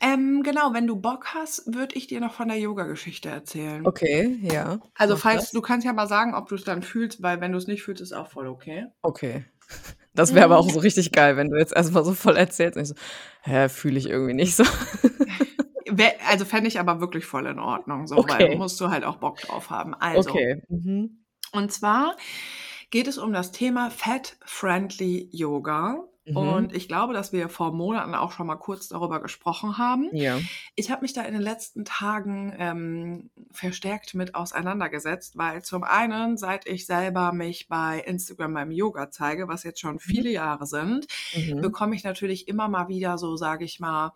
[0.00, 3.86] Ähm, genau, wenn du Bock hast, würde ich dir noch von der Yoga-Geschichte erzählen.
[3.86, 4.78] okay, ja.
[4.94, 5.50] Also falls das.
[5.52, 7.82] du kannst ja mal sagen, ob du es dann fühlst, weil wenn du es nicht
[7.82, 8.86] fühlst, ist auch voll okay.
[9.02, 9.44] Okay.
[10.16, 12.82] Das wäre aber auch so richtig geil, wenn du jetzt erstmal so voll erzählst und
[12.82, 12.94] ich so,
[13.42, 14.64] hä, fühle ich irgendwie nicht so.
[16.28, 18.56] Also fände ich aber wirklich voll in Ordnung, so, weil Okay.
[18.56, 19.94] musst du halt auch Bock drauf haben.
[19.94, 20.62] Also, Okay.
[20.68, 21.24] Mhm.
[21.52, 22.16] und zwar
[22.90, 26.04] geht es um das Thema Fat-Friendly Yoga.
[26.26, 26.36] Mhm.
[26.36, 30.08] Und ich glaube, dass wir vor Monaten auch schon mal kurz darüber gesprochen haben.
[30.12, 30.38] Ja.
[30.74, 36.36] Ich habe mich da in den letzten Tagen ähm, verstärkt mit auseinandergesetzt, weil zum einen,
[36.36, 41.06] seit ich selber mich bei Instagram beim Yoga zeige, was jetzt schon viele Jahre sind,
[41.34, 41.60] Mhm.
[41.60, 44.12] bekomme ich natürlich immer mal wieder so, sage ich mal,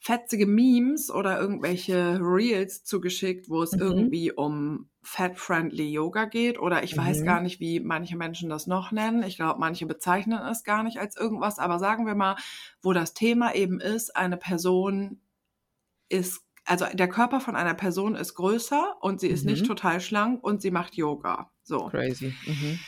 [0.00, 3.80] fetzige Memes oder irgendwelche Reels zugeschickt, wo es Mhm.
[3.80, 7.24] irgendwie um fat-friendly Yoga geht oder ich weiß Mhm.
[7.24, 9.22] gar nicht, wie manche Menschen das noch nennen.
[9.22, 12.36] Ich glaube, manche bezeichnen es gar nicht als irgendwas, aber sagen wir mal,
[12.82, 15.20] wo das Thema eben ist, eine Person
[16.08, 19.68] ist, also der Körper von einer Person ist größer und sie ist nicht Mhm.
[19.68, 21.50] total schlank und sie macht Yoga.
[21.62, 21.88] So.
[21.90, 22.32] Crazy.
[22.46, 22.78] Mhm.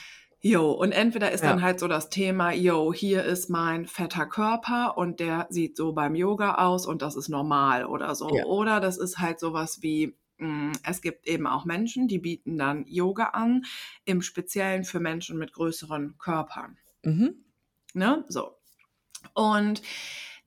[0.43, 1.51] Jo, und entweder ist Ja.
[1.51, 5.93] dann halt so das Thema, jo, hier ist mein fetter Körper und der sieht so
[5.93, 8.35] beim Yoga aus und das ist normal oder so.
[8.35, 8.45] Ja.
[8.47, 12.87] Oder das ist halt sowas wie, mh, es gibt eben auch Menschen, die bieten dann
[12.87, 13.65] Yoga an,
[14.07, 16.79] im Speziellen für Menschen mit größeren Körpern.
[17.03, 17.45] Mhm.
[17.93, 18.25] Ne?
[18.29, 18.57] So.
[19.35, 19.83] Und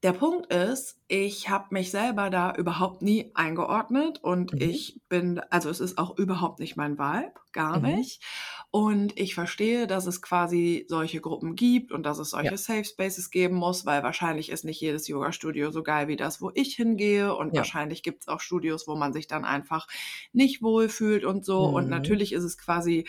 [0.03, 4.59] Der Punkt ist, ich habe mich selber da überhaupt nie eingeordnet und Mhm.
[4.59, 7.79] ich bin also, es ist auch überhaupt nicht mein Vibe, gar Mhm.
[7.79, 8.21] nicht.
[8.69, 12.57] Und ich verstehe, dass es quasi solche Gruppen gibt und dass es solche Ja.
[12.57, 16.51] Safe Spaces geben muss, weil wahrscheinlich ist nicht jedes Yogastudio so geil wie das, wo
[16.53, 17.55] ich hingehe und Ja.
[17.55, 19.87] wahrscheinlich gibt's auch Studios, wo man sich dann einfach
[20.33, 21.65] nicht wohlfühlt und so.
[21.65, 21.89] Und Mhm.
[21.89, 23.07] natürlich ist es quasi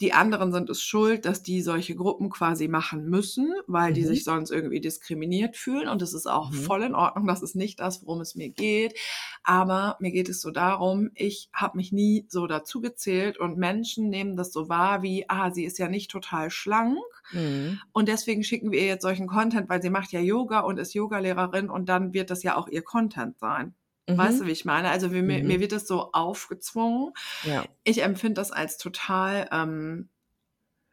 [0.00, 4.06] die anderen sind es schuld, dass die solche Gruppen quasi machen müssen, weil die Mhm.
[4.06, 5.88] sich sonst irgendwie diskriminiert fühlen.
[5.88, 6.54] Und es ist auch Mhm.
[6.54, 7.26] voll in Ordnung.
[7.26, 8.98] Das ist nicht das, worum es mir geht.
[9.42, 14.08] Aber mir geht es so darum, ich habe mich nie so dazu gezählt und Menschen
[14.08, 16.98] nehmen das so wahr wie, ah, sie ist ja nicht total schlank.
[17.32, 17.78] Mhm.
[17.92, 20.94] Und deswegen schicken wir ihr jetzt solchen Content, weil sie macht ja Yoga und ist
[20.94, 23.74] Yogalehrerin und dann wird das ja auch ihr Content sein.
[24.16, 24.46] Weißt du, Mhm.
[24.46, 24.90] wie ich meine?
[24.90, 25.46] Also mir, mir Mhm.
[25.46, 27.12] mir wird das so aufgezwungen.
[27.42, 27.66] Ja.
[27.84, 30.08] Ich empfinde das als total ähm,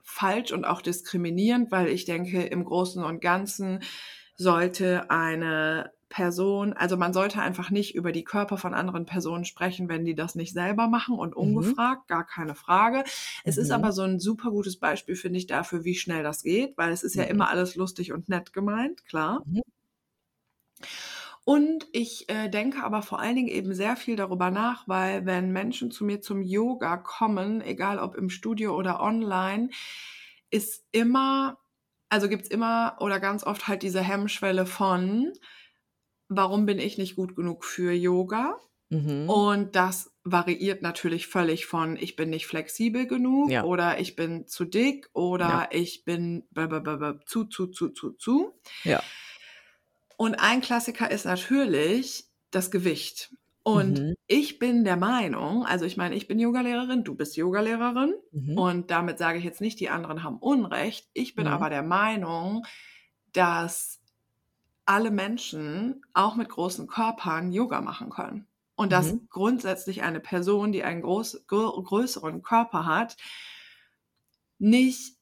[0.04, 3.84] falsch und auch diskriminierend, weil ich denke, im Großen und Ganzen
[4.38, 9.90] sollte eine Person, also man sollte einfach nicht über die Körper von anderen Personen sprechen,
[9.90, 11.76] wenn die das nicht selber machen und Mhm.
[11.76, 13.04] ungefragt, gar keine Frage.
[13.44, 13.74] Es ist Mhm.
[13.74, 17.04] aber so ein super gutes Beispiel, finde ich, dafür, wie schnell das geht, weil es
[17.04, 17.26] ist ja Mhm.
[17.26, 19.46] immer alles lustig und nett gemeint, klar.
[21.48, 25.54] Und ich äh, denke aber vor allen Dingen eben sehr viel darüber nach, weil wenn
[25.54, 29.70] Menschen zu mir zum Yoga kommen, egal ob im Studio oder online,
[30.50, 31.58] ist immer,
[32.10, 35.32] also gibt's immer oder ganz oft halt diese Hemmschwelle von,
[36.28, 38.58] warum bin ich nicht gut genug für Yoga?
[38.90, 39.30] Mhm.
[39.30, 43.64] Und das variiert natürlich völlig von, ich bin nicht flexibel genug Ja.
[43.64, 45.68] oder ich bin zu dick oder Ja.
[45.72, 46.44] ich bin
[47.26, 48.54] zu, zu, zu, zu, zu.
[48.84, 49.02] Ja.
[50.18, 53.36] Und ein Klassiker ist natürlich das Gewicht.
[53.64, 54.16] Und Mhm.
[54.28, 58.54] ich bin der Meinung, also ich meine, ich bin Yogalehrerin, du bist Yogalehrerin Mhm.
[58.56, 61.10] und damit sage ich jetzt nicht, die anderen haben Unrecht.
[61.14, 61.54] Ich bin Mhm.
[61.54, 62.66] aber der Meinung,
[63.34, 64.00] dass
[64.86, 68.48] alle Menschen, auch mit großen Körpern, Yoga machen können.
[68.76, 69.28] Und dass Mhm.
[69.30, 73.18] grundsätzlich eine Person, die einen groß, grö größeren Körper hat,
[74.60, 75.18] nicht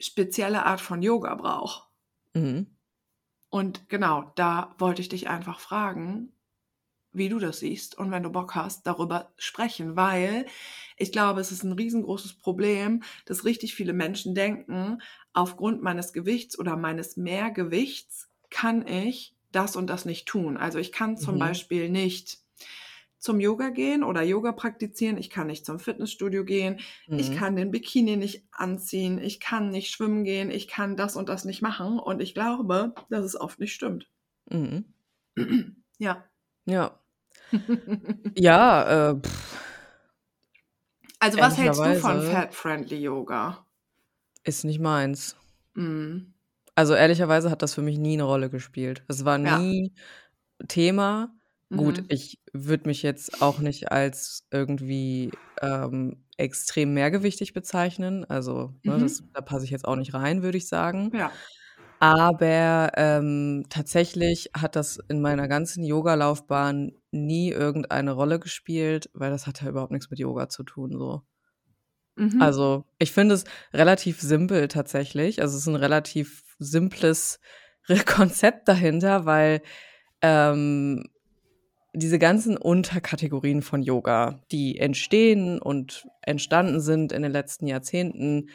[0.00, 1.90] spezielle Art von Yoga braucht.
[2.34, 2.73] Mhm.
[3.54, 6.32] Und genau, da wollte ich dich einfach fragen,
[7.12, 10.46] wie du das siehst und wenn du Bock hast, darüber sprechen, weil
[10.96, 15.02] ich glaube, es ist ein riesengroßes Problem, dass richtig viele Menschen denken,
[15.34, 20.56] aufgrund meines Gewichts oder meines Mehrgewichts kann ich das und das nicht tun.
[20.58, 21.40] Also ich kann zum Mhm.
[21.40, 22.40] Beispiel nicht
[23.24, 27.34] zum Yoga gehen oder Yoga praktizieren, ich kann nicht zum Fitnessstudio gehen, ich Mhm.
[27.36, 31.44] kann den Bikini nicht anziehen, ich kann nicht schwimmen gehen, ich kann das und das
[31.46, 34.08] nicht machen und ich glaube, dass es oft nicht stimmt.
[34.50, 34.84] Mhm.
[35.98, 36.24] Ja.
[36.66, 37.00] Ja.
[38.36, 39.20] Ja, äh,
[41.18, 43.66] Also was hältst du von Fat-Friendly Yoga?
[44.46, 45.36] ist nicht meins.
[45.74, 46.34] Mhm.
[46.74, 49.02] Also ehrlicherweise hat das für mich nie eine Rolle gespielt.
[49.08, 49.58] Es war Ja.
[49.58, 49.94] nie
[50.68, 51.33] Thema.
[51.70, 52.04] Gut, Mhm.
[52.08, 55.30] ich würde mich jetzt auch nicht als irgendwie
[55.62, 58.24] ähm, extrem mehrgewichtig bezeichnen.
[58.24, 59.30] Also, ne, das, Mhm.
[59.32, 61.10] da passe ich jetzt auch nicht rein, würde ich sagen.
[61.14, 61.32] Ja.
[62.00, 69.46] Aber ähm, tatsächlich hat das in meiner ganzen Yoga-Laufbahn nie irgendeine Rolle gespielt, weil das
[69.46, 70.92] hat ja überhaupt nichts mit Yoga zu tun.
[70.98, 71.22] So.
[72.16, 72.40] Mhm.
[72.40, 75.40] Also, ich finde es relativ simpel tatsächlich.
[75.40, 77.40] Also, es ist ein relativ simples
[78.06, 79.62] Konzept dahinter, weil
[80.22, 81.04] ähm,
[81.94, 88.48] diese ganzen Unterkategorien von Yoga, die entstehen und entstanden sind in den letzten Jahrzehnten,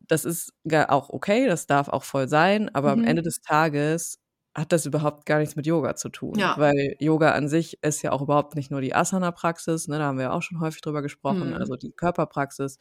[0.00, 0.52] das ist
[0.88, 3.24] auch okay, das darf auch voll sein, aber am Ende Mhm.
[3.26, 4.18] des Tages
[4.54, 6.54] hat das überhaupt gar nichts mit Yoga zu tun, Ja.
[6.58, 10.18] weil Yoga an sich ist ja auch überhaupt nicht nur die Asana-Praxis, ne, da haben
[10.18, 11.54] wir ja auch schon häufig drüber gesprochen, Mhm.
[11.54, 12.78] also die Körperpraxis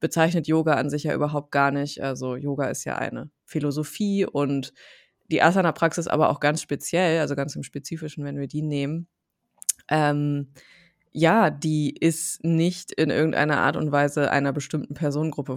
[0.00, 2.02] bezeichnet Yoga an sich ja überhaupt gar nicht.
[2.02, 4.72] Also Yoga ist ja eine Philosophie und
[5.30, 9.08] die Asana-Praxis aber auch ganz speziell, also ganz im Spezifischen, wenn wir die nehmen,
[9.90, 10.52] ähm,
[11.12, 15.56] ja, die ist nicht in irgendeiner Art und Weise einer bestimmten Personengruppe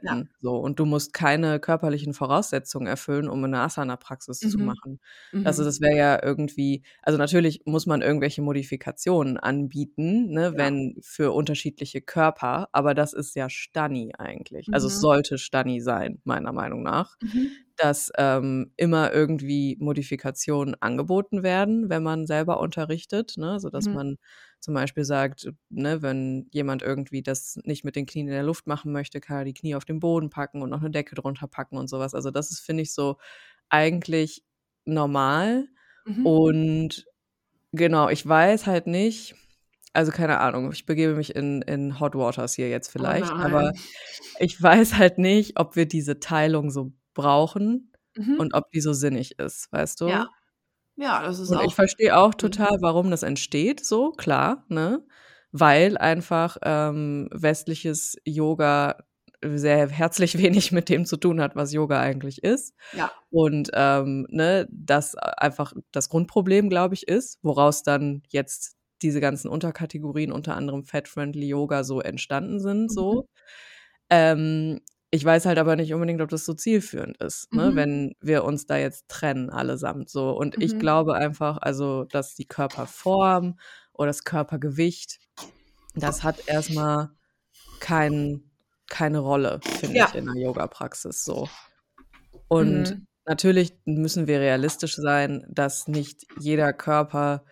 [0.00, 0.14] Ja.
[0.14, 0.30] vorbehalten.
[0.42, 4.62] So, und du musst keine körperlichen Voraussetzungen erfüllen, um eine Asana-Praxis zu Mhm.
[4.62, 5.00] machen.
[5.42, 5.64] Also Mhm.
[5.64, 10.58] das wäre ja irgendwie, also natürlich muss man irgendwelche Modifikationen anbieten, ne, Ja.
[10.58, 14.68] wenn für unterschiedliche Körper, aber das ist ja Stani eigentlich.
[14.74, 15.00] Also es Mhm.
[15.00, 17.50] sollte Stani sein, meiner Meinung nach, Mhm.
[17.80, 23.94] Dass ähm, immer irgendwie Modifikationen angeboten werden, wenn man selber unterrichtet, ne, sodass Mhm.
[23.94, 24.16] man
[24.60, 28.66] zum Beispiel sagt, ne, wenn jemand irgendwie das nicht mit den Knien in der Luft
[28.66, 31.46] machen möchte, kann er die Knie auf den Boden packen und noch eine Decke drunter
[31.48, 32.14] packen und sowas.
[32.14, 33.16] Also das ist, finde ich, so
[33.70, 34.44] eigentlich
[34.86, 35.68] normal.
[36.06, 36.24] Mhm.
[36.24, 37.06] Und
[37.72, 39.34] genau, ich weiß halt nicht,
[39.94, 43.62] also keine Ahnung, ich begebe mich in, in Hot Waters hier jetzt Oh vielleicht, aber
[43.62, 43.82] nein.
[44.38, 48.38] ich weiß halt nicht, ob wir diese Teilung so brauchen Mhm.
[48.40, 50.08] und ob die so sinnig ist, weißt du?
[50.08, 50.28] Ja.
[50.96, 52.38] Ja, das ist Und auch ich verstehe auch mhm.
[52.38, 55.02] total, warum das entsteht so, klar, ne?
[55.52, 58.98] Weil einfach, ähm, westliches Yoga
[59.42, 62.74] sehr herzlich wenig mit dem zu tun hat, was Yoga eigentlich ist.
[62.92, 63.10] Ja.
[63.30, 69.48] Und, ähm, ne, das einfach das Grundproblem, glaube ich, ist, woraus dann jetzt diese ganzen
[69.48, 73.22] Unterkategorien, unter anderem Fat-Friendly Yoga, so entstanden sind, so.
[73.22, 73.28] Mhm.
[74.10, 74.80] Ähm,
[75.12, 77.76] ich weiß halt aber nicht unbedingt, ob das so zielführend ist, ne, Mhm.
[77.76, 80.30] wenn wir uns da jetzt trennen allesamt so.
[80.32, 80.80] Und ich Mhm.
[80.80, 83.58] glaube einfach, also, dass die Körperform
[83.92, 85.20] oder das Körpergewicht,
[85.94, 87.10] das hat erst mal
[87.80, 88.50] kein
[88.90, 90.04] keine Rolle, finde Ja.
[90.04, 91.54] ich, in 'ner Yogapraxis so.
[92.48, 93.06] Und Mhm.
[93.26, 97.44] natürlich müssen wir realistisch sein, dass nicht jeder Körper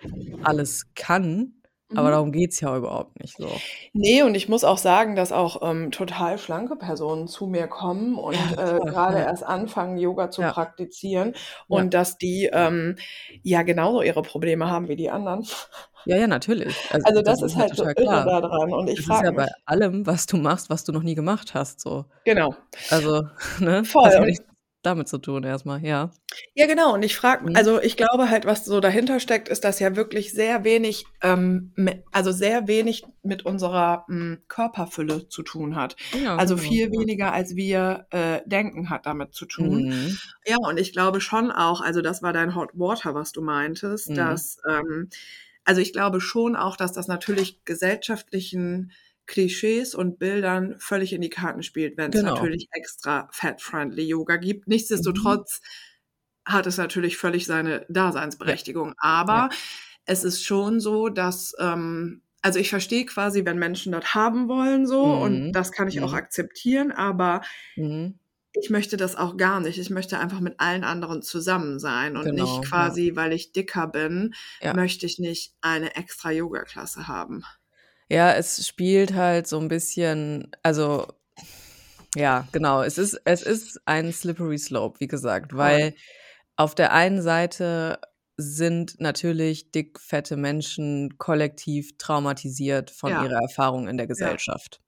[0.43, 1.58] alles kann,
[1.95, 2.12] aber Mhm.
[2.12, 3.62] darum geht's ja überhaupt nicht so.
[3.95, 8.16] Ne, und ich muss auch sagen, dass auch, ähm, total schlanke Personen zu mir kommen
[8.16, 9.22] und, Ja, äh, grade ja.
[9.22, 10.47] erst anfangen, Yoga zu Ja.
[10.47, 11.34] praktizieren
[11.68, 12.97] und dass die, ähm,
[13.43, 15.47] ja genauso ihre Probleme haben wie die anderen.
[16.07, 16.91] Ja, ja, natürlich.
[16.91, 18.24] Also, Also, das das ist ist halt so total irre klar.
[18.24, 20.84] da dran und ich Das ist ja frage bei mich allem, was du machst, was
[20.84, 22.07] du noch nie gemacht hast, so.
[22.26, 22.55] Genau.
[22.89, 23.22] Also,
[23.61, 23.84] ne?
[23.84, 24.45] Voll nichts
[24.89, 26.11] damit zu tun erst mal, ja.
[26.55, 26.95] Ja, genau.
[26.95, 27.57] Und ich frage Mhm.
[27.57, 31.72] also, ich glaube halt, was so dahinter steckt, ist, dass ja wirklich sehr wenig, ähm,
[32.12, 35.97] also, sehr wenig mit unserer, hm, Körperfülle zu tun hat.
[36.12, 36.91] Ja, Also, genau, viel ja.
[36.91, 39.89] weniger, als wir, äh, denken, hat damit zu tun.
[39.89, 40.18] Mhm.
[40.47, 44.11] Ja, und ich glaube schon auch also, das war dein Hot Water, was du meintest,
[44.11, 44.14] Mhm.
[44.16, 45.09] dass, ähm
[45.64, 48.93] also, ich glaube schon auch, dass das natürlich gesellschaftlichen
[49.29, 52.35] Klischees und Bildern völlig in die Karten spielt, wenn's Genau.
[52.35, 54.68] natürlich extra Fat-Friendly Yoga gibt.
[54.68, 54.72] Mhm.
[54.74, 55.62] Nichtsdestotrotz
[56.47, 57.87] hat es natürlich völlig seine
[58.43, 58.57] Ja.
[58.61, 58.95] Daseinsberechtigung.
[58.95, 58.95] Ja.
[58.99, 59.51] Aber
[60.07, 64.87] es ist schon so, dass, ähm also, ich verstehe quasi, wenn Menschen das haben wollen
[64.87, 65.53] so und Mhm.
[65.53, 66.14] das kann ich auch Mhm.
[66.14, 67.43] akzeptieren, aber
[67.76, 68.18] Mhm.
[68.55, 69.79] ich möchte das auch gar nicht.
[69.79, 72.70] Ich möchte einfach mit allen anderen zusammen sein und Genau, nicht ja.
[72.70, 74.72] quasi, weil ich dicker bin, Ja.
[74.72, 77.45] möchte ich nicht eine extra Yogaklasse haben.
[78.11, 81.07] Ja, es spielt halt so 'n bisschen also,
[82.17, 82.83] ja, genau.
[82.83, 85.95] Es ist es ist ein slippery slope, wie gesagt, weil
[86.57, 88.01] auf der einen Seite
[88.39, 93.19] sind natürlich dick, fette Menschen kollektiv traumatisiert von Ja.
[93.19, 94.39] ihrer Erfahrung in der Ja.
[94.39, 94.81] Gesellschaft.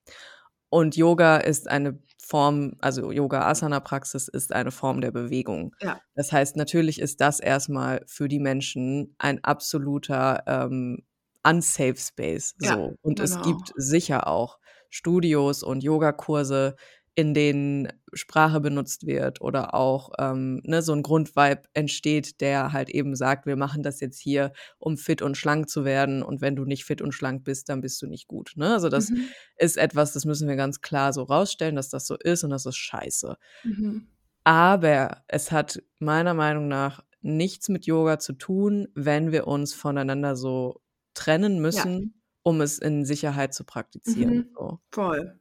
[0.70, 5.76] Und Yoga ist eine Form also, Yoga-Asana-Praxis ist eine Form der Bewegung.
[5.80, 6.00] Ja.
[6.16, 11.04] Das heißt, natürlich ist das erst mal für die Menschen ein absoluter, ähm,
[11.44, 12.96] unsafe space Ja, so.
[13.02, 13.40] Und es genau.
[13.40, 14.58] gibt sicher auch
[14.90, 16.76] Studios und Yogakurse,
[17.16, 22.90] in denen Sprache benutzt wird oder auch, ähm, ne, so 'n Grundvibe entsteht, der halt
[22.90, 26.56] eben sagt: „Wir machen das jetzt hier, um fit und schlank zu werden und wenn
[26.56, 28.74] du nicht fit und schlank bist, dann bist du nicht gut“, ne?
[28.74, 29.32] Also, das Mhm.
[29.56, 32.66] ist etwas, das müssen wir ganz klar so rausstellen, dass das so ist und das
[32.66, 33.36] ist scheiße.
[33.64, 34.10] Mhm.
[34.46, 40.34] Aber es hat meiner Meinung nach nichts mit Yoga zu tun, wenn wir uns voneinander
[40.36, 40.80] so
[41.20, 41.60] trennen Ja.
[41.62, 44.48] müssen, um es in Sicherheit zu praktizieren, Mhm.
[44.58, 44.80] so.
[44.90, 45.38] Voll.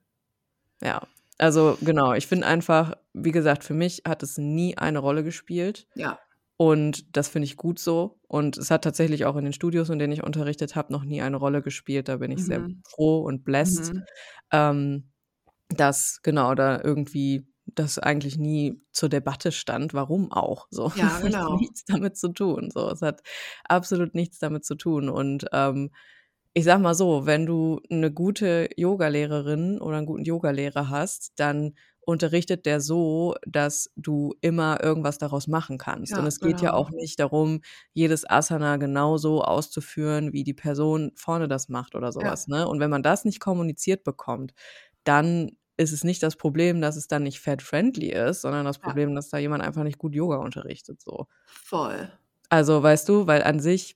[0.83, 1.07] Ja.
[1.39, 5.87] Also, genau, ich finde einfach wie gesagt, für mich hat es nie eine Rolle gespielt.
[5.95, 6.19] Ja.
[6.57, 8.19] Und das finde ich gut so.
[8.27, 11.21] Und es hat tatsächlich auch in den Studios, in denen ich unterrichtet habe, noch nie
[11.21, 12.07] eine Rolle gespielt.
[12.09, 12.81] Da bin ich sehr Mhm.
[12.87, 14.03] froh und blessed, Mhm.
[14.51, 15.11] ähm,
[15.69, 19.93] dass genau, da irgendwie das eigentlich nie zur Debatte stand.
[19.93, 20.91] Warum auch so?
[20.93, 21.47] Ja, Das hat genau.
[21.47, 22.89] nichts damit zu tun, so.
[22.91, 23.21] Es hat
[23.65, 25.09] absolut nichts damit zu tun.
[25.09, 25.91] Und, ähm,
[26.53, 31.75] ich sage mal so, wenn du 'ne gute Yogalehrerin oder 'n guten Yogalehrer hast, dann
[32.01, 36.17] unterrichtet der so, dass du immer irgendwas daraus machen kannst.
[36.19, 36.75] Und Ja, es geht ja genau.
[36.75, 37.61] auch nicht darum,
[37.93, 42.35] jedes Asana genauso auszuführen, wie die Person vorne das macht oder so Ja.
[42.47, 42.67] ne?
[42.67, 44.53] Und wenn man das nicht kommuniziert bekommt,
[45.05, 48.83] dann ist es nicht das Problem, dass es dann nicht fat-friendly ist, sondern das Ja.
[48.83, 51.27] Problem, dass da jemand einfach nicht gut Yoga unterrichtet, so.
[51.45, 52.09] Voll.
[52.51, 53.95] Also, weißt du, weil an sich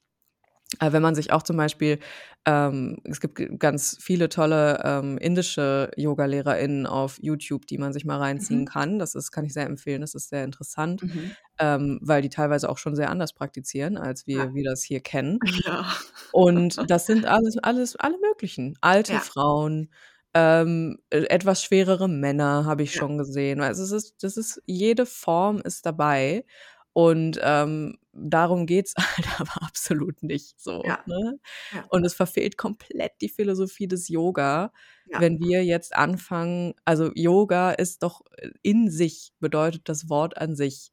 [0.82, 2.00] äh, wenn man sich auch zum Beispiel
[2.48, 8.20] ähm, es gibt ganz viele tolle, ähm, indische YogalehrerInnen auf YouTube, die man sich mal
[8.20, 8.66] reinziehen Mhm.
[8.66, 9.00] kann.
[9.00, 10.02] Das ist kann ich sehr empfehlen.
[10.02, 11.38] Das ist sehr interessant, Mhm.
[11.60, 14.50] ähm, weil die teilweise auch schon sehr anders praktizieren, als Ja.
[14.50, 15.40] wir wir das hier kennen.
[15.68, 15.86] Ja.
[16.32, 18.78] Und das sind alles alles alle möglichen.
[18.82, 19.20] Alte Ja.
[19.20, 19.92] Frauen,
[20.34, 22.96] ähm, äh, etwas schwerere Männer habe ich Ja.
[22.96, 23.62] schon gesehen.
[23.62, 26.46] Also, es ist das ist jede Form ist dabei.
[26.94, 31.00] Und, ähm, darum geht's halt aber absolut nicht so, Ja.
[31.06, 31.40] ne?
[31.72, 31.90] Ja.
[31.90, 34.72] Und es verfehlt komplett die Philosophie des Yoga,
[35.06, 35.20] Ja.
[35.20, 40.56] wenn wir jetzt anfangen also, Yoga ist doch äh, in sich bedeutet das Wort an
[40.56, 40.92] sich,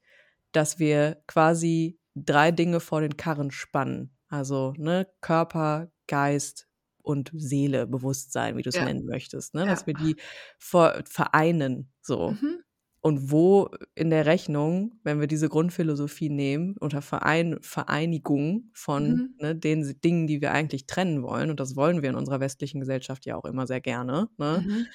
[0.52, 4.16] dass wir quasi 3 Dinge vor den Karren spannen.
[4.28, 6.66] Also, ne, Körper, Geist
[7.02, 8.84] und Seele, Bewusstsein, wie du's Ja.
[8.84, 9.62] nennen möchtest, ne?
[9.62, 9.66] Ja.
[9.66, 10.16] Dass wir die
[10.58, 12.32] vereinen so.
[12.32, 12.60] Mhm.
[13.02, 19.34] und wo in der Rechnung, wenn wir diese Grundphilosophie nehmen, unter Verein, Vereinigung von Mhm.
[19.40, 22.78] ne, den Dingen, die wir eigentlich trennen wollen, und das wollen wir in unserer westlichen
[22.80, 24.64] Gesellschaft ja auch immer sehr gerne, ne?
[24.66, 24.86] Mhm.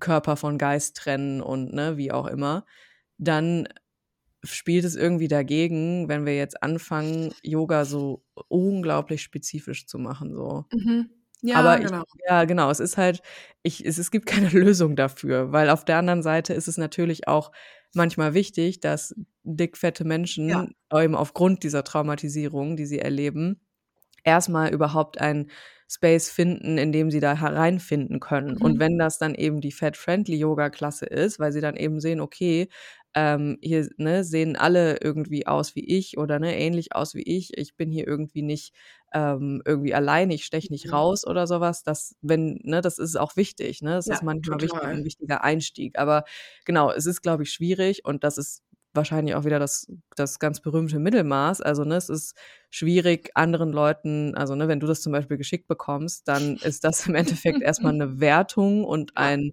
[0.00, 2.64] Körper von Geist trennen und ne, wie auch immer,
[3.18, 3.68] dann
[4.44, 10.66] spielt es irgendwie dagegen, wenn wir jetzt anfangen, Yoga so unglaublich spezifisch zu machen, so.
[10.72, 11.10] Mhm.
[11.42, 12.04] Ja, Aber ich genau.
[12.28, 13.22] ja, genau, es ist halt
[13.62, 17.28] ich es es gibt keine Lösung dafür, weil auf der anderen Seite ist es natürlich
[17.28, 17.50] auch
[17.94, 20.04] manchmal wichtig, dass dickfette
[20.46, 20.64] Ja.
[20.64, 23.60] Menschen eben aufgrund dieser Traumatisierung, die sie erleben,
[24.24, 25.50] erst mal überhaupt einen
[25.88, 28.56] Space finden, in dem sie da hereinfinden können.
[28.56, 28.80] Und Mhm.
[28.80, 32.68] wenn das dann eben die Fat-Friendly-Yoga-Klasse ist, weil sie dann eben sehen, okay,
[33.14, 37.56] ähm, hier, ne, sehen alle irgendwie aus wie ich oder, ne, ähnlich aus wie ich.
[37.58, 38.74] Ich bin hier irgendwie nicht,
[39.12, 40.92] ähm, irgendwie alleine, ich steche nicht Mhm.
[40.92, 41.82] raus oder so was.
[41.82, 43.94] Das wenn ne, das ist auch wichtig, ne?
[43.96, 44.94] Das Ja, ist manchmal wichtig total.
[44.94, 45.98] 'n wichtiger Einstieg.
[45.98, 46.24] Aber
[46.64, 48.62] genau, es ist, glaube ich, schwierig und das ist
[48.94, 51.60] wahrscheinlich auch wieder das das ganz berühmte Mittelmaß.
[51.62, 52.34] Also, ne, es ist
[52.70, 57.06] schwierig, anderen Leuten also, ne, wenn du das zum Beispiel geschickt bekommst, dann ist das
[57.06, 59.52] im Endeffekt erst mal 'ne Wertung und ein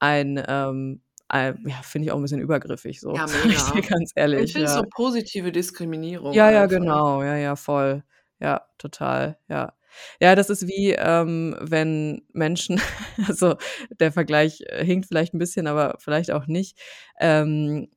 [0.00, 3.82] ein, ähm, ein ja, finde ich auch 'n bisschen übergriffig so, Ja, sage ich dir
[3.82, 3.88] mega.
[3.88, 4.74] ganz Ich ehrlich, finde es ja.
[4.74, 6.66] so positive Diskriminierung Ja, ja, einfach.
[6.66, 7.22] genau.
[7.22, 8.02] Ja, ja, voll.
[8.38, 9.72] Ja, total, ja.
[10.20, 12.80] Ja, das ist wie, ähm, wenn Menschen
[13.26, 13.56] also,
[13.98, 16.78] der Vergleich, äh, hinkt vielleicht 'n bisschen, aber vielleicht auch nicht.
[17.18, 17.88] Ähm,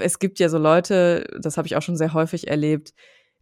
[0.00, 2.94] es gibt ja so Leute, das habe ich auch schon sehr häufig erlebt,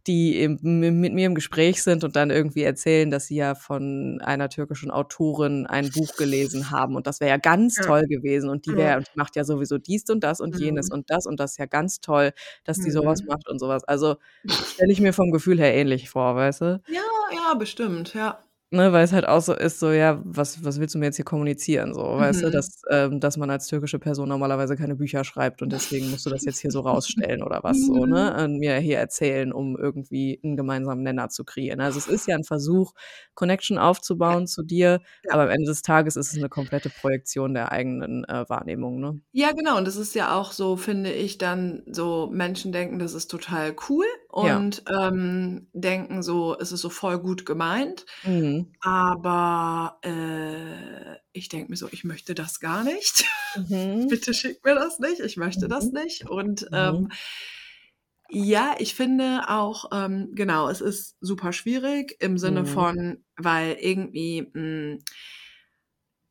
[0.07, 4.49] die mit mir im Gespräch sind und dann irgendwie erzählen, dass sie ja von einer
[4.49, 7.83] türkischen Autorin ein Buch gelesen haben und das wäre ja ganz Ja.
[7.83, 10.89] toll gewesen und die wäre und die macht ja sowieso dies und das und jenes
[10.89, 10.95] Mhm.
[10.99, 12.31] und das und das ist ja ganz toll,
[12.63, 13.27] dass die so was Mhm.
[13.27, 13.83] macht und so was.
[13.83, 14.15] Also,
[14.63, 16.81] stelle ich mir vom Gefühl her ähnlich vor, weißt du?
[16.87, 17.01] Ja,
[17.33, 18.39] ja, bestimmt, ja.
[18.73, 21.15] Ne, weil es halt auch so ist, so, ja, was was willst du mir jetzt
[21.15, 22.51] hier kommunizieren, so, weißt du, Mhm.
[22.51, 26.29] dass ähm, dass man als türkische Person normalerweise keine Bücher schreibt und deswegen musst du
[26.29, 28.35] das jetzt hier so rausstellen oder was so, ne?
[28.35, 28.43] Mhm.
[28.43, 31.79] Und mir hier erzählen, um irgendwie 'n gemeinsamen Nenner zu kreieren.
[31.79, 32.91] Also, es ist ja 'n Versuch,
[33.35, 35.31] Connection aufzubauen zu dir, Ja.
[35.31, 39.21] aber am Ende des Tages ist es 'ne komplette Projektion der eigenen, äh, Wahrnehmung, ne?
[39.33, 39.77] Ja, genau.
[39.77, 43.75] Und das ist ja auch so, finde ich, dann so Menschen denken, das ist total
[43.89, 44.05] cool
[44.41, 44.61] Ja.
[44.61, 48.05] und, ähm, denken so, es ist so voll gut gemeint.
[48.23, 48.77] Mhm.
[48.81, 53.25] Aber, äh, ich denke mir so: „Ich möchte das gar nicht.
[53.55, 54.07] Mhm.
[54.09, 55.19] Bitte schick mir das nicht.
[55.21, 55.93] Ich möchte das Mhm.
[55.93, 56.71] nicht.“ Und, Mhm.
[56.73, 57.11] ähm,
[58.29, 62.65] ja, ich finde auch, ähm, genau, es ist super schwierig im Sinne Mhm.
[62.65, 64.99] von weil irgendwie, hm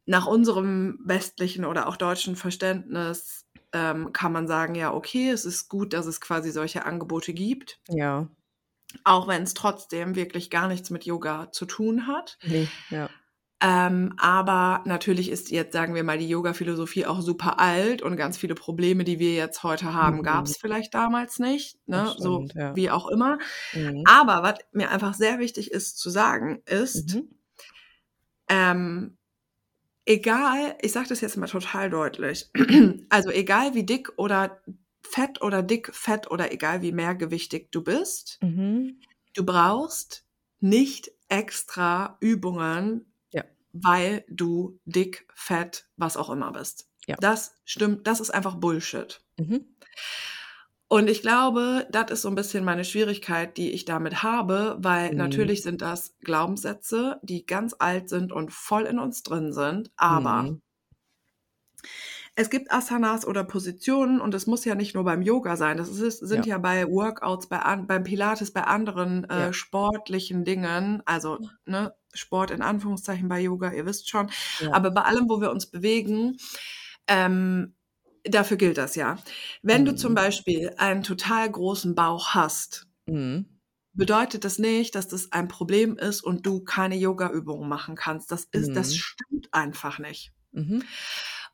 [0.07, 5.69] nach unserem westlichen oder auch deutschen Verständnis, ähm, kann man sagen: „Ja, okay, es ist
[5.69, 8.29] gut, dass es quasi solche Angebote gibt.“ Ja.
[9.05, 12.39] Auch wenn's trotzdem wirklich gar nichts mit Yoga zu tun hat.
[12.43, 13.09] Ne, ja.
[13.63, 18.37] Ähm, aber natürlich ist jetzt, sagen wir mal, die Yoga-Philosophie auch super alt und ganz
[18.37, 20.23] viele Probleme, die wir jetzt heute haben, Mhm.
[20.23, 22.15] gab's vielleicht damals nicht, ne?
[22.19, 22.75] So stimmt, ja.
[22.75, 23.39] wie auch immer.
[23.73, 24.05] Mhm.
[24.05, 27.29] Aber was mir einfach sehr wichtig ist zu sagen, ist Mhm.
[28.49, 29.16] ähm,
[30.07, 32.51] egal ich sage das jetzt mal total deutlich,
[33.11, 34.63] also, egal wie dick oder
[35.03, 39.01] fett oder dick, fett oder egal wie mehrgewichtig du bist, Mhm.
[39.35, 40.25] du brauchst
[40.61, 43.45] nicht extra Übungen, Ja.
[43.73, 46.89] weil du dick, fett, was auch immer bist.
[47.07, 47.17] Ja.
[47.21, 49.23] Das stimmt das ist einfach Bullshit.
[49.39, 49.67] Mhm.
[50.91, 55.15] Und ich glaube, das ist so 'n bisschen meine Schwierigkeit, die ich damit habe, weil
[55.15, 55.17] Mhm.
[55.17, 60.45] natürlich sind das Glaubenssätze, die ganz alt sind und voll in uns drin sind, aber
[60.45, 60.61] Mhm.
[62.35, 65.79] es gibt Asanas oder Positionen und es muss ja nicht nur beim Yoga sein.
[65.79, 66.47] Das ist sind Ja.
[66.47, 69.47] ja bei Workouts, bei an beim Pilates, bei anderen, Ja.
[69.47, 74.31] äh, sportlichen Dingen, also, ne, Sport in Anführungszeichen bei Yoga, ihr wisst schon.
[74.59, 74.71] Ja.
[74.71, 76.37] Aber bei allem, wo wir uns bewegen,
[77.09, 77.76] ähm,
[78.29, 79.19] dafür gilt das ja.
[79.63, 80.17] Wenn du zum Mhm.
[80.17, 83.47] Beispiel einen total großen Bauch hast Mhm.
[83.95, 88.31] bedeutet das nicht, dass das ein Problem ist und du keine Yogaübungen machen kannst.
[88.31, 88.97] Das ist das Mhm.
[88.97, 90.33] stimmt einfach nicht.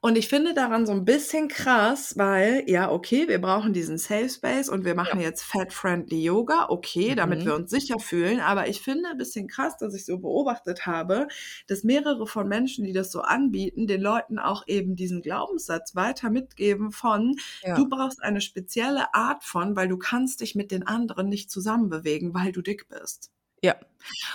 [0.05, 0.13] Mhm.
[0.13, 4.29] Und ich finde daran so 'n bisschen krass, weil, ja, okay, wir brauchen diesen Safe
[4.29, 5.23] Space und wir machen Ja.
[5.23, 7.57] jetzt Fat-Friendly Yoga, okay, damit wir Mhm.
[7.57, 8.41] uns sicher fühlen.
[8.41, 11.29] Aber ich finde bisschen krass, dass ich so beobachtet habe,
[11.69, 16.31] dass mehrere von Menschen, die das so anbieten, den Leuten auch eben diesen Glaubenssatz weiter
[16.31, 17.83] mitgeben von: Ja.
[17.83, 22.35] „Du brauchst eine spezielle Art von weil du kannst dich mit den anderen nicht zusammenbewegen,
[22.35, 23.29] weil du dick bist.“
[23.63, 23.79] Ja.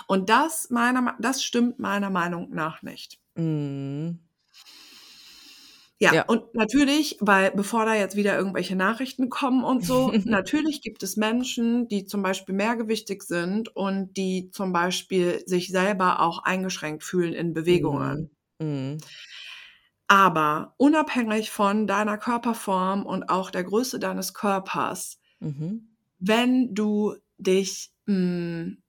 [0.09, 3.17] Und das meiner das stimmt meiner Meinung nach nicht.
[3.37, 4.26] Mhm.
[5.99, 6.25] Ja, Ja.
[6.27, 11.17] und natürlich, weil bevor da jetzt wieder irgendwelche Nachrichten kommen und so, natürlich gibt es
[11.17, 17.33] Menschen, die zum Beispiel mehrgewichtig sind und die zum Beispiel sich selber auch eingeschränkt fühlen
[17.33, 18.29] in Bewegungen.
[18.61, 18.97] Mhm.
[20.09, 25.89] Aber unabhängig von deiner Körperform und auch der Größe deines Körpers, Mhm.
[26.19, 28.81] wenn du dich, hm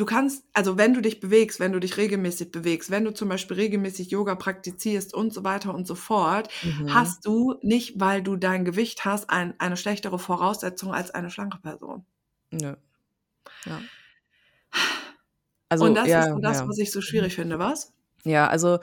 [0.00, 3.28] du kannst also, wenn du dich bewegst, wenn du dich regelmäßig bewegst, wenn du zum
[3.28, 6.94] Beispiel regelmäßig Yoga praktizierst und so weiter und so fort, Mhm.
[6.94, 11.58] hast du nicht, weil du dein Gewicht hast, ein eine schlechtere Voraussetzung als eine schlanke
[11.58, 12.04] Person.
[12.50, 12.74] Nö.
[13.66, 13.76] Ja.
[13.76, 13.84] Und
[15.68, 16.68] Also, das ist ja, so das, ja.
[16.68, 17.92] was ich so schwierig finde, was?
[18.24, 18.78] Ja, also,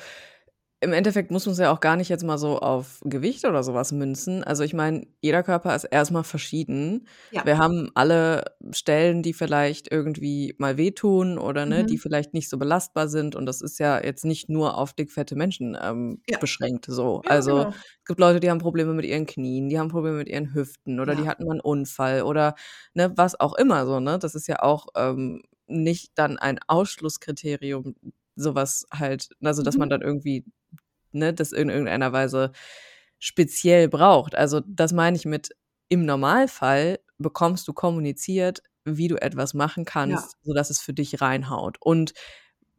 [0.81, 3.73] im Endeffekt muss man's ja auch gar nicht jetzt mal so auf Gewicht oder so
[3.73, 4.43] was münzen.
[4.43, 7.07] Also, ich meine, jeder Körper ist erst mal verschieden.
[7.31, 7.43] Ja.
[7.43, 11.99] Wir haben alle Stellen, die vielleicht irgendwie mal wehtun oder, ne, die Mhm.
[11.99, 15.77] vielleicht nicht so belastbar sind und das ist ja jetzt nicht nur auf dickfette Menschen,
[15.81, 16.39] ähm, Ja.
[16.39, 17.23] beschränkt so.
[17.23, 17.83] Ja, Also, genau.
[18.01, 20.99] es gibt Leute, die haben Probleme mit ihren Knien, die haben Probleme mit ihren Hüften
[20.99, 22.53] oder die hatten mal 'n Unfall oder,
[22.93, 24.19] ne, was auch immer so, ne?
[24.19, 27.95] Das ist ja auch, ähm, nicht dann ein Ausschlusskriterium,
[28.37, 29.91] so was halt also, dass man Mhm.
[29.91, 30.45] dann irgendwie,
[31.13, 32.51] ne, das in irgendeiner Weise
[33.19, 34.35] speziell braucht.
[34.35, 35.51] Also, das meine ich mit
[35.89, 40.27] im Normalfall bekommst du kommuniziert, wie du etwas machen Ja.
[40.27, 41.77] kannst, sodass es für dich reinhaut.
[41.81, 42.13] Und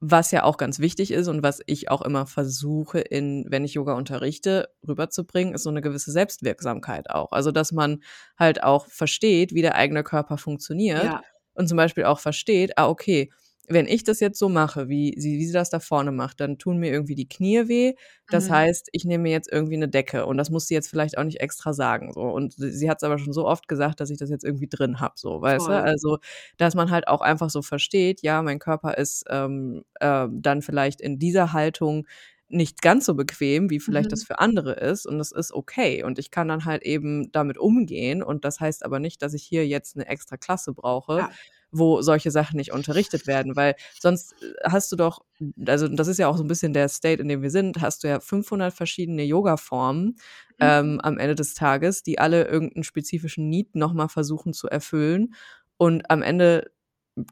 [0.01, 3.75] was ja auch ganz wichtig ist und was ich auch immer versuche in wenn ich
[3.75, 7.33] Yoga unterrichte, rüberzubringen, ist so 'ne gewisse Selbstwirksamkeit auch.
[7.33, 8.03] Also, dass man
[8.39, 11.23] halt auch versteht, wie der eigene Körper funktioniert Ja.
[11.55, 13.33] und zum Beispiel auch versteht: „Ah, okay,
[13.69, 16.59] wenn ich das jetzt so mache, wie sie wie sie das da vorne macht, dann
[16.59, 17.95] tun mir irgendwie die Knie weh.
[18.31, 18.51] Das Mhm.
[18.51, 21.25] heißt, ich nehme mir jetzt irgendwie 'ne Decke.“ Und das muss sie jetzt vielleicht auch
[21.25, 22.23] nicht extra sagen so.
[22.23, 25.15] Und sie hat's aber schon so oft gesagt, dass ich das jetzt irgendwie drin habe
[25.17, 25.73] so, weißt du?
[25.73, 25.83] Voll.
[25.83, 26.19] Also,
[26.59, 31.01] dass man halt auch einfach so versteht, ja, mein Körper ist, ähm, äh, dann vielleicht
[31.01, 32.07] in dieser Haltung
[32.51, 34.25] nicht ganz so bequem, wie vielleicht das Mhm.
[34.25, 36.03] für andere ist und das ist okay.
[36.03, 39.43] Und ich kann dann halt eben damit umgehen und das heißt aber nicht, dass ich
[39.45, 41.39] hier jetzt 'ne extra Klasse brauche, Ja.
[41.73, 45.21] Wo solche Sachen nicht unterrichtet werden, weil sonst, äh, hast du doch
[45.67, 48.05] also, das ist ja auch so 'n bisschen der State, in dem wir sind, hast
[48.05, 50.17] du ja 500 verschiedene Yogaformen,
[50.61, 50.79] Mhm.
[50.79, 54.69] ähm, am Ende des Tages, die alle irgend 'n spezifischen Need noch mal versuchen zu
[54.69, 55.35] erfüllen
[55.79, 56.71] und am Ende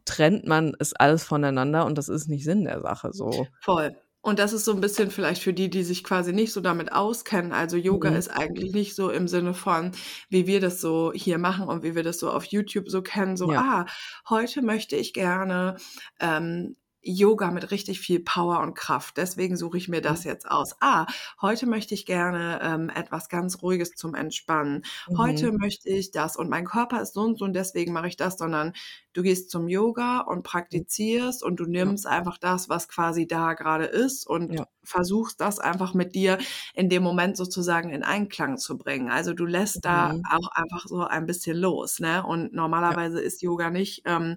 [0.06, 3.50] trennt man es alles voneinander und das ist nicht Sinn der Sache so.
[3.62, 3.96] Voll.
[4.26, 6.90] Und das ist so 'n bisschen vielleicht für die, die sich quasi nicht so damit
[6.90, 7.52] auskennen.
[7.52, 8.16] Also, Yoga Mhm.
[8.16, 9.92] ist eigentlich nicht so im Sinne von,
[10.30, 13.36] wie wir das so hier machen und wie wir das so auf YouTube so kennen,
[13.36, 13.56] so: Ja.
[13.56, 13.86] „Ah,
[14.28, 15.76] heute möchte ich gerne,
[16.18, 16.74] ähm,
[17.06, 19.16] Yoga mit richtig viel Power und Kraft.
[19.16, 20.24] Deswegen suche ich mir das Mhm.
[20.24, 20.74] jetzt aus.
[20.80, 21.06] Ah,
[21.40, 24.82] heute möchte ich gerne, ähm, etwas ganz Ruhiges zum Entspannen.
[25.16, 25.52] Heute Mhm.
[25.52, 28.38] möchte ich das und mein Körper ist so und so und deswegen mache ich das.“
[28.38, 28.72] Sondern
[29.12, 31.92] du gehst zum Yoga und praktizierst und du Ja.
[31.92, 34.66] nimmst einfach das, was quasi da grade ist und Ja.
[34.84, 36.38] versuchst das einfach mit dir
[36.74, 39.10] in dem Moment sozusagen in Einklang zu bringen.
[39.10, 40.26] Also, du lässt da Mhm.
[40.30, 42.24] auch einfach so ein bisschen los, ne?
[42.24, 42.52] Und
[42.88, 42.96] Ja.
[42.96, 44.36] normalerweise ist Yoga nicht, ähm,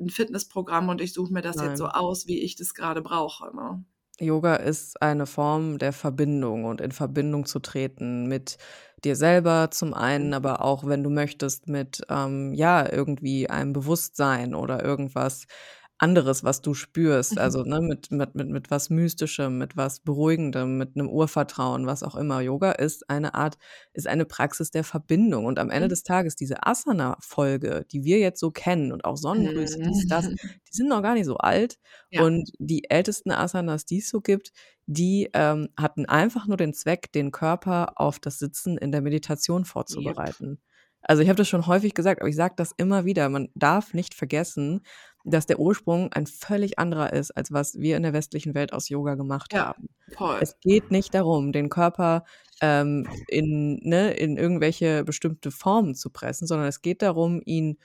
[0.00, 1.90] 'n Fitnessprogramm und ich suche mir das jetzt so Nein.
[1.90, 3.84] aus, wie ich das grade brauche, ne?
[4.18, 8.58] Yoga ist eine Form der Verbindung und in Verbindung zu treten mit
[9.04, 10.34] dir selber zum einen, Mhm.
[10.34, 15.46] aber auch, wenn du möchtest, mit, ähm, ja, irgendwie einem Bewusstsein oder irgendwas
[16.02, 17.38] anderes, was du spürst.
[17.38, 17.38] Mhm.
[17.38, 22.02] Also, ne, mit mit mit mit was Mystischem, mit was Beruhigendem, mit 'nem Urvertrauen, was
[22.02, 22.40] auch immer.
[22.40, 23.58] Yoga ist eine Art
[23.92, 25.90] ist eine Praxis der Verbindung und am Ende Mhm.
[25.90, 30.60] des Tages diese Asana-Folge, die wir jetzt so kennen und auch Sonnengrüße, dies, das, Mhm.
[30.68, 31.76] die sind noch gar nicht so alt
[32.10, 32.22] Ja.
[32.22, 34.52] und die ältesten Asanas, die es so gibt,
[34.86, 39.64] die, ähm, hatten einfach nur den Zweck, den Körper auf das Sitzen in der Meditation
[39.64, 40.60] vorzubereiten.
[41.02, 43.94] Also, ich habe das schon häufig gesagt, aber ich sage das immer wieder: Man darf
[43.94, 44.82] nicht vergessen,
[45.24, 48.88] dass der Ursprung ein völlig anderer ist, als was wir in der westlichen Welt aus
[48.88, 49.88] Yoga gemacht Ja, haben.
[50.16, 50.40] voll.
[50.40, 52.24] Es geht nicht darum, den Körper,
[52.62, 57.78] ähm, in ne, in irgendwelche bestimmte Formen zu pressen, sondern es geht darum, ihn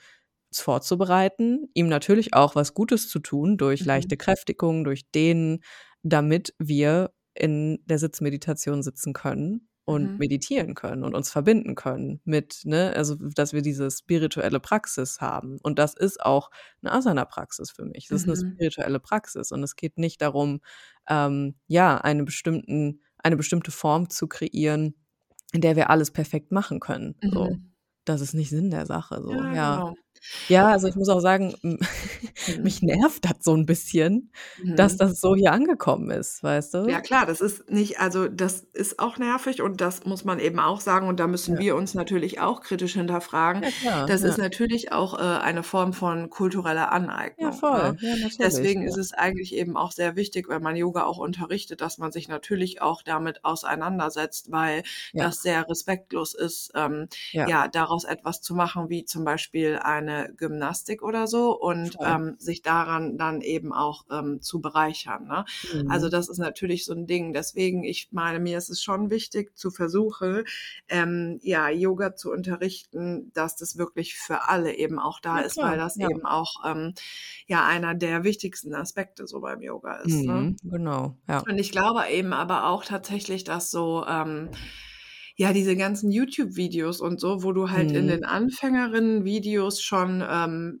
[0.52, 4.18] vorzubereiten, ihm natürlich auch was Gutes zu tun durch leichte Mhm.
[4.18, 5.62] Kräftigung, durch Dehnen,
[6.02, 10.18] damit wir in der Sitzmeditation sitzen können und Mhm.
[10.18, 15.58] meditieren können und uns verbinden können mit ne, also, dass wir diese spirituelle Praxis haben.
[15.64, 16.50] Und das ist auch
[16.82, 18.08] 'ne Asana-Praxis für mich.
[18.08, 18.56] Das ist 'ne Mhm.
[18.56, 20.60] spirituelle Praxis und es geht nicht darum,
[21.08, 24.96] ähm, ja, eine bestimmten eine bestimmte Form zu kreieren,
[25.52, 27.56] in der wir alles perfekt machen können, so.
[27.56, 27.72] Mhm.
[28.06, 29.82] Das ist nicht Sinn der Sache so, Ja, ja.
[29.82, 29.96] genau.
[30.48, 31.78] Ja, also, ich muss auch sagen, hm,
[32.46, 32.62] Mhm.
[32.62, 34.30] mich nervt das so 'n bisschen,
[34.76, 34.96] dass Mhm.
[34.96, 37.00] das so hier angekommen ist, weißt Ja du?
[37.00, 40.80] klar, das ist nicht also, das ist auch nervig und das muss man eben auch
[40.80, 41.58] sagen und da müssen Ja.
[41.58, 43.64] wir uns natürlich auch kritisch hinterfragen.
[43.64, 44.38] Ja klar, Das ist ja.
[44.38, 46.92] natürlich auch, äh, eine Form von kultureller
[47.38, 47.96] Ja, Aneignung, voll.
[47.98, 47.98] ne?
[48.00, 48.86] Ja, natürlich, Deswegen ja.
[48.86, 52.28] ist es eigentlich eben auch sehr wichtig, wenn man Yoga auch unterrichtet, dass man sich
[52.28, 54.84] natürlich auch damit auseinandersetzt, weil
[55.14, 55.26] Ja.
[55.26, 57.46] das sehr respektlos ist, ähm, Ja.
[57.46, 62.36] ja, daraus etwas zu machen, wie zum Beispiel eine eine Gymnastik oder so und ähm,
[62.38, 65.26] sich daran dann eben auch ähm, zu bereichern.
[65.26, 65.44] Ne?
[65.72, 65.90] Mhm.
[65.90, 67.32] Also das ist natürlich so ein Ding.
[67.32, 70.44] Deswegen, ich meine, mir ist es schon wichtig zu versuchen,
[70.88, 75.56] ähm, ja, Yoga zu unterrichten, dass das wirklich für alle eben auch da ja, ist,
[75.56, 76.08] weil das ja.
[76.08, 76.94] eben auch ähm,
[77.46, 80.22] ja einer der wichtigsten Aspekte so beim Yoga ist.
[80.22, 80.32] Ne?
[80.32, 80.78] Mhm, ne?
[80.78, 81.40] Genau, ja.
[81.40, 84.50] Und ich glaube eben aber auch tatsächlich, dass so ähm,
[85.36, 87.96] ja, diese ganzen YouTube-Videos und so, wo du halt mhm.
[87.96, 90.80] in den Anfängerinnen-Videos schon ähm,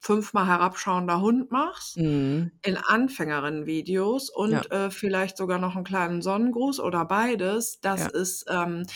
[0.00, 2.52] fünfmal herabschauender Hund machst, mhm.
[2.62, 4.86] in Anfängerinnen-Videos und ja.
[4.86, 8.08] äh, vielleicht sogar noch einen kleinen Sonnengruß oder beides, das ja.
[8.08, 8.86] ist ähm,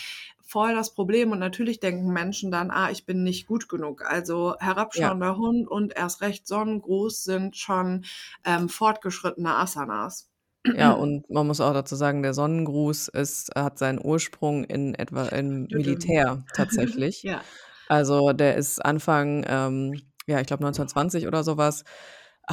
[0.41, 1.31] voll das Problem.
[1.31, 4.03] Und natürlich denken Menschen dann, ah, ich bin nicht gut genug.
[4.05, 5.37] Also herabschauender ja.
[5.37, 8.05] Hund und erst recht Sonnengruß sind schon
[8.43, 10.30] ähm, fortgeschrittene Asanas.
[10.75, 15.25] Ja, und man muss auch dazu sagen, der Sonnengruß ist hat seinen Ursprung in etwa
[15.27, 17.23] im Militär tatsächlich.
[17.23, 17.41] Ja.
[17.87, 21.83] Also, der ist Anfang, ähm, ja, ich glaube 1920 oder sowas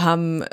[0.02, 0.46] haben äh,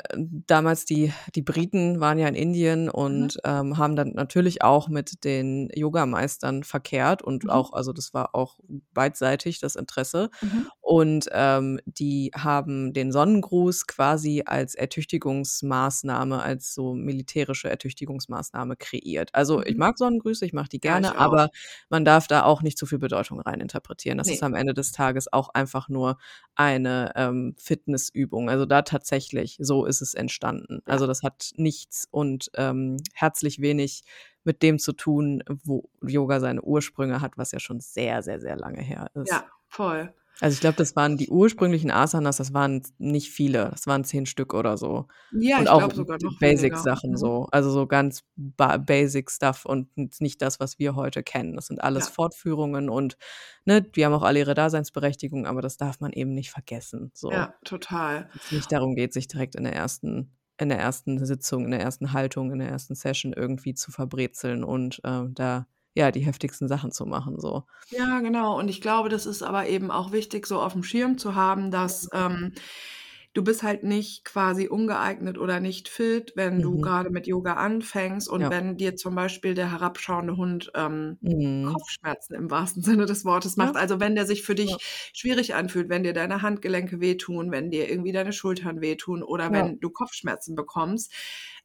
[0.46, 3.40] damals die die Briten waren ja in Indien und, mhm.
[3.44, 7.50] ähm, haben dann natürlich auch mit den Yogameistern verkehrt und mhm.
[7.50, 8.58] auch also, das war auch
[8.92, 10.30] beidseitig das Interesse.
[10.40, 10.68] Mhm.
[10.80, 19.30] Und, ähm, die haben den Sonnengruß quasi als Ertüchtigungsmaßnahme als so militärische Ertüchtigungsmaßnahme kreiert.
[19.34, 19.80] Also, ich mhm.
[19.80, 21.50] mag Sonnengrüße, ich mache die gerne, ja, aber
[21.88, 24.18] man darf da auch nicht zu viel Bedeutung reininterpretieren.
[24.18, 24.34] Das ne.
[24.34, 26.18] ist am Ende des Tages auch einfach nur
[26.54, 28.50] eine, ähm, Fitnessübung.
[28.50, 29.66] Also, da tatsächlich tatsächlich.
[29.66, 30.82] So ist es entstanden.
[30.86, 34.04] Also das hat nichts und ähm, herzlich wenig
[34.44, 38.56] mit dem zu tun, wo Yoga seine Ursprünge hat, was ja schon sehr, sehr, sehr
[38.56, 39.30] lange her ist.
[39.30, 40.14] Ja, voll.
[40.40, 44.26] Also ich glaube, das waren die ursprünglichen Asanas, das waren nicht viele, das waren zehn
[44.26, 45.06] Stück oder so.
[45.32, 47.16] Ja, und ich glaube sogar noch Basic-Sachen mhm.
[47.16, 49.88] so, also so ganz Basic Stuff und
[50.20, 51.56] nicht das, was wir heute kennen.
[51.56, 52.12] Das sind alles ja.
[52.12, 53.16] Fortführungen und
[53.64, 57.10] ne, die haben auch alle ihre Daseinsberechtigung, aber das darf man eben nicht vergessen.
[57.14, 57.30] So.
[57.30, 58.28] Ja, total.
[58.34, 61.80] Es nicht darum geht, sich direkt in der ersten in der ersten Sitzung, in der
[61.80, 65.66] ersten Haltung, in der ersten Session irgendwie zu verbrezeln und äh, da
[65.96, 67.64] ja, die heftigsten Sachen zu machen, so.
[67.88, 68.58] Ja, genau.
[68.58, 71.70] Und ich glaube, das ist aber eben auch wichtig, so auf dem Schirm zu haben,
[71.70, 72.52] dass ähm,
[73.32, 76.80] du bist halt nicht quasi ungeeignet oder nicht fit, wenn du mhm.
[76.80, 78.50] gerade mit Yoga anfängst und Ja.
[78.50, 81.86] wenn dir zum Beispiel der herabschauende Hund ähm, Mhm.
[82.00, 83.76] Kopfschmerzen im wahrsten Sinne des Wortes macht.
[83.76, 83.76] Ja.
[83.76, 84.78] Also wenn der sich für dich Ja.
[85.14, 89.78] schwierig anfühlt, wenn dir deine Handgelenke wehtun, wenn dir irgendwie deine Schultern wehtun oder wenn
[89.80, 91.12] du Kopfschmerzen bekommst,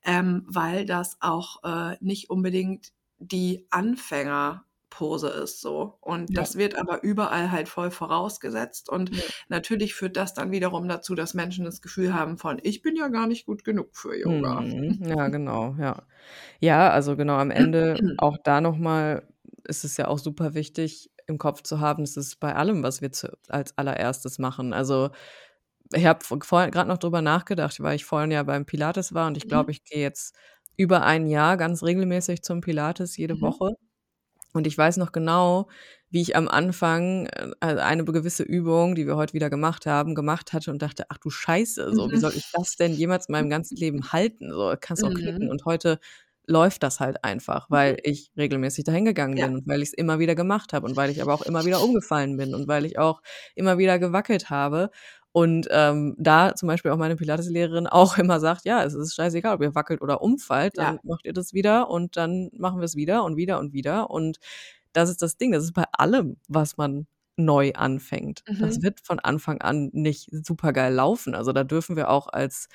[0.03, 2.91] ähm, weil das auch äh, nicht unbedingt
[3.21, 5.97] die Anfängerpose ist so.
[6.01, 6.41] Und ja.
[6.41, 8.89] das wird aber überall halt voll vorausgesetzt.
[8.89, 9.23] Und ja.
[9.47, 13.07] natürlich führt das dann wiederum dazu, dass Menschen das Gefühl haben von, ich bin ja
[13.07, 14.61] gar nicht gut genug für Yoga.
[14.61, 14.99] Mhm.
[15.07, 16.03] Ja, genau, ja.
[16.59, 19.27] Ja, also genau am Ende auch da nochmal
[19.63, 23.01] ist es ja auch super wichtig im Kopf zu haben, es ist bei allem, was
[23.01, 24.73] wir zu, als allererstes machen.
[24.73, 25.11] Also
[25.93, 29.37] ich habe vorhin gerade noch drüber nachgedacht, weil ich vorhin ja beim Pilates war und
[29.37, 29.71] ich glaube, mhm.
[29.71, 30.35] ich gehe jetzt
[30.77, 33.41] über ein Jahr ganz regelmäßig zum Pilates jede mhm.
[33.41, 33.75] Woche.
[34.53, 35.69] Und ich weiß noch genau,
[36.09, 40.51] wie ich am Anfang äh, eine gewisse Übung, die wir heute wieder gemacht haben, gemacht
[40.51, 43.49] hatte und dachte, ach du Scheiße, so, wie soll ich das denn jemals in meinem
[43.49, 44.51] ganzen Leben halten?
[44.51, 45.45] So, kannst du auch knicken.
[45.45, 45.51] Mhm.
[45.51, 45.99] Und heute
[46.47, 47.99] läuft das halt einfach, weil mhm.
[48.03, 49.47] ich regelmäßig dahin gegangen bin ja.
[49.47, 51.81] und weil ich es immer wieder gemacht habe und weil ich aber auch immer wieder
[51.81, 53.21] umgefallen bin und weil ich auch
[53.55, 54.91] immer wieder gewackelt habe.
[55.33, 59.55] Und ähm, da zum Beispiel auch meine Pilates-Lehrerin auch immer sagt, ja, es ist scheißegal,
[59.55, 61.01] ob ihr wackelt oder umfallt, dann ja.
[61.03, 64.09] macht ihr das wieder und dann machen wir es wieder und wieder und wieder.
[64.09, 64.39] Und
[64.93, 68.43] das ist das Ding, das ist bei allem, was man neu anfängt.
[68.47, 68.59] Mhm.
[68.59, 71.33] Das wird von Anfang an nicht super geil laufen.
[71.33, 72.67] Also da dürfen wir auch als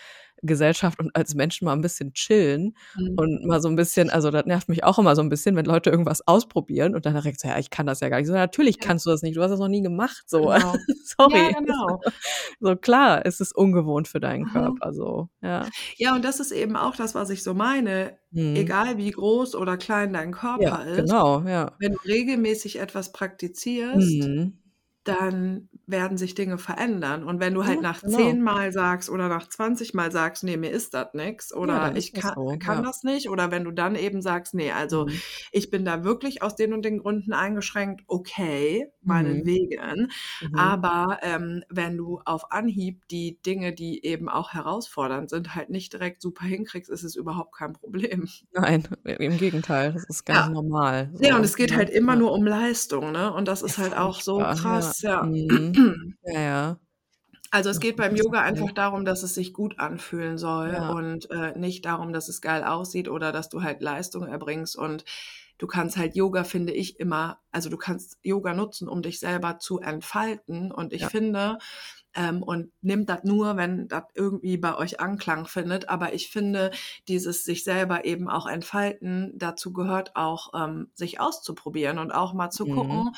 [0.43, 3.15] Gesellschaft und als Menschen mal ein bisschen chillen mhm.
[3.17, 5.65] und mal so ein bisschen, also das nervt mich auch immer so ein bisschen, wenn
[5.65, 8.27] Leute irgendwas ausprobieren und dann direkt so, ja, ich kann das ja gar nicht.
[8.27, 8.87] So, natürlich ja.
[8.87, 10.47] kannst du das nicht, du hast das noch nie gemacht, so.
[10.47, 10.75] Genau.
[11.05, 11.53] Sorry.
[11.53, 12.01] Ja, genau.
[12.59, 14.53] So klar, es ist ungewohnt für deinen mhm.
[14.53, 15.67] Körper, so, ja.
[15.97, 18.17] Ja, und das ist eben auch das, was ich so meine.
[18.31, 18.57] Mhm.
[18.57, 20.97] Egal wie groß oder klein dein Körper ja, ist.
[20.97, 21.73] Genau, ja.
[21.79, 24.59] Wenn du regelmäßig etwas praktizierst, mhm
[25.07, 27.23] dann werden sich Dinge verändern.
[27.23, 28.17] Und wenn du halt ja, nach genau.
[28.17, 32.13] zehnmal sagst oder nach 20 Mal sagst, nee, mir ist das nichts oder ja, ich
[32.13, 32.83] kann, so, kann ja.
[32.83, 35.21] das nicht, oder wenn du dann eben sagst, nee, also mhm.
[35.53, 40.11] ich bin da wirklich aus den und den Gründen eingeschränkt, okay, meinetwegen.
[40.41, 40.49] Mhm.
[40.49, 40.59] mhm.
[40.59, 45.93] Aber ähm, wenn du auf Anhieb die Dinge, die eben auch herausfordernd sind, halt nicht
[45.93, 48.29] direkt super hinkriegst, ist es überhaupt kein Problem.
[48.53, 51.11] Nein, im Gegenteil, das ist ganz normal.
[51.15, 51.25] So.
[51.25, 53.33] Ja, und es geht halt immer nur um Leistung, ne?
[53.33, 55.23] Und das ist halt auch so krass ja.
[55.23, 55.76] Mhm.
[56.23, 56.79] Ja, ja.
[57.53, 60.83] Also es geht beim Yoga einfach darum, dass es sich gut anfühlen soll ja.
[60.87, 64.77] und äh, nicht darum, dass es geil aussieht oder dass du halt Leistung erbringst.
[64.77, 65.05] Und
[65.59, 69.59] du kannst halt Yoga, finde ich, immer also, du kannst Yoga nutzen, um dich selber
[69.59, 71.09] zu entfalten und ich Ja.
[71.09, 71.59] finde
[72.15, 76.71] ähm, und nimmt das nur, wenn das irgendwie bei euch Anklang findet, aber ich finde,
[77.09, 82.51] dieses sich selber eben auch entfalten, dazu gehört auch, ähm, sich auszuprobieren und auch mal
[82.51, 82.69] zu Mhm.
[82.69, 83.15] gucken: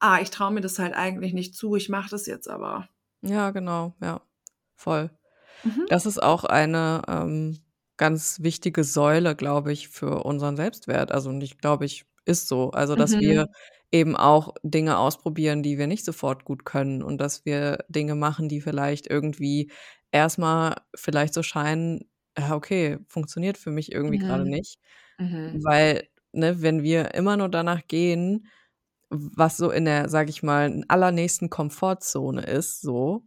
[0.00, 2.88] „Ah, ich traue mir das halt eigentlich nicht zu, ich mache das jetzt aber.“
[3.22, 4.20] Ja, genau, ja,
[4.76, 5.10] voll.
[5.64, 5.88] Mhm.
[5.88, 7.58] Das ist auch eine, ähm,
[7.96, 11.12] ganz wichtige Säule, glaube ich, für unseren Selbstwert.
[11.12, 12.70] Also, nicht glaube ich, ist so.
[12.72, 13.54] Also, dass wir Mhm.
[13.92, 18.48] eben auch Dinge ausprobieren, die wir nicht sofort gut können und dass wir Dinge machen,
[18.48, 19.70] die vielleicht irgendwie
[20.12, 24.44] erst mal vielleicht so scheinen: „Ja, okay, funktioniert für mich irgendwie Mhm.
[24.44, 24.78] nicht.“
[25.20, 25.62] Mhm.
[25.62, 28.46] Weil, ne, wenn wir immer nur danach gehen,
[29.10, 33.24] was so in der, sage ich mal, allernächsten Komfortzone ist so,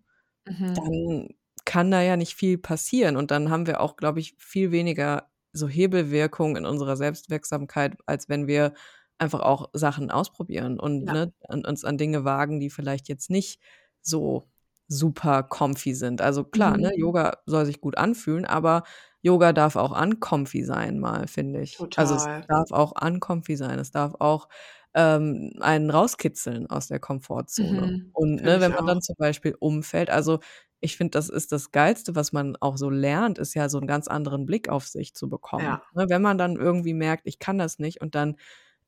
[0.47, 0.91] Mhm.
[0.91, 1.29] dann
[1.65, 5.29] kann da ja nicht viel passieren und dann haben wir auch, glaube ich, viel weniger
[5.53, 8.73] so Hebelwirkung in unserer Selbstwirksamkeit, als wenn wir
[9.19, 11.13] einfach auch Sachen ausprobieren und, Ja.
[11.13, 13.61] ne, an uns an Dinge wagen, die vielleicht jetzt nicht
[14.01, 14.49] so
[14.87, 16.21] super comfy sind.
[16.21, 16.97] Also, klar, ne, Mhm.
[16.97, 18.83] Yoga soll sich gut anfühlen, aber
[19.21, 21.85] Yoga darf auch uncomfy sein mal, finde ich.
[21.95, 22.47] Also, es Total.
[22.47, 23.79] darf auch uncomfy sein.
[23.79, 24.49] Es darf auch,
[24.95, 27.89] ähm, einen rauskitzeln aus der Komfortzone.
[27.89, 28.13] Mhm.
[28.13, 29.01] Und, ne, wenn man dann auch.
[29.01, 30.39] zum Beispiel umfällt also,
[30.81, 33.87] ich finde, das ist das Geilste, was man auch so lernt, ist ja so 'n
[33.87, 35.69] ganz anderen Blick auf sich zu bekommen.
[35.69, 35.91] Ja.
[35.93, 38.37] Ne, wenn man dann irgendwie merkt: „Ich kann das nicht“ und dann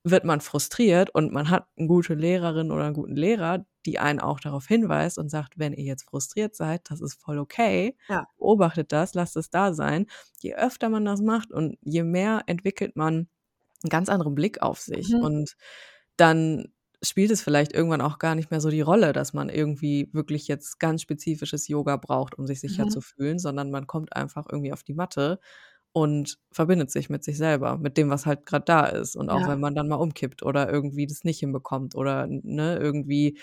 [0.06, 4.20] wird man frustriert und man hat 'n gute Lehrerin oder 'n guten Lehrer, die einen
[4.22, 7.98] auch darauf hinweist und sagt: „Wenn ihr jetzt frustriert seid, das ist voll okay.
[8.10, 8.26] Ja.
[8.40, 10.08] Beobachtet das, lasst es da sein.“
[10.42, 13.30] Je öfter man das macht und je mehr entwickelt man
[13.86, 15.24] 'n ganz anderen Blick auf sich Mhm.
[15.24, 15.56] und
[16.18, 16.68] dann
[17.04, 20.48] spielt es vielleicht irgendwann auch gar nicht mehr so die Rolle, dass man irgendwie wirklich
[20.48, 23.04] jetzt ganz spezifisches Yoga braucht, um sich sicher zu Mhm.
[23.04, 25.40] fühlen, sondern man kommt einfach irgendwie auf die Matte
[25.94, 29.16] und verbindet sich mit sich selber, mit dem, was halt grad da ist.
[29.16, 29.62] Und auch wenn Ja.
[29.62, 33.40] man dann mal umkippt oder irgendwie das nicht hinbekommt oder, ne, irgendwie,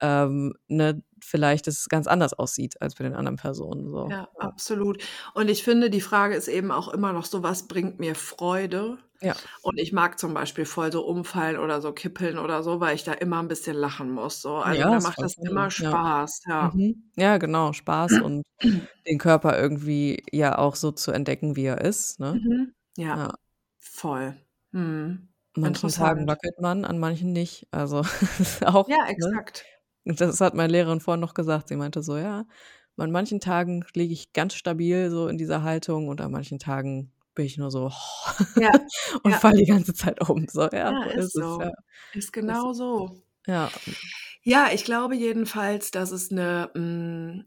[0.00, 5.02] ähm, ne, vielleicht es ganz anders aussieht als bei den anderen Personen so, Ja, absolut.
[5.32, 8.98] Und ich finde, die Frage ist eben auch immer noch so: „Was bringt mir Freude?“
[9.22, 9.44] Ja.
[9.62, 13.04] Und ich mag zum Beispiel voll so umfallen oder so kippeln oder so, weil ich
[13.04, 14.56] da immer 'n bisschen lachen muss so.
[14.56, 15.96] Also, Ja, ist macht das immer funny, ja.
[15.98, 16.74] Spaß, ja.
[16.74, 17.10] Mhm.
[17.16, 18.44] Ja, genau, Spaß und
[19.06, 22.42] den Körper irgendwie ja auch so zu entdecken, wie er ist, ne?
[22.42, 22.74] Mhm.
[22.96, 23.34] Ja, Ja.
[23.78, 24.36] voll.
[24.72, 25.34] Mhm.
[25.56, 27.68] Manchen Tagen wackelt man, an manchen nicht.
[27.70, 28.02] Also,
[28.66, 29.06] auch, Ja, ne?
[29.08, 29.64] exakt.
[29.73, 29.73] Und
[30.06, 31.68] das hat meine Lehrerin vorhin noch gesagt.
[31.68, 32.46] Sie meinte so: „Ja,
[32.96, 37.12] an manchen Tagen liege ich ganz stabil so in dieser Haltung und an manchen Tagen
[37.34, 37.90] bin ich nur so
[38.56, 38.70] Ja,
[39.24, 39.38] und ja.
[39.38, 41.60] falle die ganze Zeit um.“ So, ja, Ja, so ist ist es, so.
[41.60, 41.72] ja.
[42.12, 43.22] Ist Ist genau so.
[43.46, 43.72] ja.
[44.46, 47.46] Ja, ich glaube jedenfalls, dass es 'ne, hm,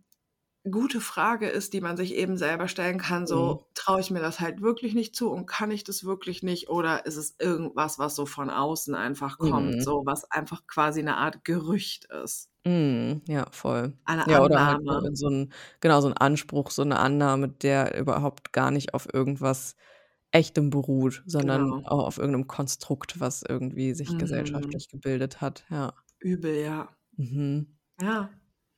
[0.71, 3.27] gute Frage ist, die man sich eben selber stellen kann, Mhm.
[3.27, 6.69] so: „Traue ich mir das halt wirklich nicht zu und kann ich das wirklich nicht
[6.69, 9.83] oder ist es irgendwas, was so von außen einfach kommt, Mhm.
[9.83, 13.97] so, was einfach quasi 'ne Art Gerücht ist?“ Mhm, ja, voll.
[14.07, 15.07] Eine Ja, oder halt so Annahme.
[15.07, 19.07] in so 'n genau, so 'n Anspruch, so 'ne Annahme, der überhaupt gar nicht auf
[19.13, 19.75] irgendwas
[20.31, 21.83] Echtem beruht, sondern Genau.
[21.83, 24.17] auch auf irgend 'nem Konstrukt, was irgendwie sich Mhm.
[24.17, 25.93] gesellschaftlich gebildet hat, ja.
[26.21, 26.97] Übel, ja.
[27.17, 27.77] Mhm.
[27.99, 28.29] Ja.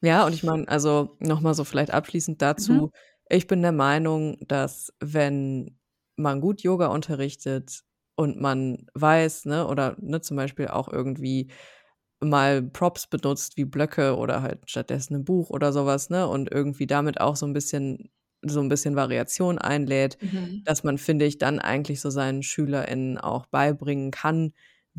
[0.04, 2.82] Ja, und ich meine, also, noch mal so vielleicht abschließend Mhm.
[2.82, 2.92] dazu:
[3.30, 5.78] Ich bin der Meinung, dass wenn
[6.16, 7.82] man gut Yoga unterrichtet
[8.16, 11.50] und man weiß, ne oder, ne, zum Beispiel auch irgendwie
[12.22, 16.50] mal Props benutzt wie Blöcke oder halt stattdessen 'n Buch oder so was, ne, und
[16.52, 18.10] irgendwie damit auch so 'n bisschen
[18.42, 20.66] so 'n bisschen Variation einlädt, Mhm.
[20.66, 24.54] dass man, finde ich, dann eigentlich so seinen SchülerInnen auch beibringen kann,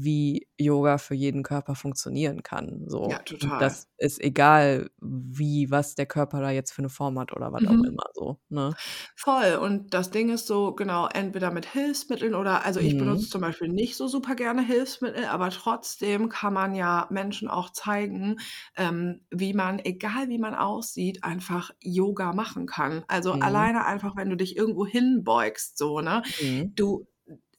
[0.05, 3.23] wie Yoga für jeden Körper funktionieren kann, Ja, so.
[3.41, 3.63] Und total.
[3.63, 7.67] das ist egal, wie was der Körper da jetzt für 'ne Form hat oder was
[7.67, 7.91] auch Mhm.
[7.91, 8.77] immer so, ne?
[9.17, 9.57] Voll.
[9.61, 13.31] Und das Ding ist so, genau, entweder mit Hilfsmitteln oder also, ich benutze Mhm.
[13.31, 18.39] zum Beispiel nicht so super gerne Hilfsmittel, aber trotzdem kann man ja Menschen auch zeigen,
[18.77, 23.05] ähm, wie man, egal wie man aussieht, einfach Yoga machen kann.
[23.09, 23.41] Also, Mhm.
[23.41, 26.23] alleine einfach, wenn du dich irgendwo hinbeugst so, ne?
[26.39, 26.75] Mhm.
[26.77, 27.07] Du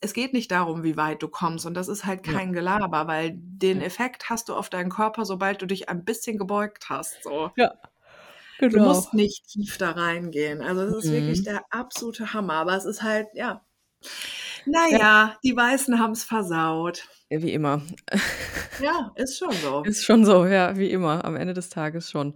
[0.02, 2.34] es geht nicht darum, wie weit du kommst und das ist halt Ja.
[2.34, 3.86] kein Gelaber, weil den Ja.
[3.86, 7.52] Effekt hast du auf deinen Körper, sobald du dich ein bisschen gebeugt hast, so.
[7.56, 7.74] Ja,
[8.70, 8.80] Du genau.
[8.80, 10.62] musst nicht tief da reingehen.
[10.62, 11.44] Also, das ist wirklich Mhm.
[11.44, 13.66] der absolute Hammer, aber es ist halt ja.
[14.66, 14.98] Na Ja.
[14.98, 17.08] ja, die Weißen haben's versaut.
[17.32, 17.82] Ja, wie immer.
[18.78, 19.86] Ja, ist schon so.
[19.86, 22.36] Ist schon so, ja, wie immer, am Ende des Tages schon.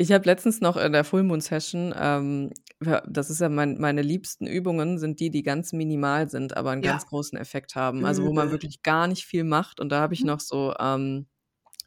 [0.00, 2.50] Ich habe letztens noch in der Full-Moon-Session, ähm
[2.84, 6.72] ja, das ist ja mein meine liebsten Übungen sind die, die ganz minimal sind, aber
[6.72, 6.82] 'n Ja.
[6.82, 8.04] ganz großen Effekt haben.
[8.04, 8.50] Also, wo man Übel.
[8.50, 10.24] wirklich gar nicht viel macht und da habe ich Mhm.
[10.24, 11.26] noch so, ähm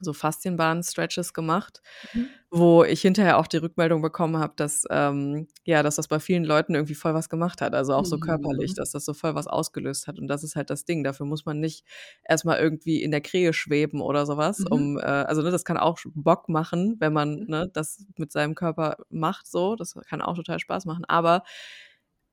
[0.02, 2.38] so Faszienbahn-Stretches gemacht, Mhm.
[2.52, 6.46] wo ich hinterher auch die Rückmeldung bekommen habe, dass, ähm, ja, dass das bei vielen
[6.46, 7.76] Leuten irgendwie voll was gemacht hat.
[7.76, 8.76] Also auch so körperlich, Mhm.
[8.76, 10.20] dass das so voll was ausgelöst hat.
[10.20, 11.04] Und das ist halt das Ding.
[11.04, 11.86] Dafür muss man nicht
[12.24, 14.68] erst mal irgendwie in der Krähe schweben oder so was, Mhm.
[14.68, 17.48] um, äh also, ne, das kann auch Bock machen, wenn man, Mhm.
[17.48, 19.76] ne, das mit seinem Körper macht so.
[19.76, 21.06] Das kann auch total Spaß machen.
[21.06, 21.44] Aber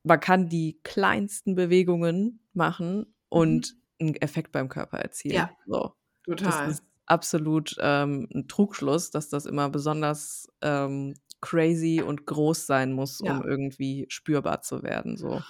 [0.05, 3.69] man kann die kleinsten Bewegungen machen Mhm.
[3.69, 5.47] und 'n Effekt beim Körper erzielen.
[5.47, 5.95] Ja, So.
[6.43, 6.62] Das total.
[6.62, 13.20] ist absolut, ähm, 'n Trugschluss, dass das immer besonders, ähm, crazy und groß sein muss,
[13.20, 13.44] um Ja.
[13.44, 15.44] irgendwie spürbar zu werden, so.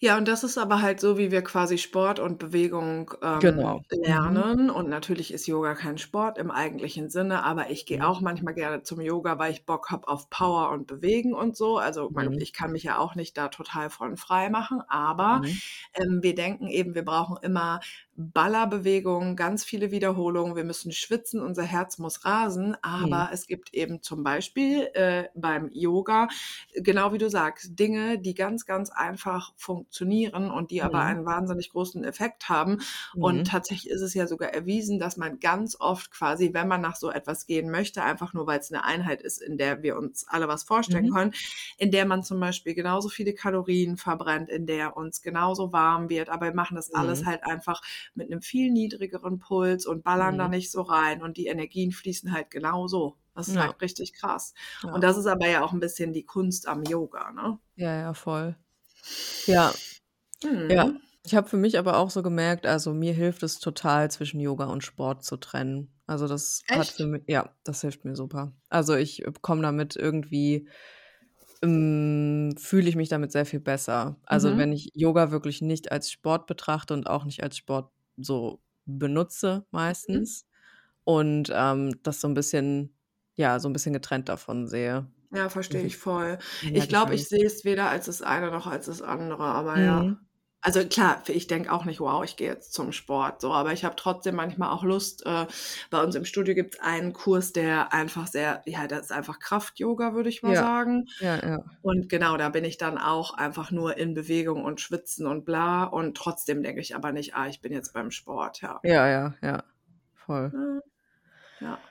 [0.00, 3.10] Ja, und das ist aber halt so, wie wir quasi Sport und Bewegung,
[3.40, 3.80] Genau.
[3.80, 3.82] ähm,
[4.24, 4.44] Mhm.
[4.44, 4.70] lernen.
[4.70, 8.06] Und natürlich ist Yoga kein Sport im eigentlichen Sinne, aber ich gehe Mhm.
[8.06, 11.78] auch manchmal gerne zum Yoga, weil ich Bock habe auf Power und Bewegen und so.
[11.78, 12.38] Also, Mhm.
[12.38, 15.58] ich kann mich ja auch nicht da total von frei machen, aber, Mhm.
[15.94, 17.80] ähm, wir denken eben, wir brauchen immer
[18.20, 20.56] Ballerbewegung, ganz viele Wiederholungen.
[20.56, 23.22] Wir müssen schwitzen, unser Herz muss rasen, Mhm.
[23.22, 26.26] aber es gibt eben zum Beispiel, äh, beim Yoga,
[26.74, 31.04] genau wie du sagst, Dinge, die ganz, ganz einfach funktionieren und die aber Mhm.
[31.04, 32.78] einen wahnsinnig großen Effekt haben.
[33.18, 33.46] Und Mhm.
[33.46, 37.10] tatsächlich ist es ja sogar erwiesen, dass man ganz oft quasi, wenn man nach so
[37.12, 40.64] etwas gehen möchte, einfach nur weil's 'ne Einheit ist, in der wir uns alle was
[40.64, 41.14] vorstellen Mhm.
[41.14, 41.32] können,
[41.76, 46.28] in der man zum Beispiel genauso viele Kalorien verbrennt, in der uns genauso warm wird,
[46.30, 47.24] aber wir machen das alles Mhm.
[47.24, 47.80] halt einfach
[48.14, 50.50] mit 'nem viel niedrigeren Puls und ballern da Mhm.
[50.50, 53.16] nicht so rein und die Energien fließen halt genauso.
[53.34, 53.72] Das ist Ja.
[53.72, 54.54] halt richtig krass.
[54.82, 54.92] Ja.
[54.92, 57.58] Und das ist aber ja auch 'n bisschen die Kunst am Yoga, ne?
[57.78, 58.56] Ja, ja, voll.
[59.46, 59.80] Ja.
[60.70, 60.84] Ja.
[60.84, 61.00] Mhm.
[61.24, 64.66] Ich habe für mich aber auch so gemerkt, also, mir hilft es total, zwischen Yoga
[64.66, 65.92] und Sport zu trennen.
[66.06, 67.08] Also, das hat für Echt?
[67.08, 68.54] mi ja, das hilft mir super.
[68.70, 70.68] Also, ich, komme damit irgendwie
[71.64, 74.18] hm, fühle ich mich damit sehr viel besser.
[74.26, 74.58] Also, Mhm.
[74.58, 79.66] wenn ich Yoga wirklich nicht als Sport betrachte und auch nicht als Sport so benutze
[80.08, 80.28] Mhm.
[80.28, 80.46] meistens
[81.04, 82.94] und, ähm, das so 'n bisschen
[83.36, 85.08] ja, so 'n bisschen getrennt davon sehe.
[85.32, 86.38] Ja, verstehe ich voll.
[86.74, 89.78] Dann Ich glaube, ich sehe es weder als das eine noch als das andere, aber
[89.80, 90.02] ja.
[90.62, 93.84] Also, klar, ich denke auch nicht: „Wow, ich gehe jetzt zum Sport“, so, aber ich
[93.84, 95.46] habe trotzdem manchmal auch Lust äh,
[95.90, 100.14] bei uns im Studio gibt's einen Kurs, der einfach sehr ja, das ist einfach Kraft-Yoga,
[100.14, 100.56] würde ich mal Ja.
[100.56, 101.06] sagen.
[101.18, 101.58] Ja, ja.
[101.82, 105.84] Und genau, da bin ich dann auch einfach nur in Bewegung und Schwitzen und bla
[105.84, 108.82] und trotzdem denke ich aber nicht: „Ah, ich bin jetzt beim Sport“, ja.
[108.82, 109.62] Ja, ja, ja,
[110.14, 110.52] voll.
[111.60, 111.88] Ja.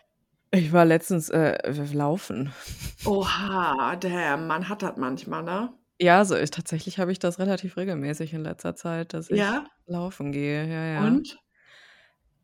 [0.51, 1.57] Ich war letztens, äh,
[1.93, 2.53] laufen.
[3.05, 5.73] Oha, damn, man hat das manchmal, ne?
[6.01, 9.67] Ja, so ich tatsächlich habe ich das relativ regelmäßig in letzter Zeit, dass ich Ja?
[9.87, 11.17] laufen gehe, ja, ja.
[11.17, 11.37] Und?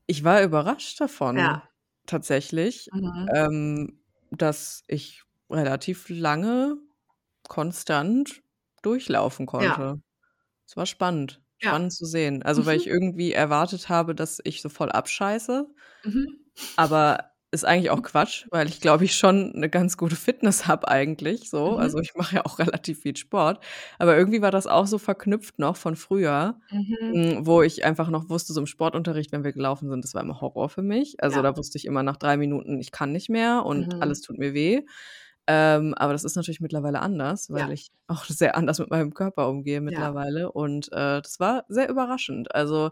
[0.10, 1.70] Ich war überrascht davon Ja.
[2.06, 3.34] tatsächlich, Mhm.
[3.34, 4.02] ähm,
[4.32, 6.78] dass ich relativ lange
[7.50, 8.42] konstant
[8.84, 9.84] durchlaufen Ja.
[9.86, 10.02] konnte.
[10.68, 11.74] Es war spannend Ja.
[11.74, 12.44] spannend zu sehen.
[12.44, 12.90] Also, weil ich Mhm.
[12.90, 15.68] irgendwie erwartet habe, dass ich so voll abscheiße.
[16.06, 16.44] Mhm.
[16.78, 20.88] Aber ist eigentlich auch Quatsch, weil ich glaube ich schon 'ne ganz gute Fitness habe
[20.90, 21.76] eigentlich so.
[21.76, 21.78] Mhm.
[21.78, 23.64] Also, ich mache ja auch relativ viel Sport.
[24.00, 27.14] Aber irgendwie war das auch so verknüpft noch von früher, Mhm.
[27.14, 30.22] hm, wo ich einfach noch wusste, so im Sportunterricht, wenn wir gelaufen sind, das war
[30.24, 31.18] immer Horror für mich.
[31.24, 31.44] Also, Ja.
[31.44, 34.00] da wusste ich immer nach 3 Minuten, ich kann nicht mehr und Mhm.
[34.00, 34.82] alles tut mir weh.
[35.48, 37.74] Ähm, aber das ist natürlich mittlerweile anders, weil Ja.
[37.74, 40.14] ich auch sehr anders mit meinem Körper umgehe Ja.
[40.14, 42.54] mittlerweile und, äh, das war sehr überraschend.
[42.56, 42.92] Also,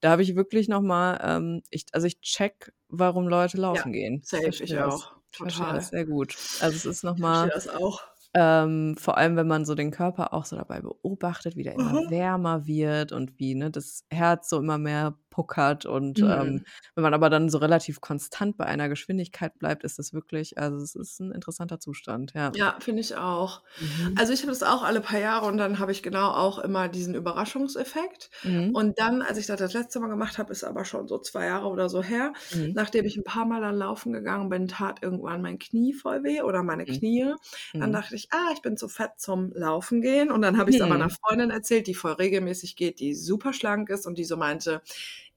[0.00, 3.92] da habe ich wirklich noch mal, ähm ich also, ich checke, warum Leute Ja, laufen
[3.92, 4.26] gehen.
[4.46, 5.16] Ich safe, ich auch.
[5.32, 5.74] Ich verstehe Total.
[5.74, 6.38] das sehr gut.
[6.58, 8.00] Also, es ist noch Ich das auch.
[8.34, 11.96] ähm, vor allem, wenn man so den Körper auch so dabei beobachtet, wie der immer
[11.96, 12.10] Mhm.
[12.10, 16.24] wärmer wird und wie, ne, das Herz so immer mehr puckert und, Mhm.
[16.28, 20.58] ähm, wenn man aber dann so relativ konstant bei einer Geschwindigkeit bleibt, ist das wirklich
[20.58, 22.56] also, es ist 'n interessanter Zustand, ja.
[22.56, 23.62] Ja, finde ich auch.
[23.78, 24.20] Mhm.
[24.20, 26.88] Also, ich habe das auch alle paar Jahre und dann habe ich genau auch immer
[26.88, 28.30] diesen Überraschungseffekt.
[28.44, 28.72] Mhm.
[28.72, 31.46] Und dann, als ich das das letzte Mal gemacht habe, ist aber schon so 2
[31.46, 32.74] Jahre oder so her, Mhm.
[32.74, 36.42] nachdem ich 'n paar Mal dann laufen gegangen bin, tat irgendwann mein Knie voll weh
[36.42, 37.00] oder meine Mhm.
[37.00, 37.34] Knie.
[37.78, 37.92] Dann Mhm.
[37.92, 40.96] dachte ich: „Ah, ich bin zu fett zum Laufen gehen.“ Und dann habe ich's aber
[40.98, 41.16] 'ner Mhm.
[41.24, 44.82] Freundin erzählt, die voll regelmäßig geht, die super schlank ist und die so meinte: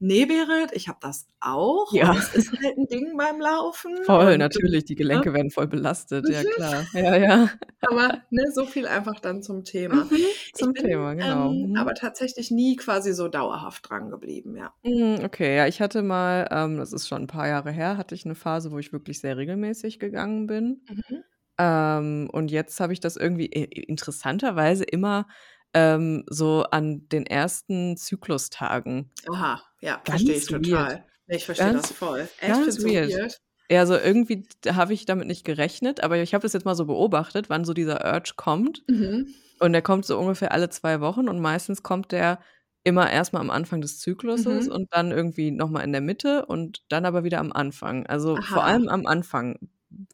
[0.02, 2.14] „Ne, Berit, ich habe das auch Ja.
[2.14, 5.68] es ist halt 'n Ding beim Laufen Voll, und natürlich, die ne?“ Gelenke werden voll
[5.68, 6.28] belastet.
[6.28, 6.46] Ja, Mhm.
[6.46, 6.90] klar.
[6.94, 7.50] Ja, ja.
[7.82, 10.10] Aber, ne, so viel einfach dann zum Thema.
[10.10, 10.36] Mhm.
[10.54, 11.54] Zum bin, Thema, genau.
[11.54, 11.74] ähm, Mhm.
[11.76, 14.74] aber tatsächlich nie quasi so dauerhaft drangeblieben, ja.
[14.86, 15.56] Mhm, okay.
[15.56, 18.36] Ja, ich hatte mal ähm, das ist schon 'n paar Jahre her, hatte ich 'ne
[18.36, 20.82] Phase, wo ich wirklich sehr regelmäßig gegangen bin.
[20.90, 21.24] Mhm.
[21.60, 25.28] Ähm, und jetzt habe ich das irgendwie interessanterweise immer,
[25.74, 29.12] ähm, so an den ersten Zyklustagen.
[29.32, 30.66] Aha, ja, verstehe ich weird.
[30.66, 31.06] total.
[31.28, 32.30] Ich verstehe das Ganz voll.
[32.40, 32.66] Echt?
[32.66, 33.10] ganz weird.
[33.10, 33.38] weird?
[33.72, 36.86] Ja, also, irgendwie habe ich damit nicht gerechnet, aber ich habe das jetzt mal so
[36.86, 38.84] beobachtet, wann so dieser Urge kommt.
[38.88, 39.34] Mhm.
[39.60, 42.40] Und der kommt so ungefähr alle 2 Wochen und meistens kommt der
[42.84, 44.72] immer erstmal am Anfang des Zykluses Mhm.
[44.74, 48.06] und dann irgendwie noch mal in der Mitte und dann aber wieder am Anfang.
[48.08, 48.66] Also, vor Aha.
[48.66, 49.58] allem am Anfang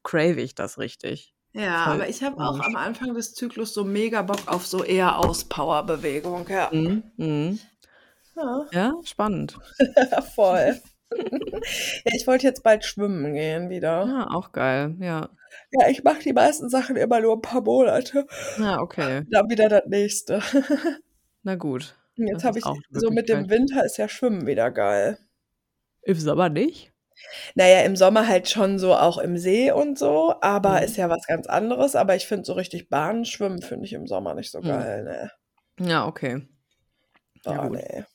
[0.03, 1.31] crave ich das richtig.
[1.53, 4.83] Ja, Voll aber ich habe auch am Anfang des Zyklus so mega Bock auf so
[4.83, 6.69] eher Auspower-Bewegung, ja.
[6.71, 7.59] Mhm, mhm.
[8.35, 9.57] Ja, Ja, spannend.
[10.35, 10.79] voll.
[12.05, 14.05] Ja, ich wollte jetzt bald schwimmen gehen wieder.
[14.05, 15.29] Ja, auch geil, ja.
[15.71, 18.27] Ja, ich mache die meisten Sachen immer nur 'n paar Monate.
[18.59, 19.23] Ja, okay.
[19.31, 20.41] Dann wieder das Nächste.
[21.41, 21.95] Na gut.
[22.15, 23.49] Jetzt habe ich so mit dem.
[23.49, 25.17] Winter ist ja Schwimmen wieder geil.
[26.03, 26.93] Im Sommer nicht?
[27.55, 30.83] Na ja, im Sommer halt schon so auch im See und so, aber Mhm.
[30.83, 31.95] ist ja was ganz anderes.
[31.95, 34.63] Aber ich finde so richtig Bahnenschwimmen finde ich im Sommer nicht so Mhm.
[34.63, 35.31] geil, ne.
[35.79, 36.47] Ja, okay.
[37.47, 38.05] Ja Boah, gut, ne.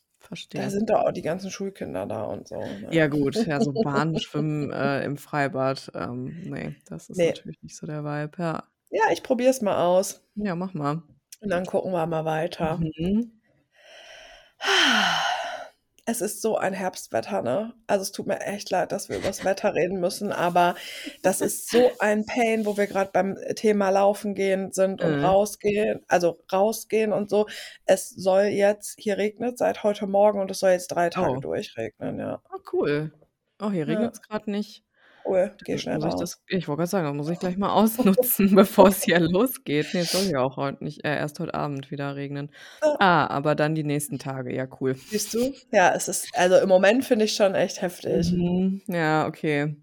[0.54, 0.70] Da verstehe.
[0.70, 2.90] sind doch auch die ganzen Schulkinder da und so, ne?
[2.90, 7.24] Ja gut, ja, so Bahnenschwimmen, äh, im Freibad, ähm, ne, das ist Ne.
[7.24, 8.64] natürlich nicht so der Vibe, ja.
[8.90, 10.22] Ja, ich probiere es mal aus.
[10.36, 11.02] Ja, mach mal.
[11.40, 12.78] Und dann gucken wir mal weiter.
[12.78, 13.40] Mhm.
[16.08, 17.72] Es ist so ein Herbstwetter, ne?
[17.86, 20.74] Also, es tut mir echt leid, dass wir übers Wetter reden müssen, aber
[21.22, 25.24] das ist so ein Pain, wo wir grad beim Thema Laufen gehen sind und Mhm.
[25.24, 27.46] rausgehen also, rausgehen und so.
[27.86, 31.40] Es soll jetzt hier regnet seit heute Morgen und es soll jetzt 3 Tage Oh.
[31.40, 32.42] durchregnen, ja.
[32.50, 33.10] Ah, cool.
[33.60, 33.88] Oh, hier Ja.
[33.88, 34.83] regnet's grad nicht.
[35.26, 36.20] Cool, geh schnell muss ich raus.
[36.20, 39.94] das ich wollte grad sagen, dann muss ich gleich mal ausnutzen, bevor es hier losgeht.
[39.94, 42.50] Ne, es soll ja auch heute nicht äh, erst heute Abend wieder regnen.
[42.98, 44.94] Ah, aber dann die nächsten Tage, ja cool.
[44.94, 45.52] Siehst du?
[45.72, 48.30] Ja, es ist also, im Moment finde ich schon echt heftig.
[48.32, 49.76] Mhm, ja, okay.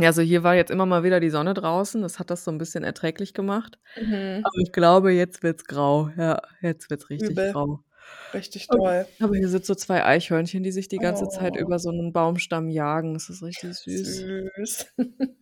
[0.00, 2.50] Ja, also, hier war jetzt immer mal wieder die Sonne draußen, das hat das so
[2.50, 3.78] 'n bisschen erträglich gemacht.
[3.96, 4.40] Mhm.
[4.44, 6.10] Aber ich glaube, jetzt wird's grau.
[6.18, 7.52] Ja, jetzt wird's richtig Übel.
[7.52, 7.80] grau.
[8.34, 9.06] Richtig doll.
[9.20, 11.56] aber hier sind so 2 Eichhörnchen, die sich die ganze Zeit Oh.
[11.56, 13.14] über so 'nen Baumstamm jagen.
[13.14, 14.26] Das ist richtig süß.
[14.56, 14.86] Süß.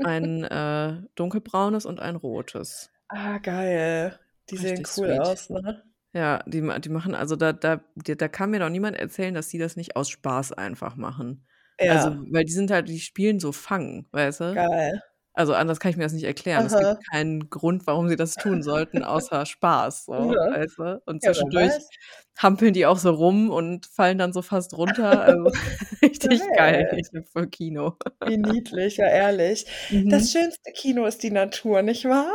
[0.03, 2.91] Ein, äh, dunkelbraunes und ein rotes.
[3.11, 4.19] Ah, geil.
[4.51, 5.21] Die sehen Richtig cool sweet.
[5.21, 5.85] aus, ne?
[6.15, 9.59] Ja, die die machen also, da da da kann mir doch niemand erzählen, dass die
[9.59, 11.47] das nicht aus Spaß einfach machen.
[11.87, 12.25] Also, Ja.
[12.33, 14.55] weil die sind halt die spielen so Fang, weißt du?
[14.55, 15.03] Geil.
[15.37, 16.65] Also, anders kann ich mir das nicht erklären.
[16.65, 16.77] Es Aha.
[16.77, 20.47] gibt keinen Grund, warum sie das tun sollten, außer Spaß, so, Ja.
[20.49, 21.03] weißt du?
[21.07, 21.91] Und Ja, zwischendurch weiß.
[22.39, 25.23] hampeln die auch so rum und fallen dann so fast runter.
[25.25, 25.51] Also,
[26.03, 26.85] richtig geil.
[26.87, 26.99] Geil.
[27.01, 27.97] Ich bin voll Kino.
[28.27, 29.67] Wie niedlich, ja ehrlich.
[29.91, 30.09] Mhm.
[30.09, 32.35] Das schönste Kino ist die Natur, nicht wahr?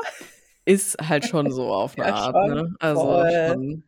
[0.68, 2.44] Ist halt schon so auf 'ne Ja, Art, schon.
[2.44, 2.74] ne?
[2.80, 3.40] Also, Voll.
[3.44, 3.84] schon.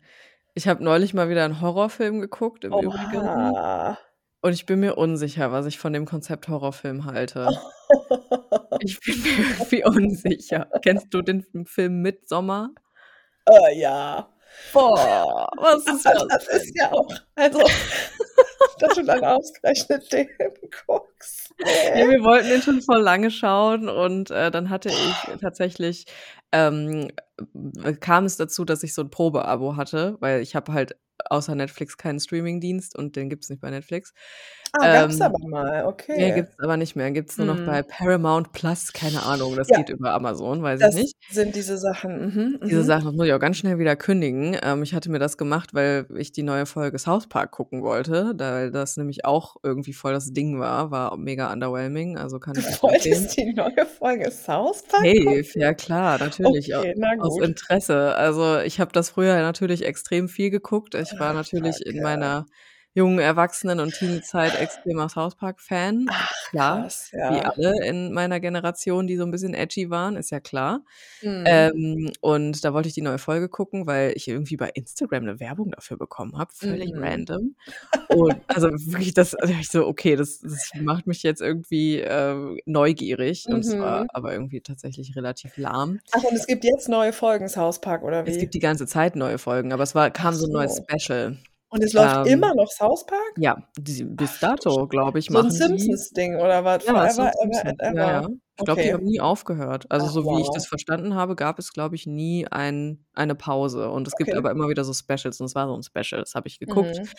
[0.55, 3.31] Ich habe neulich mal wieder 'n Horrorfilm geguckt im Übrigen.
[3.41, 3.97] Oha.
[4.41, 7.61] Und ich bin mir unsicher, was ich von dem Konzept Horrorfilm halte.
[8.79, 9.29] Ich bin mir
[9.59, 10.67] irgendwie unsicher.
[10.81, 12.69] Kennst du den Film Midsommar?
[13.45, 14.29] Äh, ja.
[14.73, 17.61] Boah, was ist Aber das das ist ja auch also,
[18.79, 20.27] dass du dann ausgerechnet den
[20.85, 21.53] guckst.
[21.59, 26.05] Ja, wir wollten den schon voll lange schauen und, äh, dann hatte ich tatsächlich
[26.51, 27.09] ähm,
[27.83, 30.97] äh, kam es dazu, dass ich so 'n Probeabo hatte, weil ich habe halt
[31.29, 34.13] außer Netflix keinen Streamingdienst und den gibt's nicht bei Netflix.
[34.73, 36.33] Ah, gab's Ähm, aber mal, okay.
[36.33, 37.11] gibt's aber nicht mehr.
[37.11, 37.83] Gibt's nur noch bei Mhm.
[37.83, 39.75] Paramount Plus, keine Ahnung, das Ja.
[39.75, 41.15] geht über Amazon, weiß ich Das nicht.
[41.29, 42.33] sind diese Sachen.
[42.35, 42.83] Mhm, Diese mhm.
[42.83, 44.55] Sachen, das muss ich auch ganz schnell wieder kündigen.
[44.61, 48.35] Ähm, ich hatte mir das gemacht, weil ich die neue Folge South Park gucken wollte,
[48.35, 52.55] da weil das nämlich auch irgendwie voll das Ding war, war mega underwhelming, also kann
[52.55, 55.13] Du ich wolltest die neue Folge South Park?
[55.23, 57.37] Safe, ja klar, natürlich, au Okay, aus.
[57.39, 58.15] Interesse.
[58.15, 60.95] Also, ich habe das früher natürlich extrem viel geguckt.
[60.95, 62.01] Ich war Ach, natürlich in Kacke.
[62.01, 62.45] meiner
[62.93, 66.13] jungen Erwachsenen und Teenie-Zeit extremer South Park-Fan.
[66.49, 67.51] Klar, krass, wie ja.
[67.55, 70.83] alle in meiner Generation, die so 'n bisschen edgy waren, ist ja klar.
[71.23, 71.71] Mhm.
[71.73, 75.39] Ähm, und da wollte ich die neue Folge gucken, weil ich irgendwie bei Instagram 'ne
[75.39, 77.01] Werbung dafür bekommen habe, völlig Mhm.
[77.01, 77.55] random.
[78.07, 82.57] Und also, wirklich, das also, ich so: „Okay, das das macht mich jetzt irgendwie, äh,
[82.67, 84.11] neugierig.“ Und es war Mhm.
[84.15, 86.01] aber irgendwie tatsächlich relativ lahm.
[86.13, 88.37] Ach, und es gibt jetzt neue Folgen South Park oder Es wie?
[88.37, 90.79] gibt die ganze Zeit neue Folgen, aber es war kam so 'n neues.
[90.87, 91.37] Special.
[91.73, 93.35] Und es läuft Ähm, immer noch South Park?
[93.35, 96.85] ja, die bis dato, glaube ich, so 'n machen die Simpsons-Ding oder was?
[96.85, 97.79] Ja, so Forever, ever Simpsons.
[97.79, 98.23] and Ja, ever?
[98.23, 98.29] ja.
[98.57, 98.93] Ich glaube, die Okay.
[98.93, 99.87] haben nie aufgehört.
[99.91, 100.53] Also, Ach, so wie ich wow.
[100.53, 103.89] das verstanden habe, gab es, glaube ich, nie ein eine Pause.
[103.91, 104.37] Und es gibt Okay.
[104.37, 106.99] aber immer wieder so Specials und es war so 'n Special, das habe ich geguckt,
[106.99, 107.11] Mhm.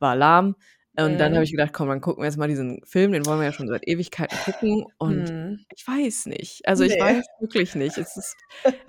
[0.00, 0.56] war lahm.
[0.98, 1.46] Und dann habe Mhm.
[1.46, 3.68] ich gedacht: „Komm, dann gucken wir jetzt mal diesen Film, den wollen wir ja schon
[3.68, 5.64] seit Ewigkeiten gucken.“ Und Mhm.
[5.74, 6.66] ich weiß nicht.
[6.68, 7.98] Also, ich weiß wirklich nicht.
[7.98, 8.36] Es ist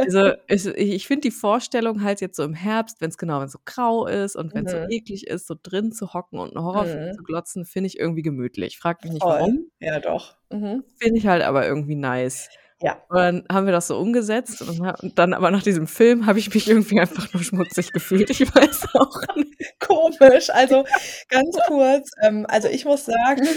[0.03, 3.53] also, es ich ich finde die Vorstellung halt jetzt so im Herbst, wenn's genau wenn's
[3.53, 4.89] so grau ist und wenn's so Mhm.
[4.89, 7.17] eklig ist, so drin zu hocken und 'n Horrorfilm Mhm.
[7.17, 8.79] zu glotzen, finde ich irgendwie gemütlich.
[8.79, 9.29] Frage mich nicht Voll.
[9.29, 9.69] warum.
[9.79, 10.37] Ja, doch.
[10.51, 10.83] Mhm.
[11.01, 12.49] Finde ich halt aber irgendwie nice.
[12.81, 13.03] Ja.
[13.09, 16.53] Und dann haben wir das so umgesetzt und dann aber nach diesem Film habe ich
[16.53, 18.29] mich irgendwie einfach nur schmutzig gefühlt.
[18.29, 19.79] Ich weiß auch nicht.
[19.79, 20.49] Komisch.
[20.49, 20.85] Also,
[21.27, 23.47] ganz kurz, ähm, also, ich muss sagen,